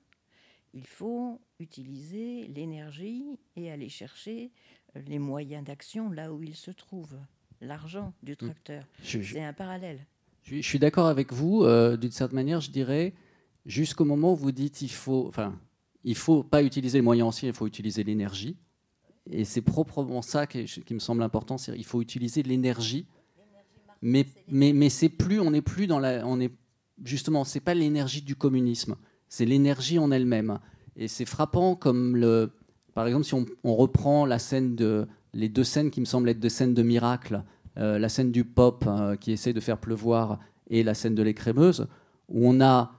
Il 0.72 0.86
faut 0.86 1.40
utiliser 1.58 2.46
l'énergie 2.46 3.24
et 3.56 3.72
aller 3.72 3.88
chercher 3.88 4.52
euh, 4.96 5.00
les 5.08 5.18
moyens 5.18 5.64
d'action 5.64 6.10
là 6.12 6.32
où 6.32 6.44
ils 6.44 6.54
se 6.54 6.70
trouvent. 6.70 7.18
L'argent 7.60 8.14
du 8.22 8.36
tracteur. 8.36 8.84
Je- 9.02 9.20
je- 9.20 9.34
C'est 9.34 9.42
un 9.42 9.52
parallèle. 9.52 10.06
Je 10.44 10.48
suis- 10.48 10.62
je 10.62 10.68
suis 10.68 10.78
d'accord 10.78 11.06
avec 11.08 11.32
vous. 11.32 11.64
euh, 11.64 11.96
D'une 11.96 12.12
certaine 12.12 12.36
manière, 12.36 12.60
je 12.60 12.70
dirais, 12.70 13.14
jusqu'au 13.66 14.04
moment 14.04 14.32
où 14.32 14.36
vous 14.36 14.52
dites 14.52 14.80
il 14.80 14.90
faut, 14.90 15.26
enfin, 15.26 15.58
il 16.04 16.14
faut 16.14 16.44
pas 16.44 16.62
utiliser 16.62 16.98
les 16.98 17.02
moyens 17.02 17.28
anciens, 17.28 17.48
il 17.48 17.54
faut 17.54 17.66
utiliser 17.66 18.04
l'énergie. 18.04 18.56
Et 19.28 19.44
c'est 19.44 19.62
proprement 19.62 20.22
ça 20.22 20.46
qui, 20.46 20.64
qui 20.64 20.94
me 20.94 21.00
semble 21.00 21.22
important. 21.24 21.58
C'est 21.58 21.76
il 21.76 21.84
faut 21.84 22.00
utiliser 22.00 22.42
l'énergie. 22.44 23.06
Mais, 24.02 24.26
mais, 24.48 24.72
mais 24.72 24.88
c'est 24.88 25.08
plus, 25.08 25.40
on 25.40 25.52
n'est 25.52 25.62
plus 25.62 25.86
dans 25.86 26.00
la, 26.00 26.26
on 26.26 26.40
est 26.40 26.50
justement, 27.04 27.44
c'est 27.44 27.60
pas 27.60 27.74
l'énergie 27.74 28.22
du 28.22 28.36
communisme, 28.36 28.96
c'est 29.28 29.44
l'énergie 29.44 29.98
en 29.98 30.10
elle-même. 30.10 30.58
Et 30.96 31.08
c'est 31.08 31.24
frappant 31.24 31.74
comme 31.74 32.16
le, 32.16 32.50
par 32.94 33.06
exemple, 33.06 33.24
si 33.24 33.34
on, 33.34 33.74
reprend 33.74 34.26
la 34.26 34.38
scène 34.38 34.74
de, 34.76 35.06
les 35.32 35.48
deux 35.48 35.64
scènes 35.64 35.90
qui 35.90 36.00
me 36.00 36.04
semblent 36.04 36.28
être 36.28 36.40
deux 36.40 36.48
scènes 36.48 36.74
de 36.74 36.82
miracle, 36.82 37.42
euh, 37.78 37.98
la 37.98 38.08
scène 38.08 38.30
du 38.30 38.44
pop 38.44 38.84
euh, 38.86 39.16
qui 39.16 39.32
essaie 39.32 39.52
de 39.52 39.60
faire 39.60 39.78
pleuvoir 39.78 40.38
et 40.68 40.82
la 40.82 40.94
scène 40.94 41.14
de 41.14 41.22
l'écrémeuse, 41.22 41.86
où 42.28 42.46
on 42.46 42.60
a 42.60 42.92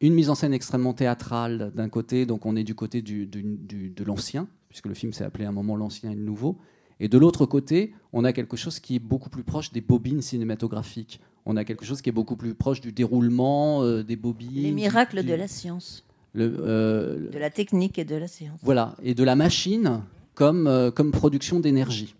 une 0.00 0.14
mise 0.14 0.30
en 0.30 0.36
scène 0.36 0.52
extrêmement 0.52 0.94
théâtrale 0.94 1.72
d'un 1.74 1.88
côté, 1.88 2.24
donc 2.24 2.46
on 2.46 2.54
est 2.54 2.62
du 2.62 2.76
côté 2.76 3.02
du- 3.02 3.26
de 3.26 4.04
l'ancien, 4.04 4.46
puisque 4.68 4.86
le 4.86 4.94
film 4.94 5.12
s'est 5.12 5.24
appelé 5.24 5.44
à 5.44 5.48
un 5.48 5.52
moment 5.52 5.74
l'ancien 5.74 6.12
et 6.12 6.14
le 6.14 6.22
nouveau, 6.22 6.58
et 7.00 7.08
de 7.08 7.18
l'autre 7.18 7.46
côté, 7.46 7.92
on 8.12 8.24
a 8.24 8.32
quelque 8.32 8.56
chose 8.56 8.80
qui 8.80 8.96
est 8.96 9.00
beaucoup 9.00 9.30
plus 9.30 9.44
proche 9.44 9.72
des 9.72 9.80
bobines 9.80 10.22
cinématographiques. 10.22 11.20
On 11.46 11.56
a 11.56 11.64
quelque 11.64 11.84
chose 11.84 12.02
qui 12.02 12.08
est 12.08 12.12
beaucoup 12.12 12.36
plus 12.36 12.54
proche 12.54 12.80
du 12.80 12.92
déroulement 12.92 13.82
euh, 13.82 14.02
des 14.02 14.16
bobines. 14.16 14.50
Les 14.62 14.72
miracles 14.72 15.22
du- 15.22 15.28
de 15.28 15.34
la 15.34 15.48
science, 15.48 16.04
le, 16.34 16.56
euh, 16.60 17.30
de 17.30 17.38
la 17.38 17.50
technique 17.50 17.98
et 17.98 18.04
de 18.04 18.16
la 18.16 18.26
science. 18.28 18.58
voilà, 18.62 18.96
et 19.02 19.14
de 19.14 19.24
la 19.24 19.36
machine 19.36 20.02
comme, 20.34 20.66
euh, 20.66 20.90
comme 20.90 21.10
production 21.12 21.60
d'énergie. 21.60 22.14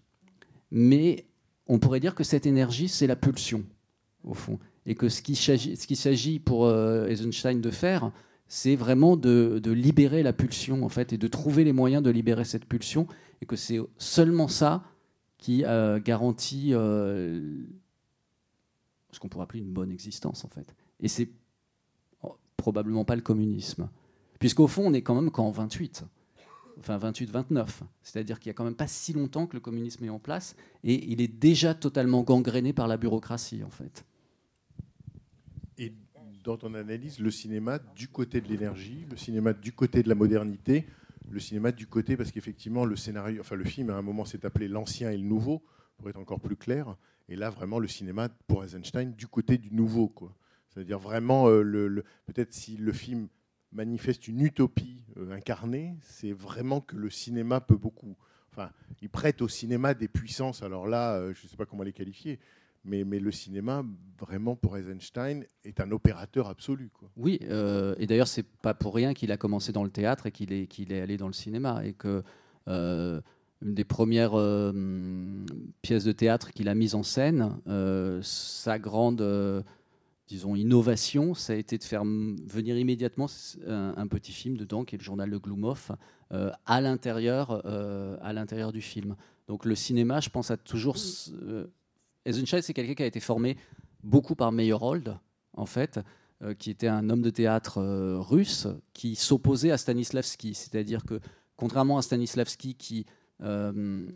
Mais 0.70 1.26
on 1.66 1.78
pourrait 1.78 2.00
dire 2.00 2.14
que 2.14 2.24
cette 2.24 2.46
énergie, 2.46 2.88
c'est 2.88 3.06
la 3.06 3.16
pulsion, 3.16 3.64
au 4.24 4.34
fond. 4.34 4.58
Et 4.86 4.94
que 4.94 5.08
ce 5.10 5.20
qu'il 5.22 5.36
s'agit, 5.36 6.38
pour 6.38 6.70
Eisenstein 6.70 7.60
de 7.60 7.70
faire, 7.70 8.10
c'est 8.48 8.76
vraiment 8.76 9.16
de, 9.16 9.60
libérer 9.70 10.22
la 10.22 10.32
pulsion, 10.32 10.82
en 10.82 10.88
fait, 10.88 11.12
et 11.12 11.18
de 11.18 11.28
trouver 11.28 11.64
les 11.64 11.72
moyens 11.72 12.02
de 12.02 12.10
libérer 12.10 12.44
cette 12.44 12.64
pulsion, 12.64 13.06
et 13.40 13.46
que 13.46 13.56
c'est 13.56 13.78
seulement 13.98 14.48
ça 14.48 14.82
qui 15.36 15.64
euh, 15.64 16.00
garantit 16.00 16.70
euh, 16.72 17.62
ce 19.12 19.20
qu'on 19.20 19.28
pourrait 19.28 19.44
appeler 19.44 19.60
une 19.60 19.72
bonne 19.72 19.92
existence, 19.92 20.44
en 20.44 20.48
fait. 20.48 20.74
Et 21.00 21.08
c'est 21.08 21.30
oh, 22.22 22.36
probablement 22.56 23.04
pas 23.04 23.16
le 23.16 23.22
communisme. 23.22 23.88
Puisqu'au 24.40 24.66
fond, 24.66 24.86
on 24.86 24.92
est 24.94 25.02
quand 25.02 25.14
même 25.14 25.30
qu'en 25.30 25.50
28 25.50 26.04
enfin 26.80 26.98
28-29. 26.98 27.66
C'est-à-dire 28.02 28.38
qu'il 28.38 28.50
n'y 28.50 28.52
a 28.52 28.54
quand 28.54 28.64
même 28.64 28.74
pas 28.74 28.86
si 28.86 29.12
longtemps 29.12 29.46
que 29.46 29.54
le 29.54 29.60
communisme 29.60 30.04
est 30.04 30.10
en 30.10 30.18
place 30.18 30.56
et 30.84 31.10
il 31.10 31.20
est 31.20 31.28
déjà 31.28 31.74
totalement 31.74 32.22
gangréné 32.22 32.72
par 32.72 32.88
la 32.88 32.96
bureaucratie, 32.96 33.62
en 33.64 33.70
fait. 33.70 34.04
Dans 36.44 36.56
ton 36.56 36.74
analyse, 36.74 37.18
le 37.20 37.30
cinéma 37.30 37.78
du 37.96 38.08
côté 38.08 38.40
de 38.40 38.48
l'énergie, 38.48 39.06
le 39.10 39.16
cinéma 39.16 39.52
du 39.52 39.72
côté 39.72 40.02
de 40.02 40.08
la 40.08 40.14
modernité, 40.14 40.86
le 41.30 41.40
cinéma 41.40 41.72
du 41.72 41.86
côté, 41.86 42.16
parce 42.16 42.30
qu'effectivement, 42.30 42.84
le 42.84 42.96
scénario, 42.96 43.40
enfin 43.40 43.56
le 43.56 43.64
film 43.64 43.90
à 43.90 43.94
un 43.96 44.02
moment 44.02 44.24
s'est 44.24 44.44
appelé 44.46 44.68
L'ancien 44.68 45.10
et 45.10 45.16
le 45.16 45.24
nouveau, 45.24 45.62
pour 45.98 46.08
être 46.08 46.18
encore 46.18 46.40
plus 46.40 46.56
clair. 46.56 46.96
Et 47.28 47.36
là, 47.36 47.50
vraiment, 47.50 47.78
le 47.78 47.88
cinéma 47.88 48.28
pour 48.46 48.64
Eisenstein 48.64 49.12
du 49.12 49.26
côté 49.26 49.58
du 49.58 49.70
nouveau, 49.74 50.08
quoi. 50.08 50.34
C'est-à-dire 50.68 50.98
vraiment, 50.98 51.48
euh, 51.48 51.62
le- 51.62 52.04
peut-être 52.26 52.52
si 52.54 52.76
le 52.76 52.92
film 52.92 53.28
manifeste 53.72 54.28
une 54.28 54.40
utopie 54.40 55.02
euh, 55.18 55.32
incarnée, 55.32 55.96
c'est 56.02 56.32
vraiment 56.32 56.80
que 56.80 56.96
le 56.96 57.10
cinéma 57.10 57.60
peut 57.60 57.76
beaucoup. 57.76 58.16
Enfin, 58.52 58.70
il 59.02 59.10
prête 59.10 59.42
au 59.42 59.48
cinéma 59.48 59.92
des 59.92 60.08
puissances. 60.08 60.62
Alors 60.62 60.86
là, 60.86 61.14
euh, 61.16 61.34
je 61.34 61.44
ne 61.44 61.48
sais 61.50 61.56
pas 61.56 61.66
comment 61.66 61.82
les 61.82 61.92
qualifier, 61.92 62.38
mais, 62.84 63.04
mais 63.04 63.18
le 63.18 63.30
cinéma, 63.30 63.84
vraiment 64.18 64.56
pour 64.56 64.76
Eisenstein, 64.76 65.44
est 65.64 65.80
un 65.80 65.90
opérateur 65.90 66.48
absolu. 66.48 66.90
Quoi. 66.92 67.10
Oui, 67.16 67.38
euh, 67.44 67.94
et 67.98 68.06
d'ailleurs, 68.06 68.28
c'est 68.28 68.46
pas 68.46 68.74
pour 68.74 68.94
rien 68.94 69.14
qu'il 69.14 69.32
a 69.32 69.36
commencé 69.36 69.72
dans 69.72 69.84
le 69.84 69.90
théâtre 69.90 70.26
et 70.26 70.32
qu'il 70.32 70.52
est, 70.52 70.66
qu'il 70.66 70.92
est 70.92 71.00
allé 71.00 71.16
dans 71.16 71.26
le 71.26 71.32
cinéma. 71.32 71.84
Et 71.84 71.92
que 71.92 72.22
euh, 72.68 73.20
une 73.62 73.74
des 73.74 73.84
premières 73.84 74.38
euh, 74.38 74.72
pièces 75.82 76.04
de 76.04 76.12
théâtre 76.12 76.52
qu'il 76.52 76.68
a 76.68 76.74
mises 76.74 76.94
en 76.94 77.02
scène, 77.02 77.58
sa 78.22 78.78
grande, 78.78 79.64
disons, 80.28 80.54
innovation, 80.54 81.34
ça 81.34 81.54
a 81.54 81.56
été 81.56 81.78
de 81.78 81.84
faire 81.84 82.04
venir 82.04 82.78
immédiatement 82.78 83.26
un, 83.66 84.06
petit 84.06 84.32
film 84.32 84.56
dedans, 84.56 84.84
qui 84.84 84.94
est 84.94 84.98
le 84.98 85.04
journal 85.04 85.30
de 85.30 85.38
Glumov, 85.38 85.90
euh, 86.32 86.52
à 86.66 86.80
l'intérieur, 86.82 87.62
du 88.72 88.82
film. 88.82 89.16
Donc 89.46 89.64
le 89.64 89.74
cinéma, 89.74 90.20
je 90.20 90.28
pense, 90.28 90.50
a 90.50 90.56
toujours. 90.56 90.96
Eisenstein, 92.28 92.60
c'est 92.62 92.74
quelqu'un 92.74 92.94
qui 92.94 93.02
a 93.02 93.06
été 93.06 93.20
formé 93.20 93.56
beaucoup 94.02 94.34
par 94.34 94.52
Meyerhold, 94.52 95.18
en 95.54 95.66
fait, 95.66 96.00
euh, 96.42 96.54
qui 96.54 96.70
était 96.70 96.88
un 96.88 97.10
homme 97.10 97.22
de 97.22 97.30
théâtre 97.30 97.78
euh, 97.78 98.20
russe 98.20 98.68
qui 98.92 99.16
s'opposait 99.16 99.70
à 99.70 99.78
Stanislavski. 99.78 100.54
C'est-à-dire 100.54 101.04
que, 101.04 101.20
contrairement 101.56 101.98
à 101.98 102.02
Stanislavski 102.02 102.74
qui 102.74 103.06
euh, 103.42 104.06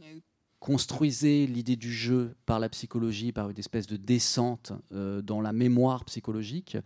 construisait 0.60 1.46
l'idée 1.46 1.76
du 1.76 1.92
jeu 1.92 2.34
par 2.46 2.60
la 2.60 2.68
psychologie, 2.68 3.32
par 3.32 3.50
une 3.50 3.58
espèce 3.58 3.86
de 3.86 3.96
descente 3.96 4.72
dans 4.92 5.40
la 5.40 5.52
mémoire 5.52 6.04
psychologique, 6.04 6.76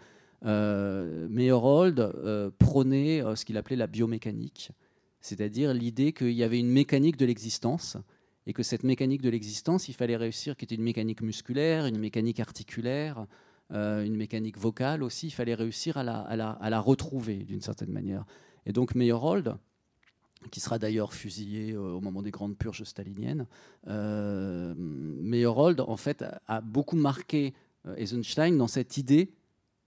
Meyerhold 0.43 2.13
prônait 2.59 3.23
ce 3.35 3.45
qu'il 3.45 3.59
appelait 3.59 3.77
la 3.77 3.87
biomécanique, 3.87 4.71
c'est-à-dire 5.21 5.75
l'idée 5.75 6.15
qu'il 6.15 6.33
y 6.33 6.43
avait 6.43 6.59
une 6.59 6.71
mécanique 6.71 7.19
de 7.19 7.27
l'existence 7.27 7.99
et 8.47 8.53
que 8.53 8.63
cette 8.63 8.85
mécanique 8.85 9.23
de 9.23 9.31
l'existence, 9.31 9.89
il 9.89 9.95
fallait 9.95 10.17
réussir, 10.17 10.57
qui 10.57 10.65
était 10.65 10.77
une 10.77 10.83
mécanique 10.83 11.21
musculaire, 11.21 11.87
une 11.87 11.99
mécanique 11.99 12.41
articulaire, 12.41 13.27
euh, 13.73 14.05
une 14.05 14.17
mécanique 14.17 14.59
vocale 14.59 15.03
aussi, 15.03 15.27
il 15.27 15.33
fallait 15.33 15.55
réussir 15.55 15.97
à 15.97 16.05
la, 16.05 16.81
retrouver 16.81 17.39
d'une 17.39 17.61
certaine 17.61 17.91
manière. 17.91 18.25
Et 18.65 18.73
donc 18.73 18.95
Meyerhold, 18.95 19.57
qui 20.53 20.61
sera 20.61 20.79
d'ailleurs 20.79 21.13
fusillé 21.13 21.73
euh, 21.73 21.95
au 21.95 22.01
moment 22.01 22.23
des 22.23 22.31
grandes 22.31 22.57
purges 22.57 22.85
staliniennes, 22.85 23.47
euh, 23.89 24.75
Meyerhold, 24.77 25.81
en 25.81 25.97
fait, 25.97 26.25
a, 26.47 26.61
beaucoup 26.61 26.97
marqué 26.97 27.55
Eisenstein 27.97 28.57
dans 28.57 28.69
cette 28.69 28.97
idée 28.97 29.33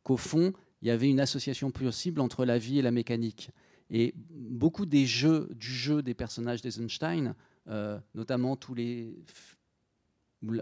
qu'au 0.04 0.18
fond, 0.18 0.54
il 0.82 0.88
y 0.88 0.92
avait 0.92 1.10
une 1.10 1.20
association 1.20 1.72
possible 1.72 2.20
entre 2.20 2.46
la 2.46 2.58
vie 2.58 2.80
et 2.80 2.82
la 2.82 2.92
mécanique. 2.92 3.52
Et 3.90 4.14
beaucoup 4.30 4.86
des 4.86 5.06
jeux, 5.06 5.50
du 5.56 5.72
jeu 5.72 6.02
des 6.02 6.14
personnages 6.14 6.62
d'Eisenstein, 6.62 7.36
notamment 8.16 8.56
tous 8.56 8.74
les. 8.76 9.16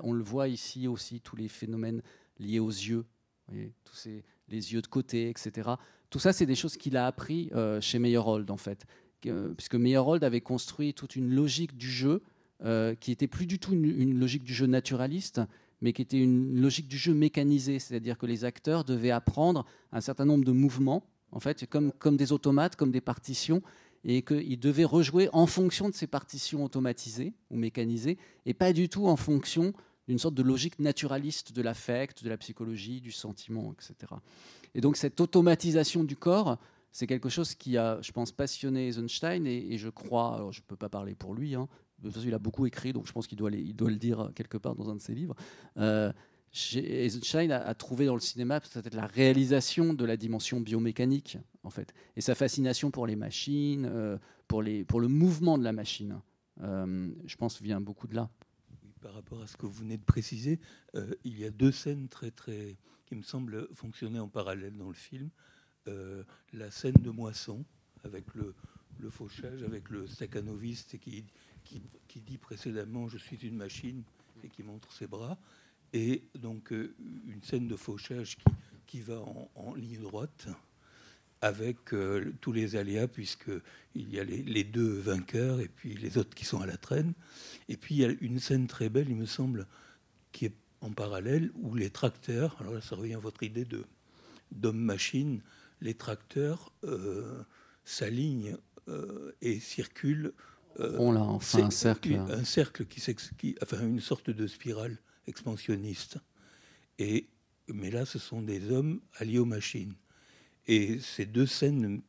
On 0.02 0.12
le 0.14 0.24
voit 0.24 0.48
ici 0.48 0.88
aussi, 0.88 1.22
tous 1.22 1.36
les 1.36 1.48
phénomènes 1.48 2.02
liés 2.40 2.60
aux 2.60 2.70
yeux, 2.70 3.06
tous 3.84 3.96
ces, 3.96 4.24
les 4.50 4.74
yeux 4.74 4.82
de 4.82 4.88
côté, 4.88 5.30
etc. 5.30 5.70
Tout 6.10 6.20
ça, 6.20 6.34
c'est 6.34 6.46
des 6.46 6.56
choses 6.56 6.78
qu'il 6.78 6.98
a 6.98 7.06
appris 7.06 7.50
euh, 7.54 7.80
chez 7.82 8.00
Meyerhold, 8.00 8.50
en 8.50 8.58
fait. 8.58 8.86
Que- 9.22 9.54
puisque 9.54 9.76
Meyerhold 9.76 10.24
avait 10.24 10.42
construit 10.42 10.94
toute 10.94 11.16
une 11.16 11.30
logique 11.34 11.78
du 11.78 11.90
jeu 11.90 12.22
euh, 12.64 12.96
qui 12.96 13.12
était 13.12 13.28
plus 13.28 13.46
du 13.46 13.60
tout 13.60 13.74
une, 13.74 13.86
une 13.86 14.20
logique 14.20 14.44
du 14.44 14.54
jeu 14.54 14.66
naturaliste, 14.66 15.42
mais 15.82 15.94
qui 15.94 16.02
était 16.02 16.20
une 16.20 16.60
logique 16.60 16.88
du 16.88 16.98
jeu 16.98 17.14
mécanisé, 17.14 17.78
c'est-à-dire 17.78 18.18
que 18.18 18.26
les 18.26 18.46
acteurs 18.46 18.84
devaient 18.84 19.12
apprendre 19.12 19.64
un 19.92 20.02
certain 20.02 20.26
nombre 20.26 20.44
de 20.44 20.52
mouvements, 20.52 21.04
en 21.32 21.40
fait, 21.40 21.68
comme, 21.68 21.92
comme 22.00 22.18
des 22.18 22.32
automates, 22.32 22.76
comme 22.76 22.90
des 22.92 23.02
partitions, 23.02 23.62
et 24.04 24.22
qu'ils 24.22 24.60
devaient 24.60 24.86
rejouer 24.86 25.30
en 25.34 25.48
fonction 25.48 25.90
de 25.90 25.94
ces 25.94 26.08
partitions 26.08 26.64
automatisées 26.64 27.34
ou 27.50 27.58
mécanisées, 27.58 28.18
et 28.46 28.54
pas 28.54 28.74
du 28.74 28.90
tout 28.90 29.08
en 29.08 29.16
fonction 29.16 29.74
d'une 30.08 30.20
sorte 30.20 30.36
de 30.36 30.44
logique 30.44 30.80
naturaliste 30.80 31.52
de 31.52 31.62
l'affect, 31.62 32.24
de 32.24 32.30
la 32.30 32.38
psychologie, 32.38 33.02
du 33.02 33.12
sentiment, 33.12 33.74
etc. 33.74 34.14
Et 34.74 34.82
donc 34.82 34.96
cette 34.98 35.20
automatisation 35.20 36.04
du 36.04 36.16
corps, 36.16 36.58
c'est 36.92 37.08
quelque 37.08 37.30
chose 37.30 37.54
qui 37.54 37.78
a, 37.78 38.02
je 38.02 38.12
pense, 38.12 38.32
passionné 38.32 38.88
Eisenstein, 38.88 39.46
et, 39.46 39.78
je 39.78 39.90
crois, 39.90 40.48
je 40.52 40.62
ne 40.62 40.66
peux 40.66 40.78
pas 40.78 40.90
parler 40.90 41.14
pour 41.14 41.34
lui, 41.34 41.56
hein, 41.56 41.68
de 42.00 42.06
toute 42.06 42.14
façon, 42.14 42.28
il 42.28 42.34
a 42.34 42.40
beaucoup 42.40 42.66
écrit, 42.66 42.94
donc 42.94 43.08
je 43.08 43.12
pense 43.12 43.28
qu'il 43.28 43.38
doit, 43.38 43.50
le 43.50 43.96
dire 43.96 44.32
quelque 44.36 44.58
part 44.58 44.76
dans 44.76 44.90
un 44.90 44.96
de 44.96 45.02
ses 45.02 45.16
livres. 45.16 45.36
Euh, 45.78 46.14
Eisenstein 46.76 47.52
a, 47.52 47.74
trouvé 47.76 48.06
dans 48.06 48.16
le 48.16 48.22
cinéma 48.22 48.60
peut-être 48.60 48.96
la 48.96 49.06
réalisation 49.06 49.94
de 49.94 50.06
la 50.06 50.18
dimension 50.18 50.60
biomécanique, 50.60 51.38
en 51.64 51.70
fait, 51.70 51.94
et 52.16 52.22
sa 52.22 52.36
fascination 52.36 52.90
pour 52.90 53.06
les 53.06 53.16
machines, 53.16 53.86
euh, 53.86 54.18
pour, 54.48 54.62
les, 54.62 54.84
pour 54.84 55.00
le 55.00 55.08
mouvement 55.08 55.58
de 55.58 55.64
la 55.64 55.74
machine. 55.74 56.20
Euh, 56.62 57.12
je 57.26 57.36
pense 57.36 57.62
vient 57.62 57.82
beaucoup 57.82 58.08
de 58.08 58.16
là. 58.16 58.30
Par 59.02 59.14
rapport 59.14 59.42
à 59.42 59.48
ce 59.48 59.56
que 59.56 59.66
vous 59.66 59.74
venez 59.74 59.98
de 59.98 60.04
préciser, 60.04 60.60
euh, 60.96 61.14
il 61.24 61.38
y 61.38 61.46
a 61.46 61.52
deux 61.52 61.72
scènes 61.72 62.08
très, 62.08 62.32
très, 62.32 62.78
qui 63.06 63.16
me 63.16 63.22
semblent 63.22 63.68
fonctionner 63.74 64.20
en 64.20 64.28
parallèle 64.28 64.78
dans 64.78 64.90
le 64.90 64.96
film. 64.96 65.30
La 66.52 66.70
scène 66.70 66.98
de 67.00 67.10
moisson, 67.10 67.64
avec 68.04 68.34
le, 68.36 68.54
le 69.00 69.10
fauchage, 69.10 69.64
avec 69.64 69.90
le 69.90 70.06
staccanoviste 70.06 70.98
qui, 71.00 71.26
qui, 71.64 71.82
qui 72.08 72.22
dit 72.22 72.38
précédemment 72.38 73.08
Je 73.08 73.18
suis 73.18 73.38
une 73.38 73.56
machine 73.56 74.04
et 74.44 74.50
qui 74.50 74.64
montre 74.64 74.92
ses 74.92 75.08
bras. 75.08 75.38
Et 75.94 76.24
donc 76.36 76.72
euh, 76.74 76.94
une 77.28 77.42
scène 77.44 77.68
de 77.68 77.76
fauchage 77.76 78.38
qui, 78.38 78.44
qui 78.88 79.02
va 79.02 79.20
en, 79.20 79.50
en 79.56 79.74
ligne 79.74 80.02
droite 80.02 80.48
avec 81.42 81.94
euh, 81.94 82.34
tous 82.42 82.52
les 82.52 82.76
aléas, 82.76 83.08
puisqu'il 83.08 84.10
y 84.14 84.20
a 84.20 84.24
les, 84.24 84.42
les 84.42 84.64
deux 84.64 84.98
vainqueurs 85.00 85.60
et 85.60 85.68
puis 85.68 85.94
les 85.96 86.18
autres 86.18 86.34
qui 86.36 86.46
sont 86.46 86.60
à 86.62 86.66
la 86.66 86.78
traîne. 86.78 87.14
Et 87.70 87.78
puis 87.78 87.96
il 87.96 88.02
y 88.02 88.06
a 88.06 88.14
une 88.22 88.40
scène 88.40 88.68
très 88.68 88.90
belle, 88.90 89.08
il 89.10 89.16
me 89.16 89.26
semble, 89.28 89.68
qui 90.32 90.46
est 90.46 90.54
en 90.82 90.92
parallèle, 90.92 91.52
où 91.56 91.76
les 91.76 91.90
tracteurs, 91.90 92.58
alors 92.60 92.74
là 92.74 92.82
ça 92.82 92.96
revient 92.96 93.14
à 93.16 93.20
votre 93.20 93.44
idée 93.44 93.66
de 93.66 93.84
d'homme-machine, 94.52 95.42
les 95.82 95.94
tracteurs 95.94 96.72
euh, 96.86 97.44
s'alignent 97.84 98.58
euh, 98.88 99.32
et 99.42 99.60
circulent. 99.60 100.34
On 101.00 101.12
l'a 101.12 101.22
enfin 101.22 101.60
un 101.66 101.70
cercle. 101.72 102.10
Un 102.32 102.44
cercle 102.46 102.86
qui, 102.86 103.02
qui- 103.38 103.56
enfin 103.62 103.82
une 103.86 104.00
sorte 104.00 104.30
de 104.30 104.48
spirale 104.48 104.98
expansionniste. 105.28 106.18
Et, 107.00 107.28
mais 107.68 107.92
là, 107.92 108.06
ce 108.06 108.20
sont 108.20 108.42
des 108.42 108.72
hommes 108.72 109.02
alliés 109.18 109.40
aux 109.40 109.46
machines. 109.46 109.94
Et 110.68 111.00
ces 111.00 111.26
deux 111.26 111.46
scènes 111.46 112.02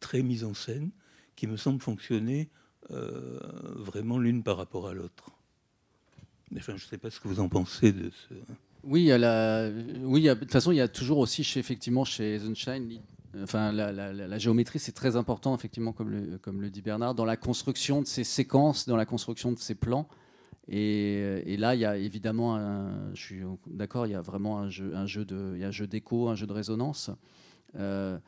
très 0.00 0.22
mises 0.22 0.44
en 0.44 0.54
scène 0.54 0.90
qui 1.34 1.46
me 1.46 1.56
semblent 1.56 1.82
fonctionner 1.82 2.48
euh, 2.90 3.38
vraiment 3.74 4.18
l'une 4.18 4.42
par 4.42 4.56
rapport 4.56 4.88
à 4.88 4.94
l'autre. 4.94 5.30
Enfin, 6.56 6.76
je 6.76 6.84
ne 6.84 6.88
sais 6.88 6.98
pas 6.98 7.10
ce 7.10 7.18
que 7.20 7.28
vous 7.28 7.40
en 7.40 7.48
pensez 7.48 7.92
de 7.92 8.10
ce. 8.10 8.34
Oui, 8.84 9.06
la- 9.06 9.68
oui 10.02 10.22
de 10.22 10.34
toute 10.34 10.52
façon, 10.52 10.70
il 10.70 10.76
y 10.76 10.80
a 10.80 10.88
toujours 10.88 11.18
aussi, 11.18 11.42
chez, 11.42 11.58
effectivement, 11.58 12.04
chez 12.04 12.38
li- 12.38 13.00
enfin, 13.42 13.72
la- 13.72 13.90
la 13.92 14.38
géométrie, 14.38 14.78
c'est 14.78 14.92
très 14.92 15.16
important, 15.16 15.54
effectivement, 15.56 15.92
comme 15.92 16.10
le, 16.10 16.38
comme 16.38 16.60
le 16.60 16.70
dit 16.70 16.82
Bernard, 16.82 17.14
dans 17.16 17.24
la 17.24 17.36
construction 17.36 18.00
de 18.00 18.06
ces 18.06 18.22
séquences, 18.22 18.86
dans 18.86 18.96
la 18.96 19.04
construction 19.06 19.50
de 19.52 19.58
ces 19.58 19.74
plans. 19.74 20.08
Et, 20.68 21.52
et 21.52 21.56
là, 21.56 21.74
il 21.74 21.80
y 21.80 21.84
a 21.84 21.96
évidemment, 21.96 22.56
un- 22.56 23.14
je 23.14 23.20
suis 23.20 23.42
d'accord, 23.66 24.06
il 24.06 24.12
y 24.12 24.14
a 24.16 24.20
vraiment 24.20 24.58
un 24.58 24.68
jeu, 24.68 25.24
de, 25.24 25.52
il 25.54 25.60
y 25.60 25.64
a 25.64 25.68
un 25.68 25.70
jeu 25.72 25.86
d'écho, 25.86 26.28
un 26.28 26.34
jeu 26.34 26.46
de 26.46 26.52
résonance. 26.52 27.10
Euh, 27.76 28.18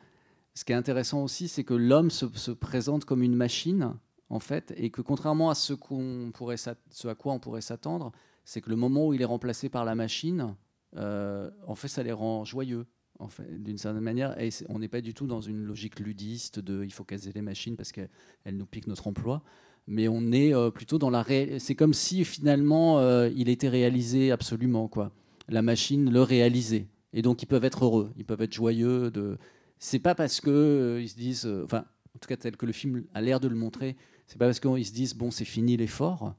ce 0.53 0.63
qui 0.65 0.71
est 0.71 0.75
intéressant 0.75 1.23
aussi, 1.23 1.47
c'est 1.47 1.63
que 1.63 1.73
l'homme 1.73 2.11
se, 2.11 2.27
se 2.33 2.51
présente 2.51 3.05
comme 3.05 3.23
une 3.23 3.35
machine, 3.35 3.93
en 4.29 4.39
fait, 4.39 4.73
et 4.77 4.89
que 4.89 5.01
contrairement 5.01 5.49
à 5.49 5.55
ce, 5.55 5.73
qu'on 5.73 6.31
pourrait, 6.33 6.57
ce 6.57 7.07
à 7.07 7.15
quoi 7.15 7.33
on 7.33 7.39
pourrait 7.39 7.61
s'attendre, 7.61 8.11
c'est 8.45 8.61
que 8.61 8.69
le 8.69 8.75
moment 8.75 9.07
où 9.07 9.13
il 9.13 9.21
est 9.21 9.25
remplacé 9.25 9.69
par 9.69 9.85
la 9.85 9.95
machine, 9.95 10.55
euh, 10.95 11.51
en 11.67 11.75
fait, 11.75 11.87
ça 11.87 12.03
les 12.03 12.11
rend 12.11 12.45
joyeux, 12.45 12.87
en 13.19 13.27
fait, 13.27 13.61
d'une 13.61 13.77
certaine 13.77 14.01
manière. 14.03 14.39
Et 14.41 14.49
on 14.69 14.79
n'est 14.79 14.87
pas 14.87 15.01
du 15.01 15.13
tout 15.13 15.27
dans 15.27 15.41
une 15.41 15.63
logique 15.63 15.99
ludiste 15.99 16.59
de 16.59 16.83
il 16.83 16.93
faut 16.93 17.03
caser 17.03 17.31
les 17.33 17.41
machines 17.41 17.75
parce 17.75 17.91
qu'elles 17.91 18.09
elles 18.45 18.57
nous 18.57 18.65
piquent 18.65 18.87
notre 18.87 19.07
emploi. 19.07 19.43
Mais 19.89 20.07
on 20.07 20.31
est 20.31 20.53
euh, 20.53 20.69
plutôt 20.69 20.97
dans 20.97 21.09
la 21.09 21.21
ré... 21.21 21.57
C'est 21.59 21.75
comme 21.75 21.93
si 21.93 22.23
finalement 22.23 22.99
euh, 22.99 23.29
il 23.35 23.49
était 23.49 23.67
réalisé 23.67 24.31
absolument, 24.31 24.87
quoi. 24.87 25.11
La 25.49 25.61
machine 25.61 26.09
le 26.11 26.21
réalisait. 26.21 26.87
Et 27.11 27.21
donc 27.21 27.41
ils 27.43 27.47
peuvent 27.47 27.65
être 27.65 27.83
heureux, 27.83 28.11
ils 28.15 28.25
peuvent 28.25 28.41
être 28.41 28.53
joyeux. 28.53 29.09
De... 29.11 29.37
C'est 29.79 29.99
pas 29.99 30.15
parce 30.15 30.39
que 30.39 30.49
euh, 30.49 31.01
ils 31.01 31.09
se 31.09 31.15
disent, 31.15 31.51
enfin, 31.63 31.85
en 32.15 32.19
tout 32.19 32.27
cas 32.27 32.37
tel 32.37 32.55
que 32.55 32.67
le 32.67 32.71
film 32.71 33.03
a 33.13 33.21
l'air 33.21 33.39
de 33.39 33.47
le 33.47 33.55
montrer, 33.55 33.97
c'est 34.27 34.37
pas 34.37 34.45
parce 34.45 34.59
qu'ils 34.59 34.85
se 34.85 34.93
disent 34.93 35.15
bon 35.15 35.31
c'est 35.31 35.43
fini 35.43 35.75
l'effort, 35.75 36.35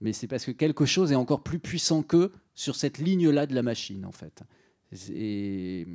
mais 0.00 0.12
c'est 0.12 0.26
parce 0.26 0.44
que 0.44 0.50
quelque 0.50 0.86
chose 0.86 1.12
est 1.12 1.16
encore 1.16 1.42
plus 1.42 1.58
puissant 1.58 2.02
qu'eux 2.02 2.32
sur 2.54 2.74
cette 2.74 2.98
ligne-là 2.98 3.46
de 3.46 3.54
la 3.54 3.62
machine, 3.62 4.04
en 4.04 4.12
fait. 4.12 4.42
Et, 5.12 5.86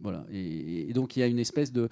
voilà. 0.00 0.24
Et, 0.30 0.92
donc, 0.92 1.16
il 1.16 1.20
y 1.20 1.22
a 1.22 1.26
une 1.26 1.38
espèce 1.38 1.72
de. 1.72 1.88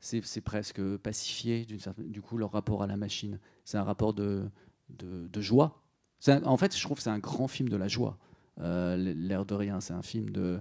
C'est 0.00 0.42
presque 0.42 0.82
pacifié, 0.98 1.66
du 1.98 2.20
coup, 2.20 2.36
leur 2.36 2.52
rapport 2.52 2.82
à 2.82 2.86
la 2.86 2.98
machine. 2.98 3.38
C'est 3.64 3.78
un 3.78 3.84
rapport 3.84 4.12
de, 4.12 4.44
de, 4.90 5.40
joie. 5.40 5.80
En 6.44 6.56
fait, 6.56 6.76
je 6.76 6.82
trouve 6.82 6.98
que 6.98 7.02
c'est 7.02 7.10
un 7.10 7.18
grand 7.18 7.48
film 7.48 7.68
de 7.68 7.76
la 7.76 7.88
joie. 7.88 8.18
Euh, 8.60 8.96
L'air 8.96 9.44
de 9.44 9.54
rien, 9.54 9.80
c'est 9.80 9.94
un 9.94 10.02
film 10.02 10.30
de 10.30 10.60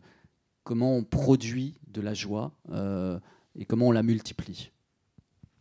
comment 0.64 0.96
on 0.96 1.04
produit 1.04 1.76
de 1.88 2.02
la 2.02 2.14
joie 2.14 2.54
euh, 2.72 3.20
et 3.58 3.66
comment 3.66 3.88
on 3.88 3.92
la 3.92 4.04
multiplie. 4.04 4.72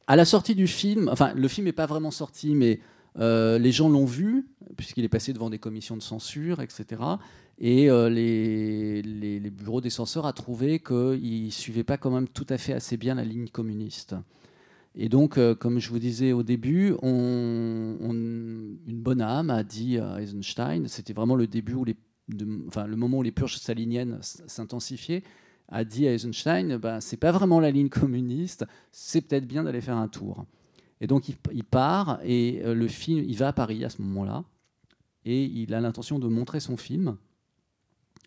À 0.06 0.16
la 0.16 0.24
sortie 0.24 0.54
du 0.54 0.66
film, 0.66 1.08
enfin, 1.10 1.32
le 1.34 1.48
film 1.48 1.66
n'est 1.66 1.72
pas 1.72 1.86
vraiment 1.86 2.10
sorti, 2.10 2.54
mais 2.54 2.80
euh, 3.18 3.58
les 3.58 3.72
gens 3.72 3.88
l'ont 3.88 4.04
vu, 4.04 4.48
puisqu'il 4.76 5.04
est 5.04 5.08
passé 5.08 5.32
devant 5.32 5.50
des 5.50 5.58
commissions 5.58 5.96
de 5.96 6.02
censure, 6.02 6.60
etc. 6.60 7.02
Et 7.58 7.88
les, 7.88 9.02
les, 9.02 9.50
bureaux 9.50 9.80
des 9.80 9.90
censeurs 9.90 10.26
a 10.26 10.32
trouvé 10.32 10.80
qu'il 10.80 11.44
ne 11.44 11.50
suivait 11.50 11.84
pas 11.84 11.96
quand 11.96 12.10
même 12.10 12.28
tout 12.28 12.46
à 12.48 12.58
fait 12.58 12.72
assez 12.72 12.96
bien 12.96 13.14
la 13.14 13.24
ligne 13.24 13.48
communiste. 13.48 14.16
Et 14.94 15.08
donc, 15.08 15.38
euh, 15.38 15.54
comme 15.54 15.78
je 15.78 15.88
vous 15.88 15.98
disais 15.98 16.32
au 16.32 16.42
début, 16.42 16.94
une 17.02 18.78
bonne 18.86 19.22
âme 19.22 19.50
a 19.50 19.64
dit 19.64 19.98
à 19.98 20.20
Eisenstein, 20.20 20.86
c'était 20.86 21.14
vraiment 21.14 21.34
le 21.34 21.46
début 21.46 21.74
où 21.74 21.84
enfin, 22.68 22.86
le 22.86 22.96
moment 22.96 23.18
où 23.18 23.22
les 23.22 23.32
purges 23.32 23.56
staliniennes 23.56 24.18
s'intensifiaient, 24.20 25.22
a 25.68 25.84
dit 25.84 26.06
à 26.06 26.12
Eisenstein, 26.12 26.76
ben, 26.76 27.00
c'est 27.00 27.16
pas 27.16 27.32
vraiment 27.32 27.58
la 27.58 27.70
ligne 27.70 27.88
communiste, 27.88 28.66
c'est 28.90 29.22
peut-être 29.22 29.46
bien 29.46 29.64
d'aller 29.64 29.80
faire 29.80 29.96
un 29.96 30.08
tour. 30.08 30.44
Et 31.00 31.06
donc 31.06 31.28
il, 31.28 31.36
il 31.52 31.64
part 31.64 32.20
et 32.22 32.60
euh, 32.64 32.74
le 32.74 32.86
film, 32.86 33.24
il 33.26 33.36
va 33.36 33.48
à 33.48 33.52
Paris 33.52 33.84
à 33.84 33.88
ce 33.88 34.02
moment-là 34.02 34.44
et 35.24 35.44
il 35.44 35.74
a 35.74 35.80
l'intention 35.80 36.18
de 36.18 36.28
montrer 36.28 36.60
son 36.60 36.76
film. 36.76 37.16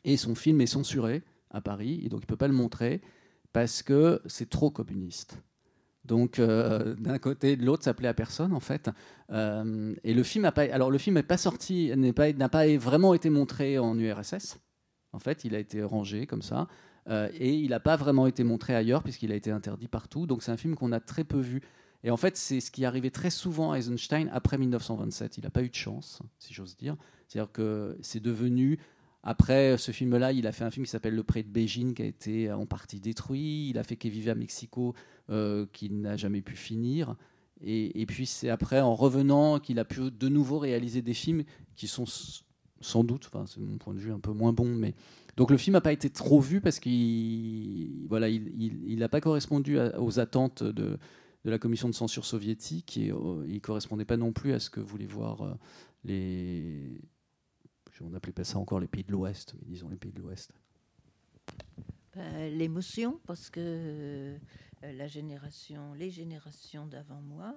Et 0.04 0.18
son 0.18 0.36
film 0.36 0.62
est 0.62 0.68
censuré 0.68 1.24
à 1.52 1.62
Paris 1.62 2.02
et 2.04 2.10
donc 2.10 2.22
il 2.24 2.26
peut 2.26 2.36
pas 2.36 2.48
le 2.48 2.54
montrer 2.54 3.02
parce 3.54 3.84
que 3.84 4.22
c'est 4.26 4.50
trop 4.50 4.72
communiste. 4.72 5.38
Donc 6.06 6.40
euh, 6.40 6.96
d'un 6.96 7.18
côté 7.18 7.54
et 7.54 7.56
de 7.56 7.66
l'autre, 7.66 7.84
ça 7.84 7.94
plaît 7.94 8.08
à 8.08 8.14
personne 8.14 8.54
en 8.54 8.60
fait. 8.60 8.90
Euh, 9.32 9.94
et 10.04 10.14
le 10.14 10.24
film 10.24 10.46
a 10.46 10.52
pas, 10.52 10.64
alors 10.64 10.92
le 10.92 10.98
film 10.98 11.16
n'est 11.16 11.24
pas 11.24 11.38
sorti, 11.38 11.92
n'est 11.96 12.14
pas, 12.14 12.32
n'a 12.34 12.50
pas 12.50 12.68
vraiment 12.78 13.14
été 13.14 13.30
montré 13.30 13.80
en 13.80 13.98
URSS. 13.98 14.58
En 15.14 15.20
fait, 15.20 15.46
il 15.46 15.56
a 15.56 15.60
été 15.60 15.82
rangé 15.84 16.28
comme 16.28 16.42
ça. 16.42 16.68
Euh, 17.08 17.30
et 17.34 17.54
il 17.54 17.70
n'a 17.70 17.80
pas 17.80 17.96
vraiment 17.98 18.26
été 18.26 18.44
montré 18.44 18.74
ailleurs 18.74 19.04
puisqu'il 19.04 19.32
a 19.32 19.36
été 19.36 19.52
interdit 19.52 19.88
partout. 19.88 20.26
Donc 20.26 20.44
c'est 20.44 20.52
un 20.52 20.58
film 20.58 20.76
qu'on 20.76 20.92
a 20.92 21.00
très 21.00 21.24
peu 21.24 21.40
vu. 21.40 21.62
Et 22.04 22.12
en 22.12 22.18
fait, 22.18 22.38
c'est 22.38 22.60
ce 22.60 22.70
qui 22.70 22.86
arrivait 22.86 23.10
très 23.10 23.32
souvent 23.32 23.72
à 23.72 23.78
Eisenstein 23.78 24.30
après 24.32 24.58
1927. 24.58 25.38
Il 25.38 25.44
n'a 25.44 25.50
pas 25.50 25.64
eu 25.64 25.70
de 25.70 25.76
chance, 25.76 26.22
si 26.38 26.54
j'ose 26.54 26.78
dire. 26.78 26.96
C'est-à-dire 27.28 27.52
que 27.52 27.98
c'est 28.02 28.20
devenu, 28.22 28.80
après 29.26 29.78
ce 29.78 29.92
film-là, 29.92 30.32
il 30.32 30.46
a 30.46 30.52
fait 30.52 30.64
un 30.64 30.72
film 30.72 30.86
qui 30.86 30.92
s'appelle 30.92 31.16
Le 31.16 31.24
Pré 31.24 31.42
de 31.42 31.50
Beijing, 31.50 31.96
qui 31.96 32.04
a 32.04 32.06
été 32.06 32.52
en 32.52 32.68
partie 32.68 33.00
détruit. 33.00 33.70
Il 33.70 33.80
a 33.80 33.84
fait 33.84 33.96
Que 33.96 34.08
Viva 34.08 34.36
Mexico, 34.36 34.94
euh, 35.32 35.66
qui 35.74 35.90
n'a 35.90 36.16
jamais 36.16 36.42
pu 36.42 36.56
finir. 36.56 37.16
Et, 37.62 38.06
puis 38.06 38.28
c'est 38.28 38.50
après, 38.50 38.82
en 38.82 38.94
revenant, 38.94 39.60
qu'il 39.60 39.80
a 39.80 39.86
pu 39.86 40.12
de 40.12 40.30
nouveau 40.30 40.60
réaliser 40.60 41.02
des 41.02 41.16
films 41.16 41.44
qui 41.76 41.88
sont 41.88 42.06
sans 42.82 43.04
doute, 43.04 43.26
enfin 43.26 43.46
c'est 43.48 43.60
mon 43.60 43.78
point 43.78 43.94
de 43.94 44.00
vue 44.00 44.12
un 44.12 44.20
peu 44.20 44.32
moins 44.32 44.54
bon, 44.54 44.68
mais 44.68 44.94
donc 45.38 45.50
le 45.50 45.58
film 45.58 45.74
n'a 45.74 45.82
pas 45.82 45.94
été 45.94 46.10
trop 46.10 46.40
vu 46.40 46.62
parce 46.62 46.80
qu'il 46.80 48.06
voilà, 48.08 48.30
il, 48.30 48.52
il, 48.86 49.08
pas 49.10 49.22
correspondu 49.22 49.80
à- 49.80 50.00
aux 50.00 50.20
attentes 50.20 50.62
de, 50.62 51.00
la 51.46 51.58
commission 51.58 51.90
de 51.90 51.96
censure 51.96 52.26
soviétique 52.26 53.00
euh, 53.02 53.46
il 53.48 53.62
correspondait 53.62 54.06
pas 54.06 54.18
non 54.18 54.34
plus 54.34 54.54
à 54.54 54.60
ce 54.60 54.70
que 54.70 54.82
voulaient 54.82 55.06
voir 55.06 55.42
euh, 55.42 55.54
les 56.04 57.02
on 58.02 58.10
n'appelait 58.10 58.34
pas 58.34 58.44
ça 58.44 58.60
encore 58.60 58.80
les 58.80 58.88
pays 58.88 59.04
de 59.04 59.12
l'Ouest, 59.12 59.56
mais 59.60 59.66
disons 59.66 59.90
les 59.90 59.98
pays 59.98 60.12
de 60.12 60.20
l'Ouest. 60.20 60.52
Ben, 62.16 62.50
L'émotion, 62.58 63.20
parce 63.26 63.50
que 63.50 63.60
euh, 63.60 64.38
les 64.92 65.10
générations 66.12 66.86
d'avant 66.86 67.22
moi 67.22 67.56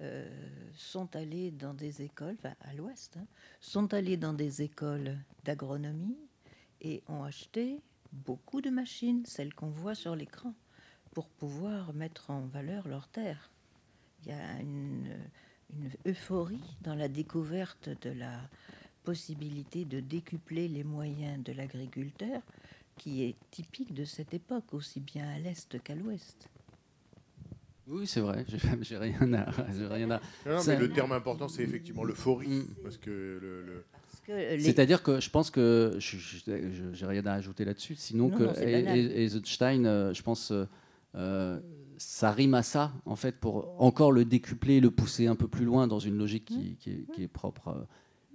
euh, 0.00 0.28
sont 0.74 1.14
allées 1.14 1.50
dans 1.50 1.74
des 1.74 2.02
écoles, 2.02 2.36
enfin, 2.38 2.54
à 2.62 2.72
l'ouest, 2.72 3.16
hein, 3.16 3.26
sont 3.60 3.92
allées 3.92 4.16
dans 4.16 4.32
des 4.32 4.62
écoles 4.62 5.18
d'agronomie 5.44 6.16
et 6.80 7.02
ont 7.08 7.22
acheté 7.24 7.82
beaucoup 8.12 8.60
de 8.60 8.70
machines, 8.70 9.24
celles 9.26 9.54
qu'on 9.54 9.70
voit 9.70 9.94
sur 9.94 10.16
l'écran, 10.16 10.54
pour 11.12 11.28
pouvoir 11.28 11.92
mettre 11.92 12.30
en 12.30 12.46
valeur 12.46 12.88
leurs 12.88 13.08
terres. 13.08 13.50
Il 14.22 14.28
y 14.28 14.32
a 14.32 14.60
une 14.60 15.18
euphorie 16.06 16.76
dans 16.80 16.94
la 16.94 17.08
découverte 17.08 17.90
de 18.02 18.10
la 18.10 18.40
possibilité 19.04 19.84
de 19.84 20.00
décupler 20.00 20.68
les 20.68 20.84
moyens 20.84 21.42
de 21.44 21.52
l'agriculteur 21.52 22.40
qui 22.96 23.22
est 23.24 23.34
typique 23.50 23.94
de 23.94 24.04
cette 24.04 24.34
époque, 24.34 24.72
aussi 24.74 25.00
bien 25.00 25.26
à 25.28 25.38
l'est 25.38 25.82
qu'à 25.82 25.94
l'ouest. 25.94 26.48
Oui, 27.88 28.06
c'est 28.06 28.20
vrai, 28.20 28.44
j'ai 28.82 28.96
rien 28.98 29.32
à. 29.32 29.50
rien 29.50 30.10
à- 30.10 30.20
Non, 30.46 30.52
non, 30.54 30.60
Ça- 30.60 30.74
mais 30.74 30.80
le 30.80 30.92
terme 30.92 31.12
important, 31.12 31.48
c'est 31.48 31.62
effectivement 31.62 32.04
l'euphorie. 32.04 32.48
Mm. 32.48 32.66
Parce 32.82 32.98
que 32.98 33.10
le, 33.10 33.62
le- 33.62 33.84
C'est-à-dire 34.60 35.02
que 35.02 35.18
je 35.18 35.28
pense 35.30 35.50
que 35.50 35.96
j'ai 35.98 37.06
rien 37.06 37.26
à 37.26 37.32
ajouter 37.32 37.64
là-dessus. 37.64 37.96
Sinon 37.96 38.28
Non, 38.28 38.36
que 38.38 38.42
non, 38.44 38.52
E-. 38.52 38.96
E- 38.96 39.18
Eisenstein, 39.18 39.86
euh, 39.86 40.14
je 40.14 40.22
pense, 40.22 40.52
euh, 41.16 41.58
ça 41.98 42.30
rime 42.30 42.54
à 42.54 42.62
ça 42.62 42.92
en 43.06 43.16
fait 43.16 43.36
pour 43.36 43.80
encore 43.82 44.12
le 44.12 44.24
décupler, 44.24 44.78
le 44.80 44.90
pousser 44.92 45.26
un 45.26 45.34
peu 45.36 45.48
plus 45.48 45.64
loin 45.64 45.88
dans 45.88 45.98
une 45.98 46.16
logique 46.16 46.44
qui, 46.44 46.76
qui 46.76 46.90
est, 46.92 47.12
qui 47.12 47.22
est 47.24 47.28
propre, 47.28 47.68
euh, 47.68 47.84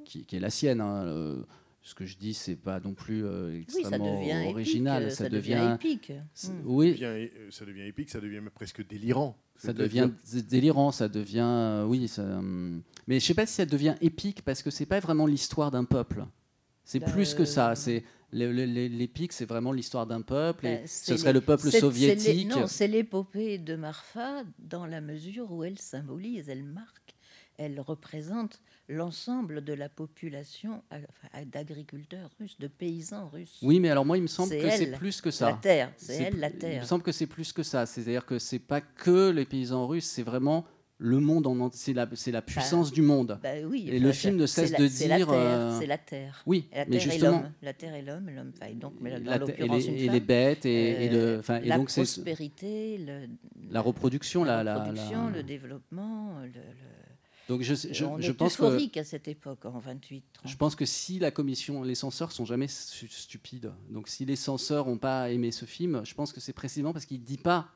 qui, 0.05 0.25
qui 0.25 0.35
est 0.37 0.39
la 0.39 0.49
sienne. 0.49 0.79
hein. 0.81 1.03
Euh, 1.05 1.35
ce 1.81 1.93
que 1.93 2.05
je 2.05 2.17
dis, 2.17 2.33
c'est 2.33 2.55
pas 2.55 2.79
non 2.79 2.93
plus 2.95 3.23
euh, 3.25 3.49
oui, 3.51 3.65
ça 3.67 3.79
extrêmement 3.79 4.19
devient 4.19 4.47
original. 4.49 5.03
épique, 5.03 5.15
ça, 5.15 5.29
devient, 5.29 5.71
épique. 5.75 6.13
c'est- 6.33 6.51
Mm. 6.51 6.61
Oui, 6.65 6.91
devient- 6.93 7.03
euh, 7.05 7.29
ça 7.51 7.65
devient 7.65 7.83
épique, 7.83 8.09
ça 8.09 8.19
devient 8.19 8.41
presque 8.53 8.87
délirant. 8.87 9.37
ça 9.57 9.71
devient 9.71 10.09
délirant, 10.49 10.91
ça 10.91 11.07
devient. 11.07 11.41
euh, 11.45 11.85
oui, 11.85 12.07
ça, 12.07 12.23
hum, 12.23 12.81
mais 13.07 13.19
je 13.19 13.25
sais 13.25 13.33
pas 13.35 13.45
si 13.45 13.53
ça 13.53 13.65
devient 13.67 13.93
épique 14.01 14.41
parce 14.43 14.63
que 14.63 14.71
c'est 14.71 14.87
pas 14.87 14.99
vraiment 14.99 15.27
l'histoire 15.27 15.69
d'un 15.69 15.83
peuple. 15.83 16.25
C'est 16.83 16.99
Bah, 16.99 17.11
plus 17.11 17.33
que 17.35 17.45
ça. 17.45 17.71
euh, 17.71 17.75
C'est 17.75 18.03
l'épique, 18.31 19.31
c'est 19.33 19.45
vraiment 19.45 19.71
l'histoire 19.71 20.05
d'un 20.07 20.21
peuple. 20.21 20.65
et 20.67 20.77
Ben, 20.77 20.87
ce 20.87 21.15
serait 21.17 21.33
le 21.33 21.41
peuple 21.41 21.65
les- 21.71 21.79
soviétique. 21.79 22.47
non, 22.49 22.67
c'est 22.67 22.87
l'épopée 22.87 23.57
de 23.59 23.75
Marfa 23.75 24.43
dans 24.59 24.85
la 24.85 25.01
mesure 25.01 25.51
où 25.51 25.63
elle 25.63 25.77
symbolise, 25.79 26.49
elle 26.49 26.63
marque, 26.63 27.14
elle 27.57 27.79
représente 27.79 28.61
l'ensemble 28.87 29.63
de 29.63 29.73
la 29.73 29.89
population 29.89 30.83
euh, 30.93 30.97
enfin, 31.09 31.43
d'agriculteurs 31.45 32.29
russes, 32.39 32.57
de 32.59 32.67
paysans 32.67 33.29
russes. 33.29 33.57
Oui, 33.61 33.79
mais 33.79 33.89
alors 33.89 34.05
moi, 34.05 34.17
il 34.17 34.21
me 34.23 34.27
semble 34.27 34.51
que 34.57 34.69
c'est 34.69 34.91
plus 34.91 35.21
que 35.21 35.29
La 35.29 35.31
ça. 35.31 35.59
terre, 35.61 35.91
c'est 35.97 36.23
elle 36.23 36.39
la 36.39 36.49
Il 36.49 36.55
me 36.55 36.59
terre. 36.59 36.85
semble 36.85 37.03
que 37.03 37.11
c'est 37.11 37.27
plus 37.27 37.51
que 37.53 37.63
ça. 37.63 37.85
C'est-à-dire 37.85 38.25
que 38.25 38.37
c'est 38.39 38.59
pas 38.59 38.81
que 38.81 39.29
les 39.31 39.45
paysans 39.45 39.87
russes, 39.87 40.05
c'est 40.05 40.23
vraiment 40.23 40.65
le 40.97 41.19
monde 41.19 41.45
en 41.47 41.59
entier. 41.59 41.77
C'est 41.77 41.93
la, 41.93 42.07
c'est 42.13 42.31
la 42.31 42.41
puissance 42.41 42.91
du 42.91 43.01
monde. 43.01 43.37
Bah 43.43 43.49
oui, 43.65 43.89
Et 43.91 43.99
le 43.99 44.13
film 44.13 44.37
ne 44.37 44.45
cesse 44.45 44.71
la- 44.71 44.77
de 44.79 44.87
c'est 44.87 45.07
la 45.09 45.17
dire, 45.17 45.27
terre, 45.27 45.37
euh, 45.39 45.79
C'est 45.79 45.87
la 45.87 45.97
terre. 45.97 46.41
Oui, 46.45 46.69
la 46.71 46.85
mais 46.85 46.91
terre 46.91 46.95
et 46.95 46.99
justement, 47.11 47.31
l'homme. 47.41 47.51
La 47.63 47.73
terre 47.73 47.95
et 47.95 48.01
l'homme, 48.01 48.29
l'homme, 48.29 48.51
enfin, 48.55 48.71
donc, 48.75 48.93
mais 49.01 49.19
la 49.19 49.39
terre- 49.39 49.59
et 49.59 49.67
les, 49.67 49.87
une 49.87 49.93
et 49.95 50.05
femme. 50.05 50.13
les 50.13 50.19
bêtes 50.21 50.65
et, 50.65 51.05
et 51.05 51.09
le, 51.09 51.17
Euh, 51.49 51.59
et 51.61 51.67
la 51.67 51.77
donc 51.77 51.89
c'est 51.89 52.01
prospérité, 52.03 52.97
le- 52.99 53.27
la 53.71 53.81
reproduction, 53.81 54.43
la, 54.45 54.63
la, 54.63 54.75
reproduction, 54.77 55.25
la- 55.25 55.31
le 55.37 55.43
développement, 55.43 56.39
le, 56.43 56.47
le- 56.47 56.94
Donc 57.47 57.61
je, 57.61 57.75
je, 57.75 58.05
on 58.05 58.19
je 58.19 58.31
est 58.31 58.33
pense 58.33 58.57
que 58.57 58.99
à 58.99 59.03
cette 59.03 59.27
époque, 59.27 59.65
en 59.65 59.77
28, 59.79 60.23
30. 60.33 60.51
je 60.51 60.57
pense 60.57 60.75
que 60.75 60.85
si 60.85 61.19
la 61.19 61.29
commission, 61.31 61.83
les 61.83 61.93
censeurs 61.95 62.31
sont 62.31 62.45
jamais 62.45 62.67
stu- 62.67 63.07
stupides. 63.09 63.71
Donc 63.89 64.07
si 64.07 64.25
les 64.25 64.35
censeurs 64.35 64.87
n'ont 64.87 64.97
pas 64.97 65.29
aimé 65.31 65.51
ce 65.51 65.65
film, 65.65 66.01
je 66.05 66.13
pense 66.15 66.33
que 66.33 66.39
c'est 66.39 66.53
précisément 66.53 66.91
parce 66.93 67.05
qu'il 67.05 67.23
dit 67.23 67.37
pas, 67.37 67.67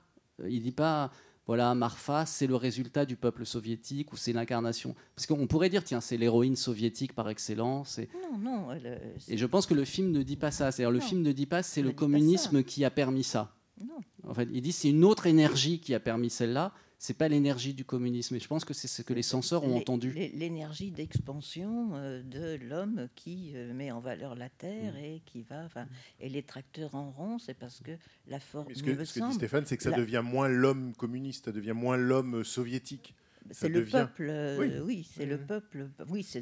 euh, 0.42 0.50
il 0.50 0.64
dit 0.64 0.72
pas, 0.72 1.12
voilà, 1.46 1.74
Marfa, 1.76 2.26
c'est 2.26 2.48
le 2.48 2.56
résultat 2.56 3.06
du 3.06 3.16
peuple 3.16 3.46
soviétique 3.46 4.12
ou 4.14 4.18
c'est 4.18 4.34
l'incarnation. 4.34 4.96
Parce 5.16 5.26
qu'on 5.28 5.48
pourrait 5.48 5.70
dire, 5.70 5.84
tiens, 5.84 6.02
c'est 6.02 6.18
l'héroïne 6.18 6.56
soviétique 6.56 7.14
par 7.14 7.28
excellence. 7.30 7.98
Et, 8.00 8.10
Non, 8.32 8.38
non. 8.38 8.72
elle, 8.72 8.82
euh, 8.86 8.98
et 9.28 9.38
je 9.38 9.46
pense 9.46 9.66
que 9.68 9.74
le 9.76 9.86
film 9.86 10.12
ne 10.12 10.24
dit 10.24 10.36
pas 10.36 10.52
ça. 10.52 10.72
C'est-à-dire 10.72 10.92
le 10.92 11.00
film 11.00 11.22
ne 11.22 11.32
dit 11.32 11.46
pas 11.48 11.62
c'est 11.64 11.82
le 11.82 11.90
ne 11.90 11.94
communisme 11.94 12.64
qui 12.64 12.86
a 12.86 12.90
permis 12.92 13.24
ça. 13.24 13.56
Non. 13.80 14.00
En 14.28 14.34
fait, 14.34 14.48
il 14.52 14.62
dit 14.62 14.72
c'est 14.72 14.90
une 14.90 15.06
autre 15.06 15.26
énergie 15.28 15.80
qui 15.80 15.94
a 15.94 16.00
permis 16.00 16.30
celle-là. 16.30 16.74
C'est 17.02 17.14
pas 17.14 17.30
l'énergie 17.30 17.74
du 17.74 17.86
communisme. 17.86 18.36
Et 18.36 18.40
je 18.42 18.48
pense 18.50 18.66
que 18.66 18.74
c'est 18.74 18.90
ce 18.90 19.02
que 19.02 19.14
les 19.14 19.22
censeurs 19.24 19.64
ont 19.64 19.78
entendu. 19.78 20.12
l'é- 20.12 20.34
L'énergie 20.36 20.92
d'expansion 20.92 21.92
euh, 21.94 22.22
de 22.22 22.60
l'homme 22.66 23.08
qui 23.16 23.54
euh, 23.56 23.74
met 23.74 23.90
en 23.90 24.02
valeur 24.02 24.36
la 24.36 24.50
terre 24.50 24.94
Mm. 24.96 24.98
et 25.06 25.22
qui 25.26 25.42
va. 25.44 25.64
enfin, 25.64 25.88
Et 26.20 26.28
les 26.28 26.44
tracteurs 26.44 26.96
en 26.96 27.10
rond, 27.12 27.40
c'est 27.40 27.54
parce 27.54 27.80
que 27.80 27.92
la 28.28 28.42
forme. 28.42 28.74
Ce 28.76 28.84
que, 28.84 28.92
me 28.92 29.06
ce 29.06 29.20
que 29.20 29.26
dit 29.26 29.34
Stéphane, 29.34 29.66
c'est 29.66 29.78
que 29.78 29.84
ça 29.84 29.92
la- 29.92 29.98
devient 29.98 30.22
moins 30.26 30.50
l'homme 30.50 30.94
communiste, 30.94 31.46
ça 31.46 31.52
devient 31.54 31.72
moins 31.74 31.96
l'homme 31.96 32.44
soviétique. 32.44 33.16
ça 33.52 33.62
C'est 33.62 33.70
le 33.70 33.80
devient- 33.80 33.92
peuple, 33.94 34.28
euh, 34.30 34.58
Oui. 34.60 34.72
oui, 34.84 35.08
c'est 35.16 35.26
le 35.26 35.38
peuple. 35.40 35.88
Oui, 36.10 36.22
ça 36.22 36.40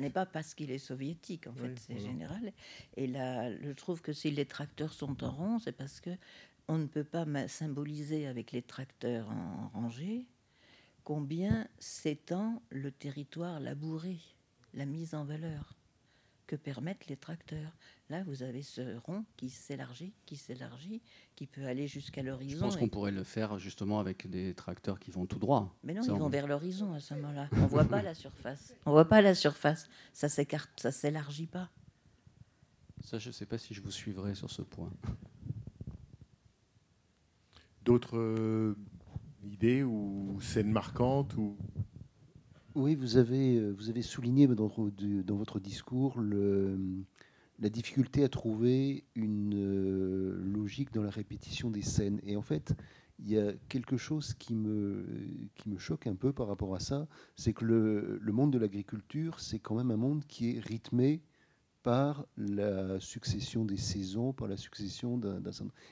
n'est 0.00 0.08
pas 0.10 0.24
parce 0.24 0.54
qu'il 0.54 0.70
est 0.70 0.78
soviétique, 0.78 1.46
en 1.48 1.52
fait, 1.52 1.74
c'est 1.76 1.92
voilà. 1.94 2.08
général. 2.08 2.52
Et 2.96 3.06
là, 3.08 3.50
je 3.60 3.70
trouve 3.72 4.00
que 4.00 4.12
si 4.14 4.30
les 4.30 4.46
tracteurs 4.46 4.92
sont 4.94 5.22
en 5.24 5.30
rond, 5.32 5.58
c'est 5.58 5.72
parce 5.72 6.00
que 6.00 6.10
on 6.68 6.78
ne 6.78 6.86
peut 6.86 7.04
pas 7.04 7.24
symboliser 7.48 8.26
avec 8.26 8.52
les 8.52 8.62
tracteurs 8.62 9.28
en 9.30 9.68
rangée 9.74 10.26
combien 11.04 11.66
s'étend 11.78 12.62
le 12.70 12.90
territoire 12.90 13.60
labouré, 13.60 14.18
la 14.74 14.84
mise 14.84 15.14
en 15.14 15.24
valeur 15.24 15.74
que 16.46 16.56
permettent 16.56 17.06
les 17.08 17.16
tracteurs. 17.16 17.76
Là, 18.08 18.22
vous 18.24 18.42
avez 18.42 18.62
ce 18.62 18.96
rond 18.98 19.24
qui 19.36 19.50
s'élargit, 19.50 20.14
qui 20.24 20.36
s'élargit, 20.36 21.02
qui 21.36 21.46
peut 21.46 21.66
aller 21.66 21.86
jusqu'à 21.86 22.22
Je 22.22 22.26
l'horizon. 22.26 22.60
pense 22.66 22.76
et- 22.76 22.78
qu'on 22.78 22.88
pourrait 22.88 23.10
le 23.10 23.22
faire 23.24 23.58
justement 23.58 24.00
avec 24.00 24.30
des 24.30 24.54
tracteurs 24.54 24.98
qui 24.98 25.10
vont 25.10 25.26
tout 25.26 25.38
droit. 25.38 25.74
mais 25.82 25.92
non, 25.92 26.02
Ça, 26.02 26.08
ils 26.08 26.14
on- 26.14 26.18
vont 26.18 26.28
vers 26.30 26.46
l'horizon 26.46 26.94
à 26.94 27.00
ce 27.00 27.12
moment-là. 27.14 27.48
On 27.52 27.66
voit 27.66 27.84
pas 27.84 28.00
la 28.02 28.14
surface. 28.14 28.74
On 28.86 28.92
voit 28.92 29.04
pas 29.08 29.20
la 29.20 29.34
surface. 29.34 29.88
Ça 30.14 30.30
s'écarte, 30.30 30.70
ça 30.80 30.90
s'élargit 30.90 31.46
pas. 31.46 31.68
Ça, 33.04 33.18
je 33.18 33.28
ne 33.28 33.32
sais 33.32 33.46
pas 33.46 33.58
si 33.58 33.74
je 33.74 33.82
vous 33.82 33.90
suivrai 33.90 34.34
sur 34.34 34.50
ce 34.50 34.62
point. 34.62 34.90
D'autres 37.88 38.18
euh, 38.18 38.74
idées 39.42 39.82
ou 39.82 40.36
scènes 40.42 40.70
marquantes 40.70 41.34
ou... 41.38 41.56
Oui, 42.74 42.94
vous 42.94 43.16
avez, 43.16 43.56
euh, 43.56 43.72
vous 43.72 43.88
avez 43.88 44.02
souligné 44.02 44.46
dans, 44.46 44.66
votre- 44.66 45.58
discours 45.58 46.20
la 46.20 47.70
difficulté 47.70 48.24
à 48.24 48.28
trouver 48.28 49.04
une 49.14 49.54
euh, 49.54 50.38
logique 50.44 50.92
dans 50.92 51.02
la 51.02 51.08
répétition 51.08 51.70
des 51.70 51.80
scènes. 51.80 52.20
Et 52.24 52.36
en 52.36 52.42
fait, 52.42 52.74
il 53.20 53.30
y 53.30 53.38
a 53.38 53.54
quelque 53.70 53.96
chose 53.96 54.34
qui 54.34 54.54
me, 54.54 55.06
qui 55.54 55.70
me 55.70 55.78
choque 55.78 56.06
un 56.06 56.14
peu 56.14 56.34
par 56.34 56.46
rapport 56.46 56.74
à 56.74 56.80
ça, 56.80 57.08
c'est 57.36 57.54
que 57.54 57.64
le, 57.64 58.18
le 58.20 58.32
monde 58.32 58.52
de 58.52 58.58
l'agriculture, 58.58 59.40
c'est 59.40 59.60
quand 59.60 59.76
même 59.76 59.90
un 59.90 59.96
monde 59.96 60.26
qui 60.26 60.50
est 60.50 60.60
rythmé 60.60 61.22
par 61.82 62.26
la 62.36 63.00
succession 63.00 63.64
des 63.64 63.76
saisons, 63.76 64.32
par 64.32 64.48
la 64.48 64.56
succession 64.56 65.16
d'un... 65.16 65.40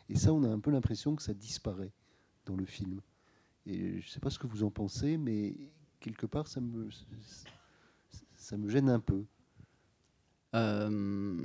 Et 0.08 0.16
ça, 0.16 0.32
on 0.32 0.44
a 0.44 0.48
un 0.48 0.60
peu 0.60 0.70
l'impression 0.70 1.16
que 1.16 1.22
ça 1.22 1.34
disparaît 1.34 1.92
dans 2.44 2.56
le 2.56 2.66
film. 2.66 3.00
Et 3.66 4.00
je 4.00 4.06
ne 4.06 4.10
sais 4.10 4.20
pas 4.20 4.30
ce 4.30 4.38
que 4.38 4.46
vous 4.46 4.62
en 4.62 4.70
pensez, 4.70 5.16
mais 5.16 5.54
quelque 6.00 6.26
part, 6.26 6.46
ça 6.46 6.60
me, 6.60 6.88
ça 8.36 8.56
me 8.56 8.68
gêne 8.68 8.90
un 8.90 9.00
peu. 9.00 9.24
Euh, 10.54 11.36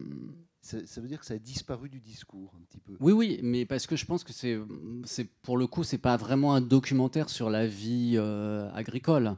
Ça, 0.63 0.85
ça 0.85 1.01
veut 1.01 1.07
dire 1.07 1.19
que 1.19 1.25
ça 1.25 1.33
a 1.33 1.39
disparu 1.39 1.89
du 1.89 1.99
discours 1.99 2.53
un 2.55 2.61
petit 2.65 2.79
peu. 2.79 2.93
Oui, 2.99 3.13
oui, 3.13 3.39
mais 3.41 3.65
parce 3.65 3.87
que 3.87 3.95
je 3.95 4.05
pense 4.05 4.23
que 4.23 4.31
c'est, 4.31 4.59
c'est 5.05 5.27
pour 5.41 5.57
le 5.57 5.65
coup, 5.65 5.83
c'est 5.83 5.97
pas 5.97 6.17
vraiment 6.17 6.53
un 6.53 6.61
documentaire 6.61 7.29
sur 7.29 7.49
la 7.49 7.65
vie 7.65 8.13
euh, 8.17 8.69
agricole. 8.73 9.35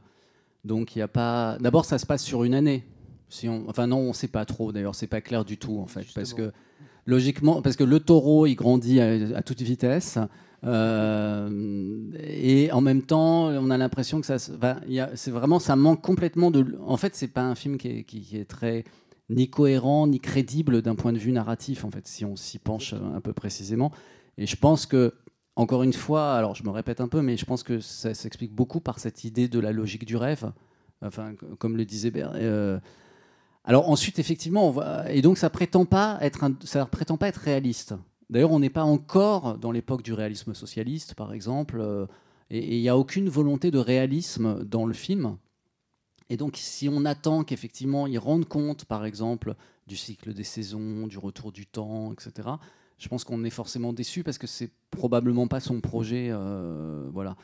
Donc 0.64 0.94
il 0.94 0.98
y 0.98 1.02
a 1.02 1.08
pas. 1.08 1.56
D'abord, 1.60 1.86
ça 1.86 1.98
se 1.98 2.04
passe 2.04 2.22
sur 2.22 2.44
une 2.44 2.54
année. 2.54 2.84
Si 3.34 3.48
on... 3.48 3.64
Enfin 3.68 3.86
non, 3.86 3.98
on 3.98 4.12
sait 4.12 4.28
pas 4.28 4.44
trop. 4.44 4.70
D'ailleurs, 4.72 4.94
c'est 4.94 5.06
pas 5.08 5.20
clair 5.20 5.44
du 5.44 5.56
tout 5.58 5.78
en 5.78 5.86
fait, 5.86 6.04
parce 6.14 6.32
que 6.34 6.52
logiquement, 7.06 7.60
parce 7.62 7.76
que 7.76 7.84
le 7.84 8.00
taureau, 8.00 8.46
il 8.46 8.54
grandit 8.54 9.00
à, 9.00 9.36
à 9.36 9.42
toute 9.42 9.60
vitesse. 9.62 10.18
euh, 10.64 12.10
et 12.18 12.70
en 12.72 12.80
même 12.80 13.02
temps, 13.02 13.46
on 13.48 13.70
a 13.70 13.78
l'impression 13.78 14.20
que 14.20 14.26
ça, 14.26 14.36
enfin, 14.36 14.76
c'est 15.14 15.30
vraiment, 15.30 15.58
ça 15.58 15.76
manque 15.76 16.02
complètement 16.02 16.50
de. 16.50 16.76
En 16.86 16.96
fait, 16.96 17.14
c'est 17.14 17.28
pas 17.28 17.42
un 17.42 17.54
film 17.54 17.76
qui 17.76 17.88
est, 17.88 18.04
qui- 18.04 18.20
qui 18.20 18.36
est 18.36 18.44
très 18.44 18.84
ni 19.30 19.48
cohérent 19.48 20.06
ni 20.06 20.20
crédible 20.20 20.82
d'un 20.82 20.94
point 20.94 21.12
de 21.12 21.18
vue 21.18 21.32
narratif. 21.32 21.84
En 21.84 21.90
fait, 21.90 22.06
si 22.06 22.24
on 22.24 22.36
s'y 22.36 22.58
penche 22.58 22.94
un 22.94 23.20
peu 23.20 23.32
précisément. 23.32 23.90
Et 24.36 24.46
je 24.46 24.56
pense 24.56 24.86
que, 24.86 25.14
encore 25.56 25.82
une 25.82 25.92
fois, 25.92 26.34
alors 26.34 26.54
je 26.54 26.64
me 26.64 26.70
répète 26.70 27.00
un 27.00 27.08
peu, 27.08 27.22
mais 27.22 27.36
je 27.36 27.44
pense 27.44 27.62
que 27.62 27.80
ça 27.80 28.12
s'explique 28.14 28.52
beaucoup 28.52 28.80
par 28.80 28.98
cette 28.98 29.24
idée 29.24 29.48
de 29.48 29.58
la 29.60 29.72
logique 29.72 30.04
du 30.04 30.16
rêve. 30.16 30.52
Enfin, 31.02 31.34
comme 31.58 31.76
le 31.76 31.84
disait 31.84 32.10
Ber- 32.10 32.32
euh, 32.34 32.78
alors 33.64 33.88
ensuite, 33.88 34.18
effectivement, 34.18 34.74
et 35.08 35.22
donc 35.22 35.38
ça 35.38 35.48
prétend 35.48 35.86
pas 35.86 36.18
être, 36.20 36.50
ça 36.64 36.84
prétend 36.84 37.16
pas 37.16 37.28
être 37.28 37.38
réaliste. 37.38 37.94
D'ailleurs, 38.28 38.52
on 38.52 38.60
n'est 38.60 38.70
pas 38.70 38.84
encore 38.84 39.58
dans 39.58 39.72
l'époque 39.72 40.02
du 40.02 40.12
réalisme 40.12 40.54
socialiste, 40.54 41.14
par 41.14 41.32
exemple, 41.32 41.78
euh, 41.80 42.06
et 42.50 42.76
il 42.76 42.80
n'y 42.80 42.88
a 42.88 42.96
aucune 42.96 43.28
volonté 43.28 43.70
de 43.70 43.78
réalisme 43.78 44.64
dans 44.64 44.86
le 44.86 44.92
film. 44.92 45.38
Et 46.30 46.36
donc, 46.36 46.56
si 46.56 46.88
on 46.88 47.04
attend 47.04 47.44
qu'effectivement 47.44 48.06
ils 48.06 48.18
rendent 48.18 48.48
compte, 48.48 48.84
par 48.84 49.04
exemple, 49.04 49.54
du 49.86 49.96
cycle 49.96 50.32
des 50.32 50.44
saisons, 50.44 51.06
du 51.06 51.18
retour 51.18 51.52
du 51.52 51.66
temps, 51.66 52.12
etc., 52.12 52.48
je 52.98 53.08
pense 53.08 53.24
qu'on 53.24 53.44
est 53.44 53.50
forcément 53.50 53.92
déçu 53.92 54.22
parce 54.22 54.38
que 54.38 54.46
c'est 54.46 54.70
probablement 54.90 55.48
pas 55.48 55.60
son 55.60 55.80
projet, 55.80 56.28
euh, 56.30 57.08
voilà. 57.12 57.36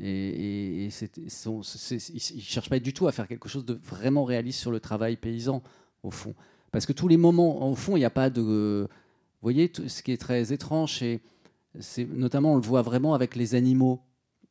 Et, 0.00 0.08
et- 0.08 0.84
et 0.86 0.90
c'est- 0.90 1.28
son- 1.28 1.62
c'est- 1.62 2.08
il 2.10 2.36
ne 2.36 2.40
cherche 2.42 2.70
pas 2.70 2.78
du 2.78 2.92
tout 2.92 3.06
à 3.08 3.12
faire 3.12 3.26
quelque 3.28 3.48
chose 3.48 3.64
de 3.64 3.74
vraiment 3.74 4.24
réaliste 4.24 4.60
sur 4.60 4.70
le 4.70 4.80
travail 4.80 5.16
paysan, 5.16 5.62
au 6.02 6.10
fond. 6.10 6.34
Parce 6.70 6.86
que 6.86 6.92
tous 6.92 7.08
les 7.08 7.16
moments, 7.16 7.68
au 7.70 7.74
fond, 7.74 7.96
il 7.96 8.00
n'y 8.00 8.04
a 8.04 8.10
pas 8.10 8.30
de. 8.30 8.86
Vous 9.40 9.42
voyez, 9.42 9.72
ce 9.86 10.02
qui 10.02 10.12
est 10.12 10.16
très 10.20 10.52
étrange, 10.52 10.98
c'est, 10.98 11.20
c'est 11.80 12.04
notamment, 12.04 12.52
on 12.54 12.56
le 12.56 12.62
voit 12.62 12.82
vraiment 12.82 13.14
avec 13.14 13.36
les 13.36 13.54
animaux. 13.54 14.00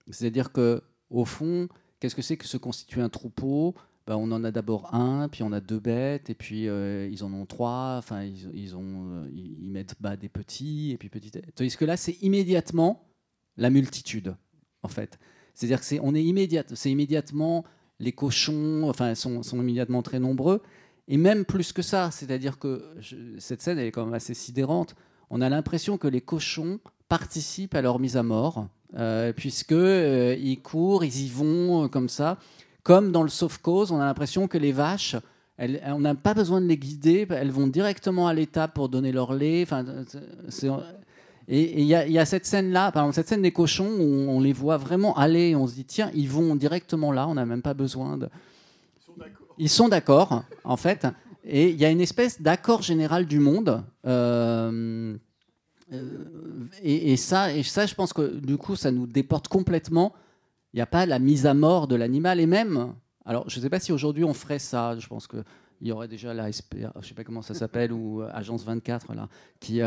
C'est-à-dire 0.09 0.51
que, 0.51 0.81
au 1.09 1.25
fond, 1.25 1.67
qu'est-ce 1.99 2.15
que 2.15 2.21
c'est 2.21 2.37
que 2.37 2.47
se 2.47 2.57
constituer 2.57 3.01
un 3.01 3.09
troupeau? 3.09 3.75
Ben, 4.07 4.15
On 4.15 4.31
en 4.31 4.43
a 4.45 4.51
d'abord 4.51 4.93
un, 4.95 5.27
puis 5.27 5.43
on 5.43 5.51
a 5.51 5.59
deux 5.59 5.79
bêtes, 5.79 6.29
et 6.29 6.33
puis 6.33 6.69
euh, 6.69 7.09
ils 7.11 7.23
en 7.25 7.33
ont 7.33 7.45
trois. 7.45 7.95
Enfin, 7.99 8.23
ils, 8.23 8.49
ils 8.53 8.75
ont, 8.75 9.09
euh, 9.11 9.29
ils 9.33 9.57
ils 9.65 9.69
mettent 9.69 9.95
bas 9.99 10.15
des 10.15 10.29
petits, 10.29 10.91
et 10.91 10.97
puis 10.97 11.09
petit. 11.09 11.29
Tandis 11.55 11.75
que 11.75 11.83
là, 11.85 11.97
c'est 11.97 12.17
immédiatement 12.21 13.03
la 13.57 13.69
multitude, 13.69 14.35
en 14.83 14.87
fait. 14.87 15.19
C'est-à-dire 15.57 15.79
que 15.79 15.85
c'est, 15.87 15.99
on 16.03 16.13
est 16.13 16.23
immédiat, 16.23 16.63
c'est 16.75 16.91
immédiatement 16.91 17.63
les 17.99 18.11
cochons, 18.11 18.87
enfin, 18.87 19.15
sont, 19.15 19.41
sont 19.41 19.57
immédiatement 19.59 20.03
très 20.03 20.19
nombreux. 20.19 20.61
Et 21.07 21.17
même 21.17 21.45
plus 21.45 21.73
que 21.73 21.81
ça, 21.81 22.11
c'est-à-dire 22.11 22.59
que 22.59 22.83
cette 23.39 23.63
scène 23.63 23.79
est 23.79 23.89
quand 23.91 24.05
même 24.05 24.13
assez 24.13 24.35
sidérante. 24.35 24.93
On 25.31 25.41
a 25.41 25.49
l'impression 25.49 25.97
que 25.97 26.07
les 26.07 26.21
cochons 26.21 26.79
participent 27.09 27.73
à 27.73 27.81
leur 27.81 27.97
mise 27.97 28.17
à 28.17 28.21
mort, 28.23 28.67
euh, 28.97 29.33
puisque 29.33 29.71
euh, 29.71 30.35
ils 30.39 30.61
courent, 30.61 31.03
ils 31.03 31.25
y 31.25 31.27
vont 31.29 31.85
euh, 31.85 31.87
comme 31.87 32.07
ça. 32.09 32.37
Comme 32.83 33.11
dans 33.11 33.23
le 33.23 33.29
sauf 33.29 33.57
cause, 33.57 33.91
on 33.91 33.99
a 33.99 34.05
l'impression 34.05 34.47
que 34.47 34.59
les 34.59 34.71
vaches, 34.71 35.15
elles- 35.57 35.81
on 35.87 35.99
n'a 36.01 36.13
pas 36.13 36.35
besoin 36.35 36.61
de 36.61 36.67
les 36.67 36.77
guider, 36.77 37.25
elles 37.31 37.51
vont 37.51 37.65
directement 37.67 38.27
à 38.27 38.33
l'étable 38.35 38.73
pour 38.73 38.89
donner 38.89 39.11
leur 39.11 39.33
lait. 39.33 39.63
Enfin, 39.63 39.83
c'est- 40.49 40.69
et 41.49 41.81
il 41.81 41.85
y, 41.87 41.95
a- 41.95 42.05
il 42.05 42.25
cette 42.27 42.45
scène-là, 42.45 42.91
par 42.91 43.03
exemple, 43.03 43.15
cette 43.15 43.29
scène 43.29 43.41
des 43.41 43.53
cochons 43.53 43.89
où 43.99 44.29
on 44.29 44.39
les 44.41 44.51
voit 44.53 44.77
vraiment 44.77 45.15
aller, 45.17 45.55
on 45.55 45.65
se 45.67 45.73
dit 45.75 45.85
tiens, 45.85 46.11
ils 46.13 46.29
vont 46.29 46.55
directement 46.55 47.11
là, 47.11 47.27
on 47.27 47.35
n'a 47.35 47.45
même 47.45 47.61
pas 47.61 47.73
besoin 47.73 48.17
de. 48.17 48.27
Ils 49.57 49.69
sont 49.69 49.87
d'accord, 49.87 50.43
en 50.63 50.77
fait. 50.77 51.07
Et 51.43 51.69
il 51.69 51.77
y 51.77 51.85
a 51.85 51.89
une 51.89 52.01
espèce 52.01 52.41
d'accord 52.41 52.81
général 52.81 53.25
du 53.25 53.39
monde. 53.39 53.81
euh, 54.05 55.15
euh, 55.93 56.11
et, 56.83 57.15
ça, 57.15 57.53
et 57.53 57.63
ça, 57.63 57.85
je 57.85 57.95
pense 57.95 58.11
que 58.11 58.35
du 58.39 58.57
coup, 58.57 58.75
ça 58.75 58.91
nous 58.91 59.07
déporte 59.07 59.47
complètement. 59.47 60.13
Il 60.73 60.77
n'y 60.77 60.81
a 60.81 60.85
pas 60.85 61.05
la 61.05 61.17
mise 61.17 61.45
à 61.45 61.53
mort 61.53 61.87
de 61.87 61.95
l'animal. 61.95 62.41
Et 62.41 62.45
même, 62.45 62.93
alors 63.25 63.49
je 63.49 63.57
ne 63.57 63.63
sais 63.63 63.69
pas 63.69 63.79
si 63.79 63.93
aujourd'hui 63.93 64.25
on 64.25 64.33
ferait 64.33 64.59
ça. 64.59 64.99
Je 64.99 65.07
pense 65.07 65.27
qu'il 65.27 65.43
y 65.81 65.91
aurait 65.93 66.09
déjà 66.09 66.33
la 66.33 66.51
SPA, 66.51 66.91
je 66.95 66.99
ne 66.99 67.03
sais 67.05 67.13
pas 67.13 67.23
comment 67.23 67.41
ça 67.41 67.53
s'appelle, 67.53 67.93
ou 67.93 68.21
euh, 68.21 68.29
Agence 68.33 68.65
24, 68.65 69.13
là, 69.15 69.29
qui. 69.61 69.81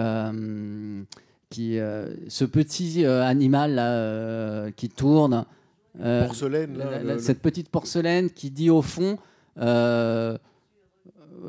Qui 1.50 1.78
euh, 1.78 2.06
ce 2.28 2.44
petit 2.44 3.04
euh, 3.04 3.22
animal 3.24 3.74
là, 3.74 3.90
euh, 3.92 4.70
qui 4.70 4.88
tourne, 4.88 5.44
Porcelaine, 6.26 6.78
là, 6.78 6.84
la- 6.90 6.98
le- 7.00 7.06
la- 7.08 7.14
le- 7.14 7.20
cette 7.20 7.42
petite 7.42 7.68
porcelaine 7.68 8.30
qui 8.30 8.50
dit 8.50 8.70
au 8.70 8.80
fond, 8.82 9.18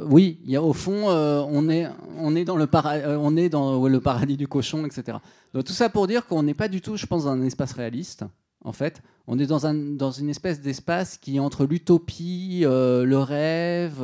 oui, 0.08 0.40
il 0.46 0.52
y 0.52 0.56
a 0.56 0.64
au 0.64 0.74
fond, 0.74 1.10
euh, 1.10 1.44
on 1.48 1.70
est, 1.70 1.88
on 2.18 2.36
est 2.36 2.46
dans 2.46 2.56
le 2.56 2.66
para- 2.66 2.96
euh, 2.96 3.18
on 3.20 3.36
est 3.36 3.50
dans 3.50 3.88
le 3.88 4.00
paradis 4.00 4.38
du 4.38 4.48
cochon, 4.48 4.86
etc. 4.86 5.18
Donc 5.54 5.66
tout 5.66 5.74
ça 5.74 5.90
pour 5.90 6.08
dire 6.08 6.26
qu'on 6.28 6.44
n'est 6.44 6.54
pas 6.54 6.70
du 6.70 6.82
tout, 6.82 6.96
je 6.96 7.06
pense, 7.06 7.26
dans 7.26 7.32
un 7.32 7.42
espace 7.44 7.74
réaliste. 7.74 8.24
En 8.64 8.72
fait, 8.72 9.02
on 9.28 9.38
est 9.40 9.48
dans, 9.48 9.66
un, 9.66 9.74
dans 9.74 10.12
une 10.12 10.30
espèce 10.30 10.62
d'espace 10.62 11.18
qui 11.18 11.36
est 11.38 11.40
entre 11.40 11.66
l'utopie, 11.66 12.62
euh, 12.64 13.04
le 13.06 13.18
rêve, 13.18 14.02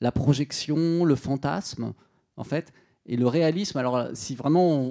la 0.00 0.12
projection, 0.12 1.04
le 1.04 1.14
fantasme, 1.14 1.92
en 2.36 2.44
fait, 2.44 2.72
et 3.06 3.16
le 3.16 3.26
réalisme. 3.26 3.78
Alors, 3.78 4.08
si 4.14 4.34
vraiment, 4.34 4.90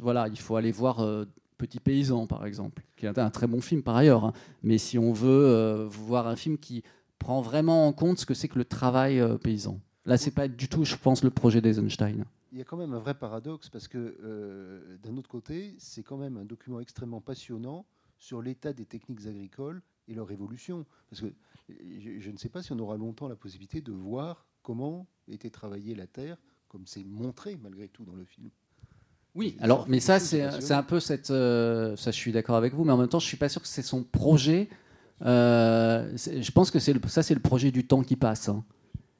voilà, 0.00 0.28
il 0.28 0.38
faut 0.38 0.56
aller 0.56 0.72
voir 0.72 1.00
euh, 1.00 1.24
Petit 1.58 1.80
Paysan, 1.80 2.26
par 2.26 2.46
exemple, 2.46 2.82
qui 2.96 3.06
est 3.06 3.18
un 3.18 3.30
très 3.30 3.46
bon 3.46 3.60
film 3.60 3.82
par 3.82 3.96
ailleurs. 3.96 4.24
hein. 4.24 4.32
Mais 4.62 4.78
si 4.78 4.98
on 4.98 5.12
veut 5.12 5.46
euh, 5.46 5.86
voir 5.88 6.26
un 6.26 6.36
film 6.36 6.58
qui 6.58 6.82
prend 7.18 7.40
vraiment 7.42 7.86
en 7.86 7.92
compte 7.92 8.18
ce 8.18 8.26
que 8.26 8.34
c'est 8.34 8.48
que 8.48 8.58
le 8.58 8.64
travail 8.64 9.20
euh, 9.20 9.36
paysan, 9.36 9.78
là, 10.06 10.16
c'est 10.16 10.30
pas 10.30 10.48
du 10.48 10.68
tout, 10.68 10.84
je 10.84 10.96
pense, 10.96 11.22
le 11.22 11.30
projet 11.30 11.60
d'Eisenstein. 11.60 12.24
Il 12.52 12.58
y 12.58 12.62
a 12.62 12.64
quand 12.64 12.78
même 12.78 12.94
un 12.94 12.98
vrai 12.98 13.14
paradoxe 13.14 13.68
parce 13.68 13.86
que, 13.86 14.98
d'un 15.04 15.16
autre 15.16 15.28
côté, 15.28 15.76
c'est 15.78 16.02
quand 16.02 16.16
même 16.16 16.36
un 16.36 16.44
document 16.44 16.80
extrêmement 16.80 17.20
passionnant 17.20 17.86
sur 18.18 18.42
l'état 18.42 18.72
des 18.72 18.86
techniques 18.86 19.24
agricoles 19.26 19.82
et 20.08 20.14
leur 20.14 20.32
évolution. 20.32 20.84
Parce 21.08 21.22
que 21.22 21.28
je 21.68 22.28
ne 22.28 22.36
sais 22.36 22.48
pas 22.48 22.60
si 22.60 22.72
on 22.72 22.78
aura 22.80 22.96
longtemps 22.96 23.28
la 23.28 23.36
possibilité 23.36 23.80
de 23.80 23.92
voir 23.92 24.46
comment 24.62 25.06
était 25.28 25.50
travaillée 25.50 25.94
la 25.94 26.08
terre, 26.08 26.36
comme 26.70 26.86
c'est 26.86 27.04
montré 27.04 27.58
malgré 27.62 27.88
tout 27.88 28.04
dans 28.04 28.14
le 28.14 28.24
film. 28.24 28.48
Oui, 29.34 29.56
alors, 29.60 29.86
mais 29.88 30.00
ça, 30.00 30.18
c'est 30.18 30.42
un 30.72 30.82
peu 30.82 30.98
cette. 30.98 31.30
euh, 31.30 31.94
ça, 31.96 32.10
je 32.10 32.16
suis 32.16 32.32
d'accord 32.32 32.56
avec 32.56 32.74
vous, 32.74 32.84
mais 32.84 32.92
en 32.92 32.96
même 32.96 33.08
temps, 33.08 33.20
je 33.20 33.26
suis 33.26 33.36
pas 33.36 33.48
sûr 33.48 33.60
que 33.62 33.68
c'est 33.68 33.82
son 33.82 34.02
projet. 34.02 34.68
Euh, 35.22 36.16
je 36.16 36.50
pense 36.50 36.70
que 36.70 36.78
c'est 36.78 36.92
le- 36.92 37.00
ça, 37.06 37.22
c'est 37.22 37.34
le 37.34 37.40
projet 37.40 37.70
du 37.70 37.86
temps 37.86 38.02
qui 38.02 38.16
passe. 38.16 38.48
hein. 38.48 38.64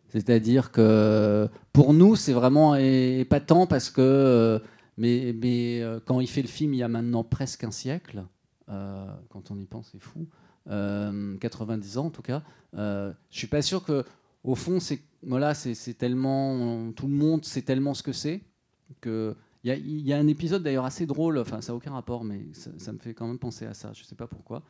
C'est-à-dire 0.09 0.73
que 0.73 1.49
pour 1.73 1.93
nous, 1.95 2.17
c'est 2.17 2.33
vraiment 2.33 2.75
épatant 2.77 3.67
parce 3.67 3.91
que. 3.91 4.01
euh, 4.01 4.59
mais 4.97 5.33
mais 5.41 5.83
quand 6.07 6.21
il 6.21 6.27
fait 6.29 6.43
le 6.43 6.49
film, 6.49 6.75
il 6.75 6.79
y 6.79 6.83
a 6.83 6.89
maintenant 6.89 7.23
presque 7.25 7.65
un 7.65 7.71
siècle. 7.71 8.25
quand 8.67 9.51
on 9.51 9.59
y 9.59 9.67
pense, 9.67 9.91
c'est 9.93 10.01
fou. 10.03 10.27
Euh, 10.69 11.37
90 11.39 11.99
ans 11.99 12.07
en 12.07 12.11
tout 12.11 12.23
cas. 12.23 12.43
Je 12.75 13.13
suis 13.31 13.47
pas 13.47 13.63
sûr 13.63 13.85
que, 13.85 14.05
au 14.45 14.55
fond, 14.57 14.81
c'est 14.81 15.01
voilà, 15.23 15.55
c'est 15.55 15.95
tellement 15.95 16.93
tout 16.93 17.07
le 17.07 17.15
monde 17.15 17.45
sait 17.45 17.63
tellement 17.63 17.95
ce 17.95 18.03
que 18.03 18.13
c'est 18.13 18.43
que 19.01 19.37
il 19.63 19.71
y, 20.01 20.13
a- 20.15 20.17
un 20.17 20.27
épisode 20.27 20.63
d'ailleurs 20.63 20.87
assez 20.87 21.05
drôle, 21.05 21.39
enfin 21.39 21.61
ça 21.61 21.73
n'a 21.73 21.77
aucun 21.77 21.93
rapport, 21.93 22.25
mais 22.25 22.47
ça, 22.55 22.93
me 22.93 22.99
fait 22.99 23.13
quand 23.13 23.27
même 23.27 23.39
penser 23.39 23.67
à 23.67 23.75
ça, 23.75 23.93
je 23.93 24.01
ne 24.03 24.07
sais 24.07 24.15
pas 24.15 24.27
pourquoi, 24.27 24.63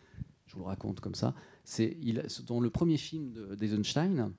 je 0.47 0.55
vous 0.55 0.61
le 0.61 0.67
raconte 0.67 0.99
comme 0.99 1.15
ça. 1.15 1.33
C'est 1.63 1.97
dans 2.47 2.59
le 2.61 2.71
premier 2.71 2.97
film 2.97 3.31
de- 3.33 3.55
d'Eisenstein, 3.55 4.33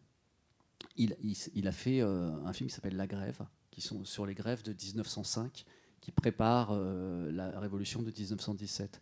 il 0.98 1.68
a 1.68 1.72
fait 1.72 2.02
euh, 2.02 2.32
un 2.46 2.52
film 2.52 2.68
qui 2.70 2.76
s'appelle 2.76 2.98
La 2.98 3.08
Grève, 3.08 3.40
qui 3.72 3.80
sont 3.80 4.04
sur 4.04 4.26
les 4.26 4.34
grèves 4.34 4.62
de 4.64 4.74
1905, 4.74 5.64
qui 6.02 6.12
prépare 6.12 6.72
euh, 6.72 7.32
la 7.32 7.58
révolution 7.60 8.02
de 8.02 8.12
1917. 8.12 9.02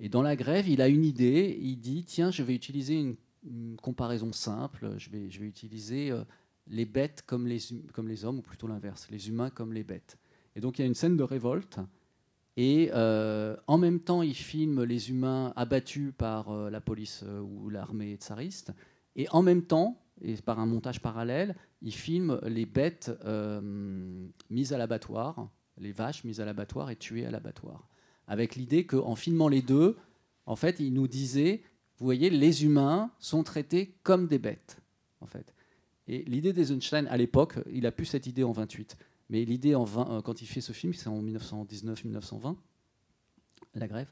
Et 0.00 0.08
dans 0.08 0.22
La 0.22 0.36
Grève, 0.36 0.68
il 0.68 0.80
a 0.80 0.88
une 0.88 1.04
idée, 1.04 1.58
il 1.60 1.76
dit, 1.76 2.04
tiens, 2.04 2.30
je 2.30 2.42
vais 2.42 2.54
utiliser 2.54 2.94
une, 2.94 3.16
une 3.44 3.76
comparaison 3.76 4.32
simple, 4.32 4.94
je 4.98 5.10
vais, 5.10 5.26
utiliser 5.26 6.10
euh, 6.10 6.24
les 6.66 6.84
bêtes 6.84 7.22
comme 7.26 7.46
les, 7.46 7.72
hum- 7.72 7.86
comme 7.92 8.08
les 8.08 8.24
hommes, 8.24 8.38
ou 8.38 8.42
plutôt 8.42 8.66
l'inverse, 8.66 9.08
les 9.10 9.28
humains 9.28 9.50
comme 9.50 9.72
les 9.72 9.84
bêtes. 9.84 10.18
Et 10.56 10.60
donc 10.60 10.78
il 10.78 10.82
y 10.82 10.84
a 10.84 10.88
une 10.88 10.94
scène 10.94 11.16
de 11.16 11.22
révolte, 11.22 11.78
et 12.56 12.90
euh, 12.92 13.56
en 13.66 13.78
même 13.78 14.00
temps 14.00 14.22
il 14.22 14.34
filme 14.34 14.82
les 14.82 15.10
humains 15.10 15.52
abattus 15.56 16.12
par 16.16 16.50
euh, 16.50 16.70
la 16.70 16.80
police 16.80 17.24
ou 17.42 17.70
l'armée 17.70 18.16
tsariste, 18.16 18.72
et 19.16 19.28
en 19.30 19.42
même 19.42 19.62
temps, 19.62 20.02
et 20.20 20.34
par 20.36 20.58
un 20.58 20.66
montage 20.66 21.00
parallèle, 21.00 21.54
il 21.80 21.94
filme 21.94 22.40
les 22.44 22.66
bêtes 22.66 23.10
mises 24.50 24.72
à 24.72 24.78
l'abattoir, 24.78 25.48
les 25.76 25.92
vaches 25.92 26.24
mises 26.24 26.40
à 26.40 26.44
l'abattoir 26.44 26.90
et 26.90 26.96
tuées 26.96 27.24
à 27.24 27.30
l'abattoir. 27.30 27.88
Avec 28.26 28.56
l'idée 28.56 28.84
qu'en 28.84 29.14
filmant 29.14 29.48
les 29.48 29.62
deux, 29.62 29.96
en 30.46 30.56
fait, 30.56 30.80
il 30.80 30.92
nous 30.92 31.06
disait, 31.06 31.62
vous 31.98 32.04
voyez, 32.04 32.30
les 32.30 32.64
humains 32.64 33.10
sont 33.18 33.42
traités 33.42 33.94
comme 34.02 34.28
des 34.28 34.38
bêtes, 34.38 34.78
en 35.20 35.26
fait. 35.26 35.54
Et 36.06 36.22
l'idée 36.24 36.52
d'Eisenstein, 36.52 37.06
à 37.08 37.16
l'époque, 37.16 37.58
il 37.72 37.86
a 37.86 37.92
plus 37.92 38.06
cette 38.06 38.26
idée 38.26 38.44
en 38.44 38.52
28, 38.52 38.96
mais 39.30 39.44
l'idée 39.44 39.74
en 39.74 39.84
20, 39.84 40.10
euh, 40.10 40.22
quand 40.22 40.40
il 40.40 40.46
fait 40.46 40.60
ce 40.60 40.72
film, 40.72 40.94
c'est 40.94 41.08
en 41.08 41.22
1919-1920, 41.22 42.56
la 43.74 43.88
grève, 43.88 44.08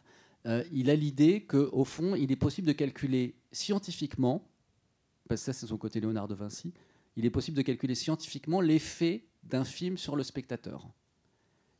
euh, 0.46 0.62
il 0.72 0.90
a 0.90 0.94
l'idée 0.94 1.44
qu'au 1.44 1.84
fond, 1.84 2.14
il 2.14 2.30
est 2.30 2.36
possible 2.36 2.66
de 2.66 2.72
calculer 2.72 3.34
scientifiquement, 3.52 4.48
parce 5.28 5.40
que 5.40 5.46
ça 5.46 5.52
c'est 5.52 5.66
son 5.66 5.78
côté 5.78 6.00
Léonard 6.00 6.28
de 6.28 6.34
Vinci, 6.34 6.74
il 7.16 7.24
est 7.24 7.30
possible 7.30 7.56
de 7.56 7.62
calculer 7.62 7.94
scientifiquement 7.94 8.60
l'effet 8.60 9.24
d'un 9.42 9.64
film 9.64 9.96
sur 9.96 10.16
le 10.16 10.22
spectateur. 10.22 10.88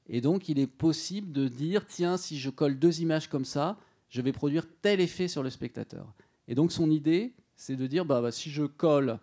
Et 0.09 0.21
donc 0.21 0.49
il 0.49 0.59
est 0.59 0.67
possible 0.67 1.33
de 1.33 1.49
dire, 1.49 1.87
tiens, 1.87 2.17
si 2.17 2.39
je 2.39 2.49
colle 2.49 2.79
deux 2.79 3.01
images 3.01 3.29
comme 3.29 3.45
ça, 3.45 3.79
je 4.09 4.21
vais 4.21 4.33
produire 4.33 4.67
tel 4.83 5.01
effet 5.01 5.29
sur 5.29 5.43
le 5.43 5.51
spectateur. 5.51 6.15
Et 6.49 6.55
donc 6.55 6.73
son 6.73 6.91
idée, 6.91 7.35
c'est 7.57 7.77
de 7.77 7.87
dire, 7.87 8.05
bah, 8.05 8.21
bah, 8.21 8.33
si 8.33 8.51
je 8.51 8.65
colle 8.65 9.19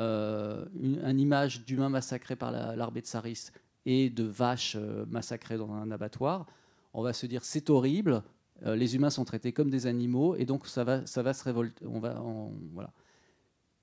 euh, 0.00 0.64
une, 0.80 1.20
image 1.20 1.64
d'humains 1.64 1.88
massacrés 1.88 2.36
par 2.36 2.50
la- 2.50 2.74
l'armée 2.74 3.00
tsariste 3.00 3.52
et 3.86 4.10
de 4.10 4.24
vaches 4.24 4.76
euh, 4.76 5.04
massacrées 5.06 5.58
dans 5.58 5.72
un 5.72 5.90
abattoir, 5.90 6.46
on 6.94 7.02
va 7.02 7.12
se 7.12 7.26
dire 7.26 7.44
c'est 7.44 7.70
horrible, 7.70 8.22
euh, 8.64 8.76
les 8.76 8.96
humains 8.96 9.10
sont 9.10 9.24
traités 9.24 9.52
comme 9.52 9.70
des 9.70 9.86
animaux 9.86 10.36
et 10.36 10.46
donc 10.46 10.66
ça 10.66 10.84
va, 10.84 11.06
ça 11.06 11.22
va 11.22 11.34
se 11.34 11.44
révolter. 11.44 11.84
On 11.86 12.00
va, 12.00 12.22
voilà. 12.72 12.92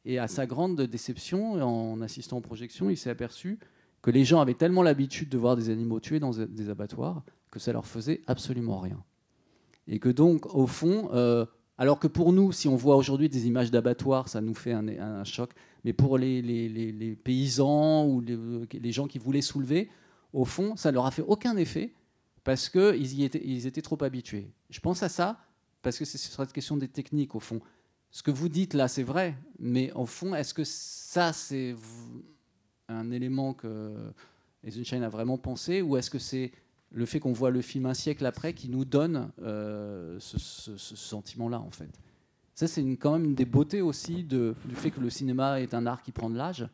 Et 0.04 0.18
à 0.18 0.28
sa 0.28 0.48
grande 0.48 0.82
déception, 0.82 1.62
en 1.62 2.02
assistant 2.02 2.38
aux 2.38 2.42
projections, 2.42 2.90
il 2.90 2.98
s'est 2.98 3.12
aperçu 3.12 3.60
que 4.02 4.10
les 4.10 4.26
gens 4.26 4.42
avaient 4.42 4.56
tellement 4.56 4.82
l'habitude 4.82 5.30
de 5.30 5.38
voir 5.38 5.56
des 5.56 5.70
animaux 5.70 6.00
tués 6.00 6.20
dans 6.20 6.32
des 6.32 6.70
abattoirs 6.70 7.24
que 7.52 7.60
ça 7.60 7.72
leur 7.72 7.86
faisait 7.86 8.22
absolument 8.26 8.80
rien. 8.80 9.04
Et 9.92 10.00
que 10.00 10.10
donc, 10.10 10.56
au 10.56 10.68
fond, 10.68 11.10
euh, 11.14 11.46
alors 11.78 12.00
que 12.00 12.08
pour 12.08 12.32
nous, 12.32 12.54
si 12.54 12.70
on 12.70 12.78
voit 12.78 12.96
aujourd'hui 12.96 13.28
des 13.28 13.46
images 13.46 13.72
d'abattoirs, 13.72 14.30
ça 14.30 14.40
nous 14.40 14.56
fait 14.56 14.72
un, 14.72 15.24
choc, 15.26 15.52
mais 15.84 15.92
pour 15.92 16.18
les, 16.18 17.20
paysans 17.22 18.08
ou 18.08 18.22
les, 18.22 18.92
gens 18.92 19.06
qui 19.06 19.20
voulaient 19.20 19.42
soulever, 19.42 19.90
au 20.32 20.46
fond, 20.46 20.78
ça 20.78 20.92
leur 20.92 21.06
a 21.06 21.12
fait 21.12 21.24
aucun 21.28 21.58
effet 21.58 21.94
parce 22.46 22.70
qu'ils 22.70 23.22
étaient, 23.22 23.46
étaient 23.46 23.82
trop 23.82 24.02
habitués. 24.02 24.50
Je 24.70 24.80
pense 24.80 25.04
à 25.04 25.10
ça 25.10 25.38
parce 25.82 26.00
que 26.00 26.06
c'est 26.06 26.18
sur 26.18 26.34
cette 26.42 26.54
question 26.54 26.78
des 26.78 26.88
techniques, 26.88 27.36
au 27.36 27.42
fond. 27.42 27.60
Ce 28.12 28.24
que 28.24 28.32
vous 28.32 28.48
dites 28.48 28.74
là, 28.74 28.88
c'est 28.88 29.04
vrai, 29.04 29.36
mais 29.60 29.92
au 29.92 30.06
fond, 30.06 30.34
est-ce 30.36 30.54
que 30.54 30.64
ça, 30.64 31.34
c'est 31.34 31.76
un 32.88 33.12
élément 33.12 33.54
que 33.54 33.94
Eisenstein 34.64 35.04
a 35.04 35.10
vraiment 35.10 35.38
pensé, 35.38 35.82
ou 35.82 35.98
est-ce 35.98 36.10
que 36.10 36.20
c'est 36.20 36.54
le 36.92 37.06
fait 37.06 37.20
qu'on 37.20 37.32
voit 37.34 37.52
le 37.52 37.62
film 37.62 37.86
un 37.86 37.94
siècle 37.94 38.26
après 38.26 38.54
qui 38.54 38.70
nous 38.70 38.86
donne 38.86 39.32
euh, 39.42 40.18
ce, 40.20 40.78
sentiment-là, 40.78 41.60
en 41.60 41.72
fait 41.72 41.90
Ça, 42.54 42.68
c'est 42.68 42.82
quand 42.98 43.14
même 43.14 43.26
une 43.26 43.36
des 43.36 43.46
beautés 43.46 43.82
aussi 43.82 44.24
du 44.24 44.54
fait 44.74 44.92
que 44.92 45.00
le 45.00 45.10
cinéma 45.10 45.62
est 45.62 45.74
un 45.74 45.86
art 45.86 46.02
qui 46.02 46.12
prend 46.12 46.30
de 46.30 46.38
l'âge. 46.38 46.68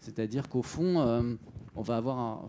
C'est-à-dire 0.00 0.48
qu'au 0.48 0.62
fond, 0.62 1.00
euh, 1.00 1.34
on 1.74 1.82
va 1.82 1.96
avoir, 1.96 2.18
un- 2.18 2.48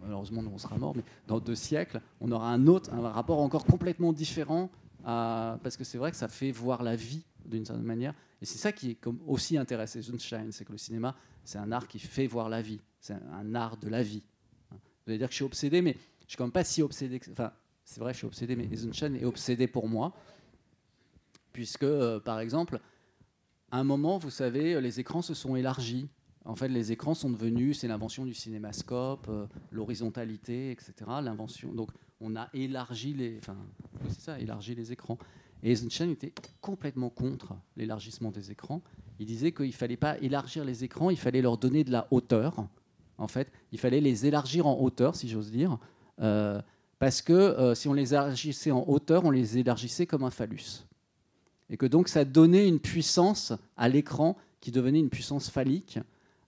malheureusement, 0.00 0.42
nous, 0.42 0.50
on 0.52 0.58
sera 0.58 0.76
mort, 0.76 0.94
mais 0.94 1.02
dans 1.26 1.40
deux 1.40 1.54
siècles, 1.56 2.00
on 2.20 2.30
aura 2.30 2.50
un 2.52 2.66
autre, 2.66 2.92
un 2.92 3.00
rapport 3.08 3.40
encore 3.40 3.64
complètement 3.64 4.12
différent, 4.12 4.70
parce 5.02 5.76
que 5.76 5.84
c'est 5.84 5.98
vrai 5.98 6.10
que 6.10 6.16
ça 6.16 6.28
fait 6.28 6.50
voir 6.50 6.82
la 6.82 6.94
vie 6.96 7.24
d'une 7.44 7.64
certaine 7.64 7.84
manière. 7.84 8.14
Et 8.40 8.46
c'est 8.46 8.58
ça 8.58 8.72
qui 8.72 8.90
est 8.92 8.94
comme 8.94 9.18
aussi 9.26 9.56
intéressé 9.58 9.98
Eisenstein, 9.98 10.50
c'est 10.52 10.64
que 10.64 10.72
le 10.72 10.78
cinéma, 10.78 11.14
c'est 11.44 11.58
un 11.58 11.72
art 11.72 11.88
qui 11.88 11.98
fait 11.98 12.26
voir 12.26 12.48
la 12.48 12.62
vie. 12.62 12.80
C'est 13.00 13.14
un, 13.14 13.20
un 13.40 13.54
art 13.54 13.76
de 13.76 13.88
la 13.88 14.02
vie. 14.02 14.22
Vous 14.70 15.10
allez 15.10 15.18
dire 15.18 15.28
que 15.28 15.32
je 15.32 15.36
suis 15.36 15.44
obsédé, 15.44 15.82
mais 15.82 15.96
je 16.26 16.32
suis 16.32 16.36
quand 16.36 16.44
même 16.44 16.52
pas 16.52 16.64
si 16.64 16.82
obsédé. 16.82 17.18
que- 17.20 17.30
Enfin, 17.30 17.52
c'est 17.84 18.00
vrai, 18.00 18.12
je 18.12 18.18
suis 18.18 18.26
obsédé, 18.26 18.56
mais 18.56 18.68
Eisenstein 18.72 19.14
est 19.16 19.24
obsédé 19.24 19.66
pour 19.66 19.88
moi, 19.88 20.12
puisque, 21.52 21.82
euh, 21.84 22.20
par 22.20 22.40
exemple, 22.40 22.80
à 23.70 23.78
un 23.78 23.84
moment, 23.84 24.18
vous 24.18 24.30
savez, 24.30 24.80
les 24.80 25.00
écrans 25.00 25.22
se 25.22 25.34
sont 25.34 25.56
élargis. 25.56 26.08
En 26.44 26.56
fait, 26.56 26.68
les 26.68 26.92
écrans 26.92 27.14
sont 27.14 27.30
devenus, 27.30 27.78
c'est 27.80 27.88
l'invention 27.88 28.24
du 28.26 28.34
cinémascope, 28.34 29.26
euh, 29.28 29.46
l'horizontalité, 29.70 30.70
etc. 30.70 30.92
L'invention. 31.22 31.72
Donc, 31.72 31.90
on 32.20 32.36
a 32.36 32.48
élargi 32.52 33.14
les, 33.14 33.38
enfin, 33.38 33.56
c'est 34.08 34.20
ça, 34.20 34.38
élargi 34.40 34.74
les 34.74 34.92
écrans. 34.92 35.18
Et 35.62 35.72
Eisenstein 35.72 36.10
était 36.10 36.32
complètement 36.60 37.08
contre 37.08 37.54
l'élargissement 37.76 38.30
des 38.30 38.50
écrans. 38.50 38.82
Il 39.18 39.26
disait 39.26 39.52
qu'il 39.52 39.66
ne 39.68 39.72
fallait 39.72 39.96
pas 39.96 40.18
élargir 40.18 40.64
les 40.64 40.84
écrans, 40.84 41.08
il 41.10 41.16
fallait 41.16 41.40
leur 41.40 41.56
donner 41.56 41.82
de 41.84 41.90
la 41.92 42.06
hauteur. 42.10 42.66
En 43.16 43.28
fait, 43.28 43.50
il 43.72 43.78
fallait 43.78 44.00
les 44.00 44.26
élargir 44.26 44.66
en 44.66 44.78
hauteur, 44.80 45.16
si 45.16 45.28
j'ose 45.28 45.50
dire, 45.50 45.78
euh, 46.20 46.60
parce 46.98 47.22
que 47.22 47.32
euh, 47.32 47.74
si 47.74 47.88
on 47.88 47.92
les 47.92 48.14
élargissait 48.14 48.70
en 48.70 48.84
hauteur, 48.88 49.24
on 49.24 49.30
les 49.30 49.58
élargissait 49.58 50.06
comme 50.06 50.24
un 50.24 50.30
phallus. 50.30 50.84
Et 51.70 51.76
que 51.76 51.86
donc 51.86 52.08
ça 52.08 52.24
donnait 52.24 52.68
une 52.68 52.80
puissance 52.80 53.52
à 53.76 53.88
l'écran 53.88 54.36
qui 54.60 54.70
devenait 54.70 55.00
une 55.00 55.10
puissance 55.10 55.50
phallique, 55.50 55.98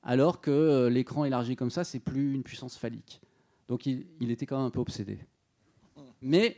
alors 0.02 0.40
que 0.40 0.50
euh, 0.50 0.88
l'écran 0.88 1.24
élargi 1.24 1.56
comme 1.56 1.70
ça, 1.70 1.84
c'est 1.84 1.98
plus 1.98 2.32
une 2.32 2.42
puissance 2.42 2.76
phallique. 2.76 3.20
Donc 3.68 3.86
il, 3.86 4.30
était 4.30 4.46
quand 4.46 4.56
même 4.56 4.66
un 4.66 4.70
peu 4.70 4.80
obsédé. 4.80 5.18
Mais, 6.22 6.56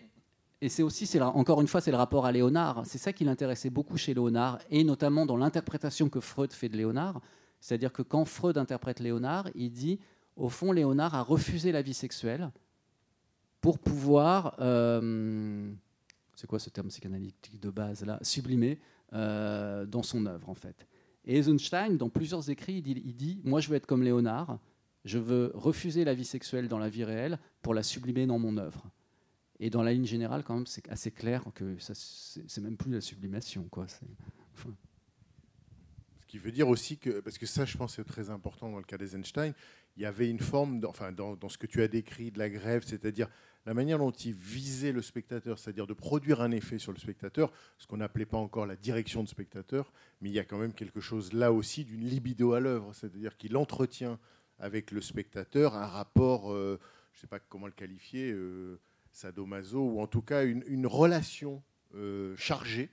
et 0.61 0.69
c'est 0.69 0.83
aussi, 0.83 1.11
encore 1.21 1.61
une 1.61 1.67
fois, 1.67 1.81
c'est 1.81 1.91
le 1.91 1.97
rapport 1.97 2.27
à 2.27 2.33
Léonard. 2.33 2.83
C'est 2.85 2.99
ça 2.99 3.13
qui 3.13 3.25
l'intéressait 3.25 3.71
beaucoup 3.71 3.97
chez 3.97 4.13
Léonard, 4.13 4.59
et 4.71 4.85
notamment 4.85 5.25
dans 5.25 5.37
l'interprétation 5.37 6.11
que 6.11 6.21
Freud 6.21 6.53
fait 6.53 6.69
de 6.69 6.77
Léonard. 6.77 7.21
C'est-à-dire 7.61 7.93
que 7.93 8.03
quand 8.03 8.25
Freud 8.27 8.59
interprète 8.59 9.01
Léonard, 9.01 9.49
il 9.55 9.71
dit, 9.71 9.99
au 10.37 10.51
fond, 10.51 10.71
Léonard 10.71 11.15
a 11.15 11.23
refusé 11.23 11.73
la 11.73 11.83
vie 11.83 11.95
sexuelle 11.95 12.51
pour 13.61 13.79
pouvoir 13.79 14.57
euh, 14.61 15.73
c'est 16.35 16.47
quoi 16.47 16.59
ce 16.59 16.71
terme 16.71 16.89
psychanalytique 16.89 17.61
de 17.61 17.71
base 17.71 18.05
là, 18.05 18.19
sublimer 18.23 18.79
euh, 19.13 19.87
dans 19.87 20.03
son 20.03 20.27
œuvre 20.27 20.49
en 20.49 20.55
fait. 20.55 20.87
Et 21.25 21.37
Eisenstein, 21.37 21.97
dans 21.97 22.09
plusieurs 22.09 22.49
écrits, 22.49 22.83
il 22.85 23.15
dit, 23.17 23.41
Moi, 23.45 23.61
je 23.61 23.69
veux 23.69 23.77
être 23.77 23.87
comme 23.87 24.03
Léonard, 24.03 24.59
je 25.05 25.19
veux 25.19 25.53
refuser 25.55 26.05
la 26.05 26.15
vie 26.15 26.25
sexuelle 26.25 26.69
dans 26.69 26.79
la 26.79 26.89
vie 26.89 27.05
réelle 27.05 27.39
pour 27.61 27.75
la 27.75 27.83
sublimer 27.83 28.27
dans 28.27 28.39
mon 28.39 28.57
œuvre. 28.57 28.91
Et 29.61 29.71
dans 29.71 29.83
la 29.83 29.93
ligne 29.93 30.07
générale, 30.07 30.45
quand 30.45 30.55
même, 30.55 30.67
c'est 30.67 30.89
assez 30.89 31.11
clair 31.11 31.45
que 31.55 31.77
c'est 31.79 32.61
même 32.61 32.77
plus 32.77 32.93
la 32.93 33.01
sublimation. 33.01 33.65
Quoi. 33.71 33.87
Ce 33.89 33.99
qui 36.29 36.39
veut 36.39 36.53
dire 36.53 36.69
aussi 36.69 36.97
que, 36.97 37.21
parce 37.21 37.39
que 37.39 37.47
ça, 37.47 37.65
je 37.65 37.77
pense, 37.77 37.97
c'est 37.97 38.05
très 38.05 38.31
important 38.31 38.71
dans 38.71 38.79
le 38.79 38.85
cas 38.85 38.97
d'Eisenstein, 38.97 39.53
il 39.99 40.03
y 40.03 40.07
avait 40.07 40.31
une 40.31 40.39
forme, 40.39 40.81
enfin, 40.87 41.11
dans, 41.11 41.49
ce 41.49 41.59
que 41.59 41.67
tu 41.67 41.83
as 41.83 41.89
décrit 41.89 42.31
de 42.31 42.39
la 42.39 42.49
grève, 42.49 42.85
c'est-à-dire 42.87 43.29
la 43.67 43.75
manière 43.75 43.99
dont 43.99 44.13
il 44.13 44.33
visait 44.33 44.93
le 44.93 45.03
spectateur, 45.03 45.59
c'est-à-dire 45.59 45.89
de 45.89 45.93
produire 45.93 46.41
un 46.41 46.53
effet 46.53 46.79
sur 46.79 46.93
le 46.93 46.99
spectateur, 46.99 47.53
ce 47.79 47.87
qu'on 47.89 47.97
n'appelait 47.97 48.25
pas 48.25 48.37
encore 48.37 48.65
la 48.65 48.77
direction 48.77 49.25
de 49.25 49.29
spectateur, 49.29 49.93
mais 50.21 50.29
il 50.29 50.33
y 50.33 50.39
a 50.39 50.45
quand 50.45 50.57
même 50.57 50.73
quelque 50.73 51.01
chose 51.01 51.33
là 51.33 51.53
aussi 51.53 51.85
d'une 51.85 52.05
libido 52.05 52.53
à 52.53 52.61
l'œuvre, 52.61 52.95
c'est-à-dire 52.95 53.37
qu'il 53.37 53.57
entretient 53.57 54.21
avec 54.61 54.93
le 54.93 55.01
spectateur 55.01 55.75
un 55.75 55.87
rapport, 55.87 56.53
euh, 56.53 56.79
je 57.13 57.19
ne 57.19 57.21
sais 57.23 57.27
pas 57.27 57.41
comment 57.41 57.67
le 57.67 57.73
qualifier, 57.73 58.31
euh, 58.31 58.79
sadomaso, 59.11 59.81
ou 59.81 60.01
en 60.01 60.07
tout 60.07 60.23
cas 60.23 60.45
une, 60.45 60.87
relation 60.87 61.61
euh, 61.97 62.37
chargée 62.37 62.91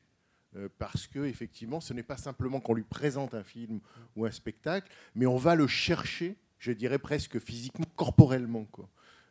parce 0.78 1.06
que 1.06 1.20
effectivement, 1.26 1.82
ce 1.82 1.94
n'est 1.94 2.02
pas 2.02 2.16
simplement 2.16 2.62
qu'on 2.62 2.76
lui 2.76 2.86
présente 2.86 3.34
un 3.34 3.44
film 3.44 3.82
ou 4.16 4.26
un 4.26 4.32
spectacle, 4.32 4.90
mais 5.14 5.26
on 5.26 5.36
va 5.36 5.54
le 5.54 5.68
chercher, 5.68 6.38
je 6.60 6.72
dirais 6.72 7.00
presque 7.00 7.40
physiquement, 7.40 7.86
corporellement. 7.96 8.68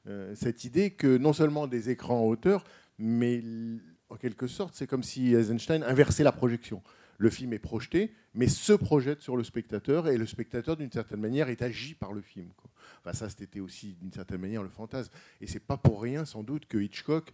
Euh, 0.07 0.35
cette 0.35 0.65
idée 0.65 0.91
que 0.91 1.17
non 1.17 1.33
seulement 1.33 1.67
des 1.67 1.91
écrans 1.91 2.21
en 2.21 2.27
hauteur, 2.27 2.65
mais 2.99 3.43
en 4.09 4.17
quelque 4.17 4.47
sorte, 4.47 4.75
c'est 4.75 4.87
comme 4.87 5.03
si 5.03 5.35
Eisenstein 5.35 5.83
inversait 5.83 6.25
la 6.25 6.33
projection. 6.33 6.83
Le 7.19 7.31
film 7.31 7.53
est 7.53 7.59
projeté, 7.59 8.13
mais 8.35 8.49
se 8.49 8.73
projette 8.73 9.23
sur 9.23 9.37
le 9.37 9.45
spectateur, 9.45 10.09
et 10.09 10.19
le 10.19 10.27
spectateur, 10.27 10.77
d'une 10.77 10.91
certaine 10.91 11.21
manière, 11.21 11.49
est 11.49 11.63
agi 11.63 11.95
par 11.95 12.13
le 12.13 12.21
film. 12.21 12.51
Enfin, 13.01 13.13
ça, 13.13 13.29
c'était 13.31 13.61
aussi, 13.61 13.95
d'une 13.95 14.13
certaine 14.13 14.41
manière, 14.41 14.63
le 14.63 14.69
fantasme. 14.69 15.13
Et 15.41 15.47
c'est 15.47 15.61
pas 15.61 15.77
pour 15.77 16.03
rien, 16.03 16.25
sans 16.25 16.43
doute, 16.43 16.67
que 16.67 16.79
Hitchcock, 16.79 17.33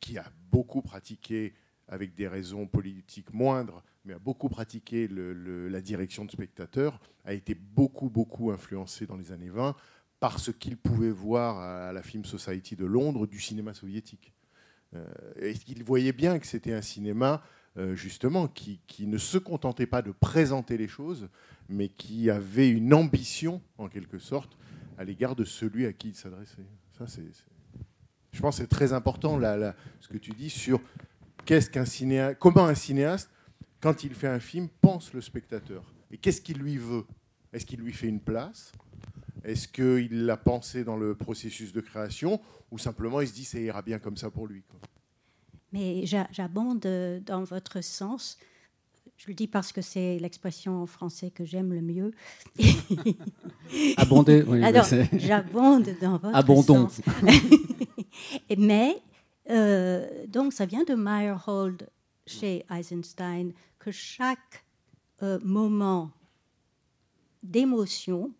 qui 0.00 0.18
a 0.18 0.30
beaucoup 0.50 0.82
pratiqué 0.82 1.54
avec 1.88 2.14
des 2.14 2.28
raisons 2.28 2.66
politiques 2.66 3.32
moindres, 3.32 3.82
mais 4.04 4.14
a 4.14 4.18
beaucoup 4.18 4.48
pratiqué 4.48 5.08
la 5.08 5.80
direction 5.80 6.24
de 6.24 6.30
spectateur, 6.30 7.00
a 7.24 7.32
été 7.34 7.54
beaucoup, 7.54 8.08
beaucoup 8.08 8.50
influencé 8.50 9.06
dans 9.06 9.16
les 9.16 9.32
années 9.32 9.50
20 9.50 9.76
par 10.20 10.40
ce 10.40 10.50
qu'il 10.50 10.76
pouvait 10.76 11.10
voir 11.10 11.58
à 11.58 11.92
la 11.92 12.02
Film 12.02 12.24
Society 12.24 12.74
de 12.74 12.84
Londres 12.84 13.26
du 13.26 13.40
cinéma 13.40 13.74
soviétique. 13.74 14.32
Euh, 14.94 15.06
et 15.40 15.54
il 15.68 15.84
voyait 15.84 16.12
bien 16.12 16.38
que 16.38 16.46
c'était 16.46 16.72
un 16.72 16.82
cinéma, 16.82 17.42
euh, 17.76 17.94
justement, 17.94 18.48
qui, 18.48 18.80
ne 19.00 19.18
se 19.18 19.38
contentait 19.38 19.86
pas 19.86 20.02
de 20.02 20.10
présenter 20.10 20.76
les 20.76 20.88
choses, 20.88 21.28
mais 21.68 21.88
qui 21.88 22.30
avait 22.30 22.70
une 22.70 22.94
ambition, 22.94 23.60
en 23.76 23.88
quelque 23.88 24.18
sorte, 24.18 24.56
à 24.96 25.04
l'égard 25.04 25.36
de 25.36 25.44
celui 25.44 25.86
à 25.86 25.92
qui 25.92 26.08
il 26.08 26.14
s'adressait. 26.14 26.66
Ça, 26.96 27.06
c'est, 27.06 27.22
Je 28.32 28.40
pense 28.40 28.56
que 28.56 28.62
c'est 28.62 28.68
très 28.68 28.92
important, 28.92 29.38
là, 29.38 29.74
ce 30.00 30.08
que 30.08 30.18
tu 30.18 30.32
dis 30.32 30.50
sur 30.50 30.80
qu'est-ce 31.44 31.70
qu'un 31.70 31.84
cinéaste, 31.84 32.38
comment 32.40 32.66
un 32.66 32.74
cinéaste, 32.74 33.30
quand 33.80 34.04
il 34.04 34.14
fait 34.14 34.28
un 34.28 34.40
film, 34.40 34.68
pense 34.80 35.12
le 35.12 35.20
spectateur. 35.20 35.82
Et 36.10 36.16
qu'est-ce 36.18 36.40
qu'il 36.40 36.58
lui 36.58 36.76
veut? 36.78 37.04
Est-ce 37.52 37.64
qu'il 37.66 37.80
lui 37.80 37.92
fait 37.92 38.08
une 38.08 38.20
place? 38.20 38.72
Est-ce 39.44 39.68
qu'il 39.68 40.26
l'a 40.26 40.36
pensé 40.36 40.84
dans 40.84 40.96
le 40.96 41.14
processus 41.14 41.72
de 41.72 41.80
création? 41.80 42.40
Ou 42.70 42.78
simplement 42.78 43.20
il 43.20 43.28
se 43.28 43.32
dit 43.34 43.44
ça 43.44 43.58
ira 43.58 43.80
bien 43.82 43.98
comme 43.98 44.16
ça 44.16 44.30
pour 44.30 44.46
lui 44.46 44.62
quoi? 44.62 44.78
Mais 45.72 46.04
j'a- 46.06 46.28
j'abonde 46.32 46.84
euh, 46.86 47.20
dans 47.20 47.44
votre 47.44 47.82
sens. 47.82 48.38
Je 49.16 49.26
le 49.28 49.34
dis 49.34 49.48
parce 49.48 49.72
que 49.72 49.80
c'est 49.82 50.18
l'expression 50.18 50.82
en 50.82 50.86
français 50.86 51.30
que 51.30 51.44
j'aime 51.44 51.72
le 51.72 51.80
mieux. 51.82 52.12
Abonder, 53.96 54.42
oui, 54.46 54.62
Alors, 54.62 54.86
j'abonde 55.14 55.88
dans 56.00 56.18
votre 56.18 56.34
Abondons. 56.36 56.88
sens. 56.88 57.00
Et 58.48 58.56
Mais, 58.58 58.96
euh, 59.50 60.06
donc, 60.28 60.52
ça 60.52 60.66
vient 60.66 60.84
de 60.84 60.94
Meyerhold 60.94 61.88
chez 62.28 62.64
Eisenstein 62.70 63.52
que 63.78 63.90
chaque 63.90 64.64
euh, 65.22 65.38
moment 65.42 66.10
d'émotion 67.42 68.32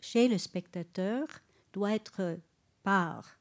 chez 0.00 0.28
le 0.28 0.38
spectateur 0.38 1.26
doit 1.72 1.92
être 1.92 2.38
par 2.82 3.38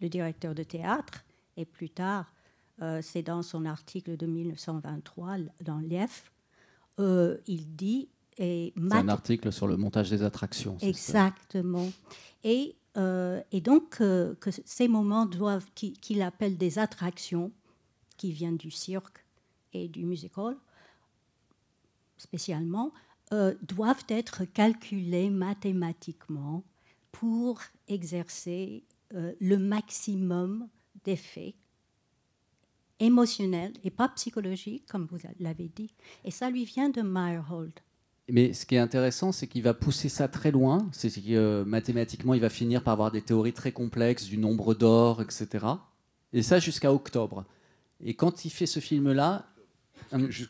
le 0.00 0.08
directeur 0.08 0.54
de 0.54 0.62
théâtre 0.62 1.24
et 1.56 1.64
plus 1.64 1.90
tard, 1.90 2.32
euh, 2.82 3.00
c'est 3.02 3.22
dans 3.22 3.42
son 3.42 3.64
article 3.64 4.16
de 4.16 4.26
1923 4.26 5.36
dans 5.64 5.78
l'IEF, 5.78 6.30
euh, 7.00 7.38
il 7.46 7.74
dit 7.74 8.08
et 8.40 8.72
C'est 8.76 8.94
un 8.94 9.08
article 9.08 9.50
sur 9.52 9.66
le 9.66 9.76
montage 9.76 10.10
des 10.10 10.22
attractions. 10.22 10.76
Exactement. 10.80 11.90
Et, 12.44 12.76
euh, 12.96 13.42
et 13.50 13.60
donc, 13.60 13.96
que 13.96 14.36
ces 14.64 14.86
moments 14.86 15.26
doivent, 15.26 15.66
qui- 15.74 15.94
qu'il 15.94 16.22
appelle 16.22 16.56
des 16.56 16.78
attractions, 16.78 17.50
qui 18.18 18.32
viennent 18.32 18.58
du 18.58 18.70
cirque 18.70 19.24
et 19.72 19.88
du 19.88 20.04
musical, 20.04 20.56
spécialement, 22.18 22.92
euh, 23.32 23.54
doivent 23.62 24.04
être 24.08 24.44
calculés 24.44 25.30
mathématiquement 25.30 26.64
pour 27.12 27.60
exercer 27.88 28.84
euh, 29.14 29.32
le 29.40 29.58
maximum 29.58 30.68
d'effets 31.04 31.54
émotionnels 33.00 33.72
et 33.84 33.90
pas 33.90 34.08
psychologiques, 34.10 34.86
comme 34.86 35.06
vous 35.10 35.18
l'avez 35.38 35.70
dit. 35.74 35.94
Et 36.24 36.30
ça 36.30 36.50
lui 36.50 36.64
vient 36.64 36.88
de 36.88 37.02
Meyerhold. 37.02 37.72
Mais 38.30 38.52
ce 38.52 38.66
qui 38.66 38.74
est 38.74 38.78
intéressant, 38.78 39.32
c'est 39.32 39.46
qu'il 39.46 39.62
va 39.62 39.72
pousser 39.72 40.08
ça 40.08 40.28
très 40.28 40.50
loin. 40.50 40.86
C'est 40.92 41.10
que 41.10 41.32
euh, 41.32 41.64
mathématiquement, 41.64 42.34
il 42.34 42.40
va 42.40 42.50
finir 42.50 42.82
par 42.82 42.92
avoir 42.92 43.10
des 43.10 43.22
théories 43.22 43.54
très 43.54 43.72
complexes 43.72 44.24
du 44.24 44.36
nombre 44.36 44.74
d'or, 44.74 45.22
etc. 45.22 45.66
Et 46.32 46.42
ça 46.42 46.58
jusqu'à 46.58 46.92
octobre. 46.92 47.46
Et 48.04 48.14
quand 48.14 48.44
il 48.44 48.50
fait 48.50 48.66
ce 48.66 48.80
film-là, 48.80 49.46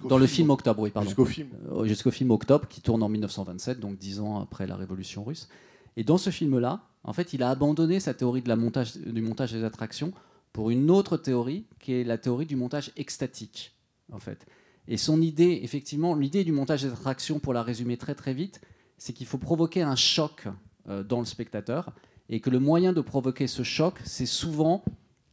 dans 0.09 0.19
le 0.19 0.27
film- 0.27 0.51
Octobre, 0.51 0.83
oui, 0.83 0.91
pardon. 0.91 1.09
jusqu'au 1.09 1.25
film. 1.25 1.49
Euh, 1.73 1.85
Jusqu'au 1.87 2.11
film 2.11 2.31
Octobre, 2.31 2.69
qui 2.69 2.81
tourne 2.81 3.03
en 3.03 3.09
1927, 3.09 3.81
donc 3.81 3.99
dix 3.99 4.21
ans 4.21 4.41
après 4.41 4.67
la 4.67 4.77
Révolution 4.77 5.25
russe. 5.25 5.49
Et 5.97 6.05
dans 6.05 6.19
ce 6.19 6.31
film-là, 6.31 6.83
en 7.03 7.13
fait, 7.13 7.33
il 7.33 7.43
a 7.43 7.51
abandonné 7.51 7.99
sa 8.01 8.15
théorie 8.15 8.43
de 8.43 8.49
la 8.49 8.57
montage, 8.57 8.97
du 8.97 9.23
montage 9.23 9.53
des 9.53 9.65
attractions 9.65 10.13
pour 10.53 10.71
une 10.71 10.91
autre 10.91 11.17
théorie, 11.17 11.67
qui 11.81 11.93
est 11.95 12.05
la 12.05 12.19
théorie 12.19 12.47
du 12.47 12.57
montage 12.57 12.93
extatique, 12.97 13.75
en 14.13 14.19
fait. 14.19 14.47
Et 14.87 14.97
son 14.97 15.21
idée, 15.21 15.61
effectivement, 15.63 16.15
l'idée 16.15 16.45
du 16.45 16.53
montage 16.53 16.83
des 16.83 16.91
attractions, 16.93 17.39
pour 17.41 17.53
la 17.53 17.63
résumer 17.63 17.97
très 17.97 18.15
très 18.15 18.33
vite, 18.35 18.61
c'est 18.97 19.13
qu'il 19.13 19.27
faut 19.27 19.39
provoquer 19.39 19.83
un 19.83 19.97
choc 19.97 20.47
euh, 20.89 21.03
dans 21.03 21.19
le 21.21 21.27
spectateur, 21.27 21.93
et 22.29 22.41
que 22.41 22.51
le 22.51 22.59
moyen 22.61 22.93
de 22.93 23.01
provoquer 23.01 23.47
ce 23.47 23.63
choc, 23.63 24.01
c'est 24.05 24.27
souvent 24.27 24.85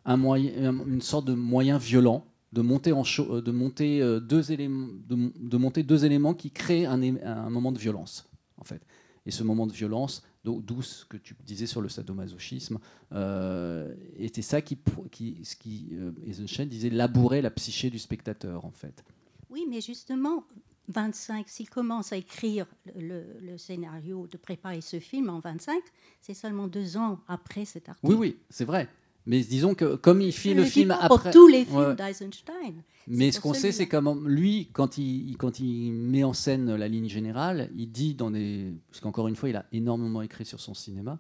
un 0.06 0.18
moyen, 0.18 0.70
un- 0.70 0.86
une 0.88 1.02
sorte 1.02 1.26
de 1.26 1.34
moyen 1.34 1.78
violent, 1.78 2.26
de 2.54 2.62
monter, 2.62 2.92
en 2.94 3.04
euh, 3.20 3.42
de 3.42 3.52
monter, 3.52 4.02
euh, 4.02 4.20
deux, 4.20 4.52
éléments, 4.52 4.88
de, 5.08 5.16
mon- 5.16 5.32
de 5.36 5.58
monter 5.58 5.84
deux 5.84 6.06
éléments 6.06 6.34
qui 6.34 6.52
créent 6.52 6.86
un, 6.86 7.50
moment 7.50 7.72
de 7.72 7.80
violence, 7.80 8.30
en 8.58 8.64
fait. 8.64 8.82
Et 9.26 9.32
ce 9.32 9.44
moment 9.44 9.66
de 9.68 9.74
violence, 9.74 10.24
d'o- 10.44 10.62
d'où 10.62 10.82
ce 10.82 11.04
que 11.06 11.18
tu 11.18 11.36
disais 11.44 11.66
sur 11.66 11.82
le 11.82 11.90
sadomasochisme, 11.90 12.78
euh, 13.12 13.94
était 14.18 14.44
ça 14.44 14.62
qui, 14.62 14.78
qui, 15.12 15.40
ce 15.44 15.56
qui 15.56 15.90
euh, 15.94 16.12
Eisenstein 16.26 16.68
disait 16.68 16.92
labourer 16.92 17.42
la 17.42 17.50
psyché 17.50 17.90
du 17.90 18.00
spectateur, 18.00 18.64
en 18.64 18.72
fait. 18.72 19.04
Oui, 19.50 19.66
mais 19.68 19.82
justement, 19.82 20.44
25, 20.90 21.50
s'il 21.50 21.70
commence 21.70 22.14
à 22.14 22.18
écrire 22.18 22.68
le, 22.96 23.24
le 23.42 23.58
scénario, 23.58 24.28
de 24.28 24.38
préparer 24.38 24.82
ce 24.82 25.00
film 25.00 25.30
en 25.30 25.40
25, 25.40 25.82
c'est 26.22 26.34
seulement 26.36 26.68
deux 26.68 26.96
ans 26.96 27.20
après 27.28 27.66
cet 27.66 27.90
article. 27.90 28.08
Oui, 28.14 28.16
oui, 28.18 28.38
c'est 28.50 28.66
vrai. 28.66 28.88
Mais 29.28 29.40
disons 29.42 29.74
que 29.74 29.96
comme 29.96 30.22
il 30.22 30.32
fit 30.32 30.54
le 30.54 30.64
film 30.66 30.92
après, 30.92 31.08
Pour 31.08 31.32
tous 31.32 31.48
les 31.48 31.66
films 31.66 31.78
Ouais. 31.80 31.96
d'Eisenstein. 31.96 32.84
Mais 33.08 33.32
ce 33.32 33.40
qu'on 33.40 33.54
sait, 33.54 33.72
c'est 33.72 33.88
comment 33.88 34.16
lui, 34.16 34.70
quand 34.74 34.98
il, 34.98 35.36
quand 35.38 35.60
il 35.60 35.92
met 35.94 36.24
en 36.24 36.34
scène 36.34 36.76
la 36.76 36.88
ligne 36.88 37.08
générale, 37.10 37.70
il 37.76 37.92
dit 37.92 38.14
dans 38.16 38.32
des, 38.32 38.74
parce 38.90 39.00
qu'encore 39.00 39.28
une 39.28 39.36
fois, 39.36 39.50
il 39.50 39.56
a 39.56 39.66
énormément 39.72 40.22
écrit 40.22 40.46
sur 40.46 40.60
son 40.60 40.74
cinéma. 40.74 41.20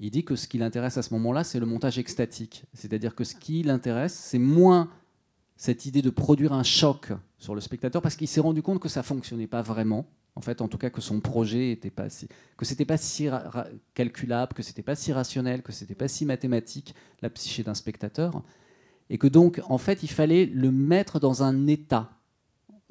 Il 0.00 0.10
dit 0.10 0.24
que 0.24 0.34
ce 0.36 0.48
qui 0.48 0.58
l'intéresse 0.58 0.96
à 0.98 1.02
ce 1.02 1.14
moment-là, 1.14 1.44
c'est 1.44 1.60
le 1.60 1.66
montage 1.66 1.98
extatique. 1.98 2.64
C'est-à-dire 2.72 3.14
que 3.14 3.22
ce 3.24 3.34
qui 3.36 3.62
l'intéresse, 3.62 4.14
c'est 4.14 4.38
moins 4.40 4.90
cette 5.56 5.86
idée 5.86 6.02
de 6.02 6.10
produire 6.10 6.52
un 6.52 6.64
choc 6.64 7.12
sur 7.38 7.54
le 7.54 7.60
spectateur, 7.60 8.02
parce 8.02 8.16
qu'il 8.16 8.26
s'est 8.28 8.40
rendu 8.40 8.60
compte 8.62 8.80
que 8.80 8.88
ça 8.88 9.02
fonctionnait 9.04 9.46
pas 9.46 9.62
vraiment. 9.62 10.06
En 10.36 10.40
fait, 10.40 10.60
en 10.60 10.68
tout 10.68 10.78
cas, 10.78 10.90
que 10.90 11.00
son 11.00 11.20
projet 11.20 11.70
était 11.70 11.90
pas 11.90 12.08
si, 12.08 12.28
que 12.56 12.64
c'était 12.64 12.84
pas 12.84 12.96
si 12.96 13.28
calculable, 13.94 14.52
que 14.52 14.62
c'était 14.62 14.82
pas 14.82 14.96
si 14.96 15.12
rationnel, 15.12 15.62
que 15.62 15.72
c'était 15.72 15.94
pas 15.94 16.08
si 16.08 16.26
mathématique 16.26 16.94
la 17.22 17.30
psyché 17.30 17.62
d'un 17.62 17.74
spectateur. 17.74 18.42
Et 19.10 19.18
que 19.18 19.26
donc 19.26 19.60
en 19.68 19.78
fait 19.78 20.02
il 20.02 20.10
fallait 20.10 20.46
le 20.46 20.72
mettre 20.72 21.20
dans 21.20 21.42
un 21.42 21.66
état. 21.66 22.10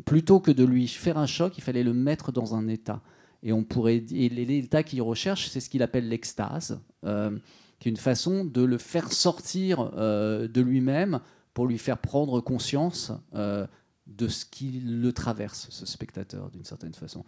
Plutôt 0.05 0.39
que 0.39 0.51
de 0.51 0.63
lui 0.63 0.87
faire 0.87 1.17
un 1.17 1.25
choc 1.25 1.57
il 1.57 1.61
fallait 1.61 1.83
le 1.83 1.93
mettre 1.93 2.31
dans 2.31 2.55
un 2.55 2.67
état. 2.67 3.01
Et 3.41 3.51
on 3.51 3.63
pourrait 3.63 4.03
et 4.11 4.29
l'état 4.29 4.83
qu'il 4.83 5.01
recherche 5.01 5.49
c'est 5.49 5.59
ce 5.59 5.69
qu'il 5.69 5.83
appelle 5.83 6.07
l'extase 6.07 6.79
euh, 7.03 7.37
qui 7.79 7.89
est 7.89 7.91
une 7.91 7.97
façon 7.97 8.45
de 8.45 8.63
le 8.63 8.77
faire 8.77 9.11
sortir 9.11 9.91
euh, 9.97 10.47
de 10.47 10.61
lui-même 10.61 11.19
pour 11.53 11.67
lui 11.67 11.77
faire 11.77 11.97
prendre 11.97 12.39
conscience 12.39 13.11
euh, 13.35 13.67
de 14.07 14.27
ce 14.27 14.45
qui 14.45 14.71
le 14.81 15.11
traverse, 15.13 15.67
ce 15.69 15.85
spectateur, 15.85 16.49
d'une 16.51 16.65
certaine 16.65 16.93
façon. 16.93 17.23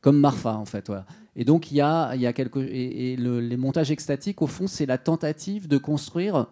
Comme 0.00 0.20
Marfa, 0.20 0.54
en 0.56 0.64
fait. 0.66 0.90
Et 1.34 1.44
donc, 1.44 1.72
il 1.72 1.76
y 1.76 1.80
a, 1.80 2.14
il 2.14 2.20
y 2.20 2.26
a 2.26 2.32
quelque... 2.32 2.60
Et, 2.60 3.12
et 3.12 3.16
le- 3.16 3.40
les 3.40 3.56
montages 3.56 3.90
extatiques, 3.90 4.40
au 4.42 4.46
fond, 4.46 4.66
c'est 4.68 4.86
la 4.86 4.98
tentative 4.98 5.66
de 5.66 5.78
construire 5.78 6.46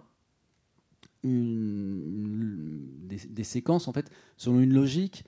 une- 1.22 2.88
des, 3.06 3.18
des 3.28 3.44
séquences, 3.44 3.88
en 3.88 3.92
fait, 3.92 4.10
selon 4.36 4.60
une 4.60 4.72
logique 4.72 5.24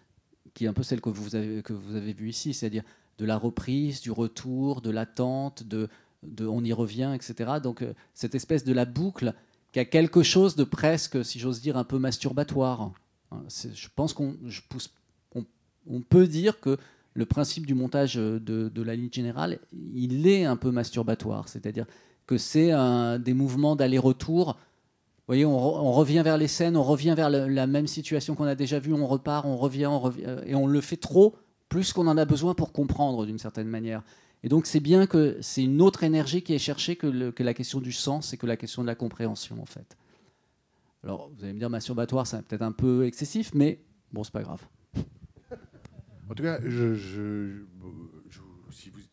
qui 0.54 0.64
est 0.64 0.68
un 0.68 0.72
peu 0.72 0.82
celle 0.82 1.00
que 1.00 1.10
vous 1.10 1.36
avez, 1.36 1.62
que 1.62 1.72
vous 1.72 1.94
avez 1.96 2.12
vue 2.12 2.30
ici, 2.30 2.54
c'est-à-dire 2.54 2.82
de 3.18 3.24
la 3.24 3.36
reprise, 3.36 4.00
du 4.00 4.10
retour, 4.10 4.80
de 4.80 4.90
l'attente, 4.90 5.62
de, 5.62 5.88
de 6.22 6.46
on 6.46 6.64
y 6.64 6.72
revient, 6.72 7.12
etc. 7.14 7.52
Donc, 7.62 7.82
euh, 7.82 7.92
cette 8.14 8.34
espèce 8.34 8.64
de 8.64 8.72
la 8.72 8.84
boucle 8.84 9.34
qui 9.72 9.78
a 9.78 9.84
quelque 9.84 10.22
chose 10.22 10.56
de 10.56 10.64
presque, 10.64 11.24
si 11.24 11.38
j'ose 11.38 11.60
dire, 11.60 11.76
un 11.76 11.84
peu 11.84 11.98
masturbatoire. 11.98 12.92
Je 13.48 13.88
pense 13.94 14.12
qu'on 14.12 14.36
on, 15.86 16.00
peut 16.00 16.26
dire 16.26 16.60
que 16.60 16.78
le 17.14 17.26
principe 17.26 17.66
du 17.66 17.74
montage 17.74 18.14
de, 18.16 18.38
de 18.38 18.82
la 18.82 18.96
ligne 18.96 19.08
générale, 19.12 19.58
il 19.94 20.26
est 20.26 20.44
un 20.44 20.56
peu 20.56 20.70
masturbatoire. 20.70 21.48
C'est-à-dire 21.48 21.86
que 22.26 22.38
c'est 22.38 22.72
des 23.20 23.34
mouvements 23.34 23.76
d'aller-retour. 23.76 24.56
Vous 25.26 25.32
voyez, 25.32 25.44
on, 25.44 25.56
re- 25.56 25.80
on 25.80 25.92
revient 25.92 26.22
vers 26.22 26.38
les 26.38 26.48
scènes, 26.48 26.76
on 26.76 26.82
revient 26.82 27.14
vers 27.16 27.30
la 27.30 27.66
même 27.66 27.86
situation 27.86 28.34
qu'on 28.34 28.44
a 28.44 28.54
déjà 28.54 28.78
vue, 28.78 28.92
on 28.92 29.06
repart, 29.06 29.44
on 29.44 29.56
revient, 29.56 29.90
euh, 30.24 30.42
et 30.44 30.54
on 30.54 30.68
le 30.68 30.80
fait 30.80 30.96
trop, 30.96 31.34
plus 31.68 31.92
qu'on 31.92 32.06
en 32.06 32.16
a 32.16 32.24
besoin 32.24 32.54
pour 32.54 32.72
comprendre 32.72 33.26
d'une 33.26 33.38
certaine 33.38 33.66
manière. 33.66 34.02
Et 34.44 34.48
donc 34.48 34.66
c'est 34.66 34.80
bien 34.80 35.06
que 35.06 35.36
c'est 35.40 35.64
une 35.64 35.82
autre 35.82 36.04
énergie 36.04 36.42
qui 36.42 36.54
est 36.54 36.58
cherchée 36.58 36.94
que, 36.94 37.30
que 37.30 37.42
la 37.42 37.54
question 37.54 37.80
du 37.80 37.90
sens 37.90 38.32
et 38.32 38.36
que 38.36 38.46
la 38.46 38.56
question 38.56 38.82
de 38.82 38.86
la 38.86 38.94
compréhension 38.94 39.60
en 39.60 39.66
fait. 39.66 39.96
Alors 41.06 41.30
vous 41.30 41.44
allez 41.44 41.52
me 41.52 41.58
dire 41.60 41.70
masturbatoire, 41.70 42.26
c'est 42.26 42.42
peut-être 42.44 42.62
un 42.62 42.72
peu 42.72 43.06
excessif, 43.06 43.54
mais 43.54 43.80
bon 44.12 44.24
c'est 44.24 44.32
pas 44.32 44.42
grave. 44.42 44.60
En 46.28 46.34
tout 46.34 46.42
cas, 46.42 46.58
je, 46.64 46.94
je- 46.94 47.62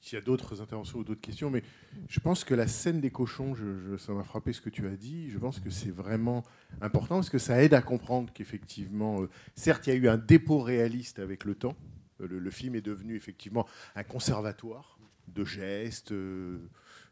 s'il 0.02 0.16
y 0.16 0.18
a 0.18 0.22
d'autres 0.22 0.62
interventions 0.62 1.00
ou 1.00 1.04
d'autres 1.04 1.22
questions, 1.22 1.50
mais 1.52 1.62
je 2.10 2.20
pense 2.20 2.44
que 2.44 2.54
la 2.56 2.68
scène 2.68 3.00
des 3.00 3.12
cochons, 3.12 3.54
ça 4.00 4.12
m'a 4.12 4.24
frappé 4.24 4.52
ce 4.52 4.60
que 4.60 4.70
tu 4.72 4.88
as 4.88 4.96
dit. 4.98 5.30
Je 5.30 5.38
pense 5.38 5.60
que 5.60 5.70
c'est 5.70 5.91
vraiment 5.91 6.44
important 6.82 7.16
parce 7.16 7.30
que 7.30 7.38
ça 7.38 7.62
aide 7.64 7.74
à 7.76 7.82
comprendre 7.82 8.34
qu'effectivement, 8.34 9.22
euh, 9.22 9.30
certes, 9.56 9.86
il 9.88 9.91
y 9.91 9.94
a 9.94 9.96
eu 9.96 10.08
un 10.10 10.18
dépôt 10.18 10.60
réaliste 10.60 11.20
avec 11.20 11.46
le 11.46 11.54
temps. 11.56 11.76
Euh, 12.22 12.28
Le, 12.28 12.39
le 12.39 12.50
film 12.52 12.76
est 12.76 12.82
devenu 12.82 13.16
effectivement 13.16 13.66
un 13.96 14.04
conservatoire 14.04 14.98
de 15.28 15.46
gestes, 15.46 16.12
euh, 16.12 16.58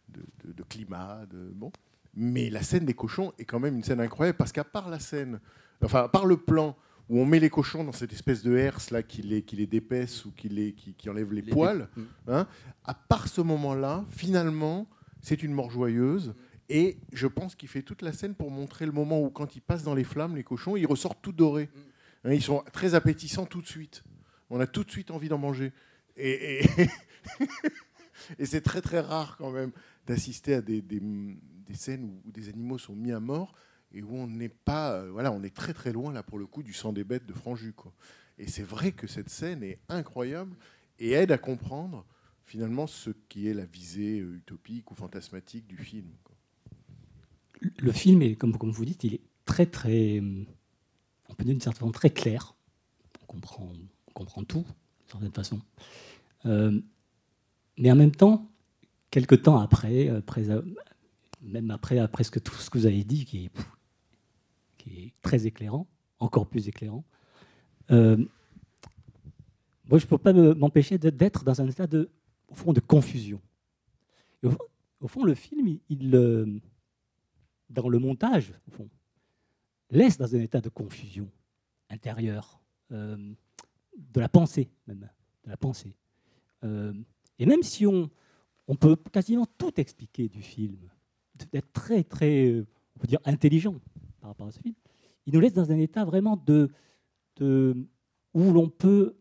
de, 0.10 0.22
de- 0.46 0.52
de 0.54 0.64
climat, 0.64 1.26
de 1.28 1.52
bon. 1.54 1.72
Mais 2.14 2.50
la 2.50 2.62
scène 2.62 2.86
des 2.86 2.94
cochons 2.94 3.34
est 3.40 3.46
quand 3.46 3.60
même 3.60 3.76
une 3.76 3.84
scène 3.84 4.02
incroyable 4.02 4.38
parce 4.38 4.52
qu'à 4.52 4.64
part 4.66 4.90
la 4.90 5.00
scène, 5.00 5.40
enfin, 5.84 6.04
à 6.04 6.10
part 6.10 6.26
le 6.26 6.38
plan 6.38 6.76
où 7.10 7.20
on 7.20 7.26
met 7.26 7.40
les 7.40 7.50
cochons 7.50 7.84
dans 7.84 7.92
cette 7.94 8.14
espèce 8.14 8.42
de 8.44 8.56
herse 8.56 8.90
là 8.92 9.02
qui 9.04 9.22
les, 9.22 9.42
qui 9.44 9.56
les 9.56 9.68
dépaisse 9.68 10.26
ou 10.26 10.32
qui, 10.32 10.50
les, 10.50 10.74
qui, 10.74 10.94
qui 10.94 11.10
enlève 11.10 11.32
les, 11.34 11.42
Les 11.42 11.52
poils, 11.52 11.88
dé- 11.96 12.04
hein, 12.28 12.48
à 12.86 12.94
part 12.94 13.28
ce 13.28 13.42
moment-là, 13.42 14.06
finalement, 14.10 14.88
c'est 15.22 15.42
une 15.44 15.52
mort 15.54 15.72
joyeuse. 15.72 16.34
Et 16.70 16.98
je 17.12 17.28
pense 17.28 17.56
qu'il 17.56 17.68
fait 17.68 17.82
toute 17.82 18.02
la 18.02 18.14
scène 18.14 18.34
pour 18.34 18.50
montrer 18.50 18.86
le 18.86 18.94
moment 18.94 19.22
où, 19.22 19.30
quand 19.30 19.56
ils 19.58 19.62
passent 19.62 19.84
dans 19.84 19.96
les 19.96 20.06
flammes, 20.06 20.36
les 20.38 20.44
cochons, 20.44 20.78
ils 20.78 20.86
ressortent 20.86 21.22
tout 21.22 21.34
dorés. 21.34 21.70
Hein, 22.24 22.32
ils 22.34 22.42
sont 22.42 22.64
très 22.72 22.94
appétissants 22.96 23.46
tout 23.46 23.62
de 23.62 23.68
suite. 23.68 24.04
On 24.50 24.60
a 24.62 24.68
tout 24.68 24.84
de 24.86 24.92
suite 24.92 25.12
envie 25.12 25.28
d'en 25.28 25.38
manger. 25.38 25.74
Et, 26.16 26.64
et- 26.64 26.90
et 28.40 28.46
c'est 28.46 28.62
très 28.62 28.82
très 28.82 29.00
rare 29.00 29.36
quand 29.38 29.52
même 29.52 29.72
d'assister 30.08 30.54
à 30.56 30.62
des, 30.62 30.82
des- 30.82 31.02
des 31.72 31.78
scènes 31.78 32.04
où, 32.26 32.32
des 32.32 32.50
animaux 32.50 32.78
sont 32.78 32.96
mis 32.96 33.12
à 33.12 33.20
mort 33.20 33.54
et 33.94 34.02
où 34.02 34.16
on 34.16 34.28
n'est 34.28 34.50
pas, 34.50 34.94
euh, 34.94 35.12
voilà, 35.12 35.32
on 35.32 35.44
est 35.44 35.56
très 35.56 35.74
très 35.74 35.92
loin 35.92 36.14
là 36.14 36.24
pour 36.24 36.38
le 36.38 36.46
coup 36.46 36.64
du 36.64 36.74
sang 36.74 36.94
des 36.94 37.04
bêtes 37.04 37.26
de 37.26 37.34
Franju. 37.34 37.74
Quoi. 37.74 37.94
Et 38.38 38.48
c'est 38.48 38.64
vrai 38.64 38.92
que 38.92 39.08
cette 39.08 39.30
scène 39.30 39.64
est 39.64 39.80
incroyable 39.90 40.56
et 41.00 41.12
aide 41.12 41.32
à 41.32 41.38
comprendre 41.38 42.06
finalement 42.46 42.88
ce 42.88 43.12
qui 43.30 43.48
est 43.48 43.54
la 43.54 43.66
visée 43.66 44.20
euh, 44.20 44.36
utopique 44.36 44.92
ou 44.92 44.96
fantasmatique 44.96 45.68
du 45.68 45.78
film. 45.78 46.10
le 47.62 47.92
film 47.92 48.22
est, 48.22 48.36
comme, 48.36 48.58
comme 48.58 48.72
vous 48.72 48.86
dites, 48.86 49.04
il 49.04 49.16
est 49.16 49.22
très, 49.46 49.66
très, 49.66 50.20
hum, 50.20 50.46
on 51.30 51.34
peut 51.34 51.44
dire 51.44 51.54
d'une 51.54 51.62
certaine 51.62 51.80
façon, 51.80 51.92
très 51.92 52.10
clair. 52.10 52.56
On 53.22 53.26
comprend, 53.26 53.72
on 54.08 54.12
comprend 54.12 54.44
tout, 54.44 54.66
d'une 54.66 55.10
certaine 55.10 55.32
façon. 55.32 55.62
Euh, 56.46 56.82
mais 57.78 57.92
en 57.92 57.96
même 57.96 58.12
temps, 58.12 58.50
quelques 59.12 59.44
temps 59.44 59.60
après, 59.60 60.10
après 60.10 60.50
euh, 60.50 60.62
même 61.42 61.72
après 61.72 62.00
euh, 62.00 62.08
presque 62.08 62.42
tout 62.42 62.54
ce 62.56 62.70
que 62.70 62.78
vous 62.78 62.86
avez 62.86 63.04
dit, 63.04 63.26
qui 63.26 63.46
est, 63.46 65.14
très 65.22 65.46
éclairant, 65.46 65.88
encore 66.20 66.48
plus 66.48 66.68
éclairant, 66.68 67.04
euh, 67.92 68.18
moi, 69.86 70.00
je 70.00 70.06
ne 70.06 70.10
peux 70.10 70.18
pas 70.18 70.34
me- 70.34 70.54
m'empêcher 70.54 70.98
d'être 70.98 71.44
dans 71.44 71.62
un 71.62 71.68
état 71.68 71.86
de, 71.88 72.10
fond, 72.54 72.74
de 72.74 72.80
confusion. 72.80 73.42
Au, 75.02 75.08
fond, 75.08 75.24
le 75.24 75.36
film, 75.36 75.68
il- 75.68 75.82
il, 75.90 76.16
euh, 76.16 76.60
dans 77.70 77.90
le 77.90 78.00
montage, 78.00 78.54
laisse 79.90 80.18
dans 80.18 80.34
un 80.36 80.40
état 80.40 80.62
de 80.62 80.70
confusion 80.70 81.30
intérieure, 81.90 82.62
euh, 82.92 83.34
de 83.98 84.20
la 84.20 84.30
pensée 84.30 84.70
même, 84.88 85.10
de 85.44 85.50
la 85.50 85.58
pensée. 85.58 85.96
Et 86.64 87.46
même 87.46 87.64
si 87.64 87.86
on 87.88 88.10
peut 88.80 88.96
quasiment 89.12 89.48
tout 89.58 89.74
expliquer 89.80 90.30
du 90.30 90.42
film, 90.42 90.78
d'être 91.50 91.72
très 91.74 92.04
très, 92.04 92.48
euh, 92.48 92.66
on 92.96 93.00
peut 93.00 93.08
dire 93.08 93.20
intelligent 93.26 93.76
par 94.20 94.30
rapport 94.32 94.48
à 94.48 94.52
ce 94.52 94.60
film, 94.60 94.76
il 95.26 95.34
nous 95.34 95.40
laisse 95.40 95.54
dans 95.54 95.72
un 95.72 95.78
état 95.78 96.06
vraiment 96.06 96.38
de, 96.38 96.70
de 97.38 97.76
où 98.34 98.52
l'on 98.52 98.70
peut 98.70 99.16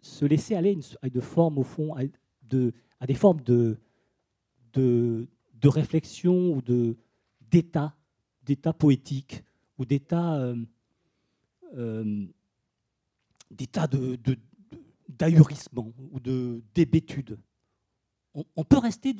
se 0.00 0.24
laisser 0.24 0.54
aller 0.54 0.78
à 1.02 1.08
au 1.58 1.62
fond, 1.62 1.94
à, 1.94 2.02
de, 2.42 2.72
à 3.00 3.06
des 3.06 3.14
formes 3.14 3.40
de, 3.42 3.78
de, 4.72 5.28
de 5.54 5.68
réflexion 5.68 6.52
ou 6.54 6.62
de 6.62 6.96
d'état, 7.50 7.96
d'état 8.42 8.72
poétique 8.72 9.42
ou 9.78 9.84
d'état 9.84 10.36
euh, 10.36 10.56
euh, 11.76 12.26
d'état 13.50 13.86
de, 13.86 14.18
d'ahurissement 15.08 15.92
ou 16.12 16.20
de 16.20 16.62
d'hébétude. 16.74 17.38
On, 18.34 18.44
on 18.56 18.64
peut 18.64 18.78
rester, 18.78 19.14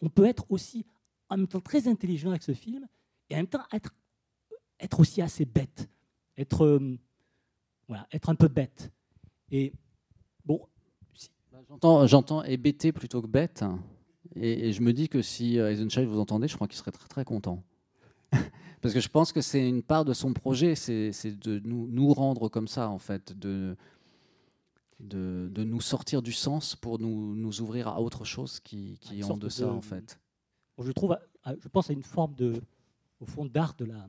on 0.00 0.08
peut 0.08 0.24
être 0.24 0.46
aussi 0.48 0.86
en 1.28 1.36
même 1.36 1.48
temps 1.48 1.60
très 1.60 1.88
intelligent 1.88 2.30
avec 2.30 2.42
ce 2.42 2.54
film 2.54 2.86
et 3.30 3.34
en 3.34 3.38
même 3.38 3.46
temps 3.46 3.64
être, 3.72 3.94
être 4.80 5.00
aussi 5.00 5.22
assez 5.22 5.44
bête, 5.44 5.88
être, 6.36 6.64
euh, 6.64 6.98
voilà, 7.88 8.06
être 8.12 8.28
un 8.28 8.34
peu 8.34 8.48
bête. 8.48 8.92
Et 9.50 9.72
bon, 10.44 10.66
J'entends, 11.68 12.06
j'entends 12.06 12.44
hébété 12.44 12.92
plutôt 12.92 13.22
que 13.22 13.26
bête. 13.26 13.64
Et, 14.36 14.68
et 14.68 14.72
je 14.72 14.82
me 14.82 14.92
dis 14.92 15.08
que 15.08 15.22
si 15.22 15.58
euh, 15.58 15.70
Eisenstein 15.72 16.06
vous 16.06 16.18
entendez, 16.20 16.46
je 16.48 16.54
crois 16.54 16.68
qu'il 16.68 16.76
serait 16.76 16.92
très 16.92 17.08
très 17.08 17.24
content. 17.24 17.64
Parce 18.82 18.92
que 18.94 19.00
je 19.00 19.08
pense 19.08 19.32
que 19.32 19.40
c'est 19.40 19.66
une 19.66 19.82
part 19.82 20.04
de 20.04 20.12
son 20.12 20.32
projet, 20.34 20.74
c'est, 20.74 21.10
c'est 21.12 21.36
de 21.36 21.58
nous, 21.60 21.88
nous 21.88 22.12
rendre 22.12 22.48
comme 22.50 22.68
ça, 22.68 22.90
en 22.90 22.98
fait, 22.98 23.32
de, 23.32 23.74
de, 25.00 25.48
de 25.50 25.64
nous 25.64 25.80
sortir 25.80 26.22
du 26.22 26.32
sens 26.32 26.76
pour 26.76 26.98
nous, 27.00 27.34
nous 27.34 27.60
ouvrir 27.62 27.88
à 27.88 28.00
autre 28.00 28.24
chose 28.24 28.60
qui, 28.60 28.98
qui 29.00 29.20
est 29.20 29.24
en 29.24 29.36
deçà, 29.36 29.64
de- 29.64 29.70
en 29.70 29.80
fait. 29.80 30.20
Je 30.78 30.92
trouve, 30.92 31.18
je 31.46 31.68
pense 31.68 31.90
à 31.90 31.92
une 31.92 32.02
forme 32.02 32.34
de, 32.34 32.60
au 33.20 33.26
fond, 33.26 33.46
d'art 33.46 33.74
de 33.74 33.84
la, 33.84 34.08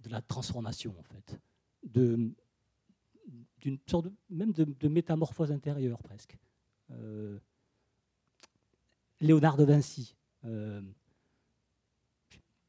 de 0.00 0.10
la 0.10 0.20
transformation, 0.20 0.94
en 0.98 1.02
fait, 1.02 1.40
de, 1.84 2.32
d'une 3.60 3.78
sorte 3.88 4.06
de, 4.06 4.12
même 4.28 4.52
de, 4.52 4.88
métamorphose 4.88 5.52
intérieure 5.52 6.02
presque. 6.02 6.36
Euh, 6.90 7.38
Léonard 9.20 9.56
de 9.56 9.64
Vinci, 9.64 10.16
euh, 10.44 10.82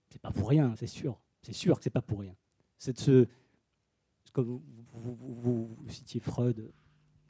c'est 0.09 0.21
pas 0.21 0.31
pour 0.31 0.49
rien, 0.49 0.73
c'est 0.77 0.87
sûr, 0.87 1.19
c'est 1.41 1.53
sûr 1.53 1.77
que 1.77 1.83
c'est 1.83 1.89
pas 1.89 2.01
pour 2.01 2.19
rien. 2.19 2.35
C'est 2.77 2.97
ce, 2.97 3.27
comme 4.31 4.61
vous, 4.93 5.15
vous- 5.15 5.77
citiez 5.89 6.21
Freud, 6.21 6.71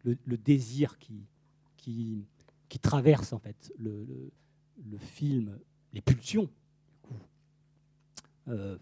le, 0.04 0.38
désir 0.38 1.00
qui, 1.00 1.28
qui, 1.78 2.28
traverse 2.82 3.34
en 3.34 3.40
fait 3.40 3.72
le- 3.78 4.32
le 4.84 4.98
film, 4.98 5.60
les 5.94 6.02
pulsions. 6.02 6.50
Euh, 8.48 8.78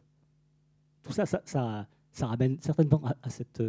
tout 1.03 1.13
ça, 1.13 1.25
ça, 1.25 1.41
ça, 1.45 1.87
ramène 2.27 2.59
certainement 2.59 3.01
à, 3.21 3.29
cette, 3.29 3.61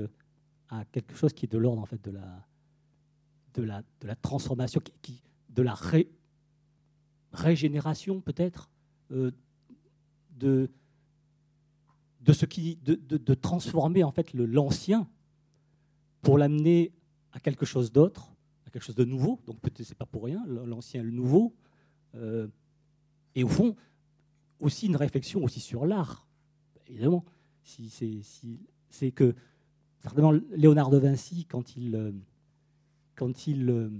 à 0.69 0.85
quelque 0.87 1.15
chose 1.15 1.33
qui 1.33 1.47
est 1.47 1.53
de 1.53 1.59
l'ordre 1.59 1.83
en 1.83 1.87
fait 1.87 2.03
de 2.05 2.11
la, 2.11 2.47
de 3.55 3.63
la, 3.63 3.83
de 4.01 4.07
la 4.07 4.17
transformation, 4.17 4.81
qui, 5.03 5.23
de 5.51 5.63
la 5.63 5.75
ré- 5.75 6.11
régénération 7.33 8.21
peut-être, 8.21 8.71
euh, 9.11 9.31
de, 10.37 10.71
de 12.21 12.33
ce 12.33 12.47
qui, 12.47 12.77
de, 12.77 12.95
de- 12.95 13.35
transformer 13.35 14.03
en 14.03 14.11
fait 14.11 14.33
le- 14.33 14.47
l'ancien 14.47 15.09
pour 16.23 16.39
l'amener 16.39 16.93
à 17.33 17.41
quelque 17.41 17.67
chose 17.67 17.93
d'autre, 17.93 18.35
à 18.67 18.71
quelque 18.71 18.83
chose 18.83 18.95
de 18.95 19.05
nouveau. 19.05 19.41
Donc 19.47 19.61
peut-être 19.61 19.83
c'est 19.83 19.95
pas 19.99 20.07
pour 20.07 20.25
rien, 20.25 20.45
l'ancien 20.47 21.03
le 21.03 21.11
nouveau. 21.11 21.55
Euh, 22.15 22.47
et 23.35 23.45
au 23.45 23.49
fond, 23.49 23.77
aussi 24.61 24.87
une 24.87 24.97
réflexion 24.97 25.43
aussi 25.43 25.61
sur 25.61 25.87
l'art, 25.87 26.27
évidemment. 26.87 27.25
si 27.63 27.89
c'est 28.91 29.11
que 29.11 29.35
certainement 30.01 30.33
Léonard 30.51 30.91
de 30.91 30.99
Vinci, 30.99 31.47
quand 31.47 31.77
il, 31.77 31.97
euh, 31.97 32.13
quand 33.17 33.47
il, 33.47 33.69
euh, 33.71 33.91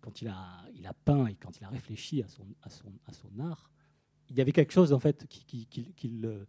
quand 0.00 0.22
il, 0.22 0.28
a, 0.28 0.64
il 0.74 0.86
a 0.86 0.92
peint 0.94 1.26
et 1.26 1.34
quand 1.34 1.58
il 1.60 1.64
a 1.64 1.68
réfléchi 1.68 2.22
à 2.22 2.28
son, 2.28 2.46
à 2.62 2.70
son, 2.70 2.92
à 3.06 3.12
son 3.12 3.38
art, 3.40 3.70
il 4.30 4.36
y 4.36 4.40
avait 4.40 4.52
quelque 4.52 4.72
chose 4.72 4.92
en 4.92 4.98
fait 4.98 5.26
qui- 5.28 5.44
qui- 5.66 5.92
qu'il 5.94 6.24
euh, 6.26 6.44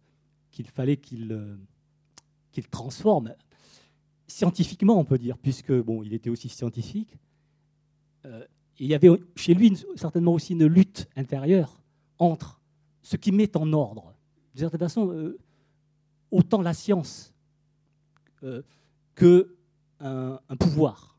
qu'il 0.50 0.66
fallait 0.68 0.96
qu'il 0.96 1.56
qu'il 2.52 2.66
transforme 2.68 3.34
scientifiquement, 4.26 4.98
on 4.98 5.04
peut 5.04 5.18
dire, 5.18 5.36
puisque 5.36 5.72
bon, 5.72 6.02
il 6.02 6.14
était 6.14 6.30
aussi 6.30 6.48
scientifique. 6.48 7.18
Il 8.78 8.86
y 8.86 8.94
avait 8.94 9.10
chez 9.34 9.54
lui 9.54 9.76
certainement 9.96 10.32
aussi 10.32 10.52
une 10.52 10.66
lutte 10.66 11.08
intérieure 11.16 11.80
entre 12.18 12.60
ce 13.02 13.16
qui 13.16 13.32
met 13.32 13.56
en 13.56 13.72
ordre, 13.72 14.14
d'une 14.54 14.60
certaine 14.60 14.80
façon, 14.80 15.10
euh, 15.10 15.38
autant 16.30 16.60
la 16.60 16.74
science 16.74 17.32
euh, 18.42 18.62
que 19.14 19.52
un, 20.00 20.38
pouvoir, 20.60 21.18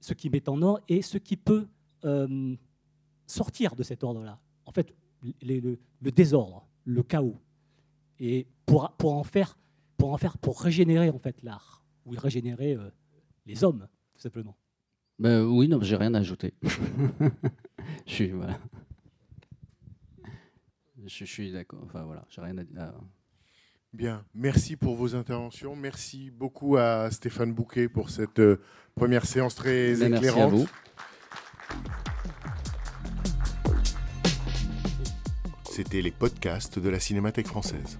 ce 0.00 0.14
qui 0.14 0.30
met 0.30 0.48
en 0.48 0.62
ordre 0.62 0.80
et 0.88 1.02
ce 1.02 1.18
qui 1.18 1.36
peut 1.36 1.66
euh, 2.04 2.54
sortir 3.26 3.74
de 3.74 3.82
cet 3.82 4.04
ordre-là. 4.04 4.38
En 4.66 4.70
fait, 4.70 4.94
le 5.42 5.78
désordre, 6.12 6.68
le 6.84 7.02
chaos, 7.02 7.40
et 8.20 8.46
pour, 8.66 8.90
pour 8.92 9.14
en 9.14 9.24
faire, 9.24 9.56
pour 9.96 10.12
en 10.12 10.18
faire, 10.18 10.38
pour 10.38 10.60
régénérer 10.60 11.10
en 11.10 11.18
fait 11.18 11.42
l'art 11.42 11.84
ou 12.04 12.10
régénérer 12.10 12.74
euh, 12.74 12.90
les 13.46 13.64
hommes, 13.64 13.88
tout 14.14 14.20
simplement. 14.20 14.56
Ben, 15.18 15.42
oui, 15.42 15.68
non, 15.68 15.80
j'ai 15.82 15.96
rien 15.96 16.14
à 16.14 16.18
ajouter. 16.18 16.54
je 18.06 18.12
suis 18.12 18.30
voilà. 18.30 18.58
Je, 21.06 21.08
je 21.08 21.24
suis 21.24 21.52
d'accord. 21.52 21.80
Enfin 21.84 22.02
voilà, 22.04 22.24
j'ai 22.28 22.40
rien 22.40 22.56
à 22.58 22.64
dire. 22.64 22.92
Bien, 23.92 24.24
merci 24.34 24.76
pour 24.76 24.94
vos 24.94 25.14
interventions. 25.14 25.74
Merci 25.74 26.30
beaucoup 26.30 26.76
à 26.76 27.10
Stéphane 27.10 27.52
Bouquet 27.52 27.88
pour 27.88 28.10
cette 28.10 28.38
euh, 28.38 28.60
première 28.94 29.24
séance 29.24 29.54
très 29.54 29.94
Ben, 29.94 30.10
merci 30.10 30.28
à 30.28 30.30
éclairante. 30.30 30.52
vous. 30.52 30.68
C'était 35.64 36.02
les 36.02 36.10
podcasts 36.10 36.78
de 36.78 36.88
la 36.88 37.00
Cinémathèque 37.00 37.46
française. 37.46 37.98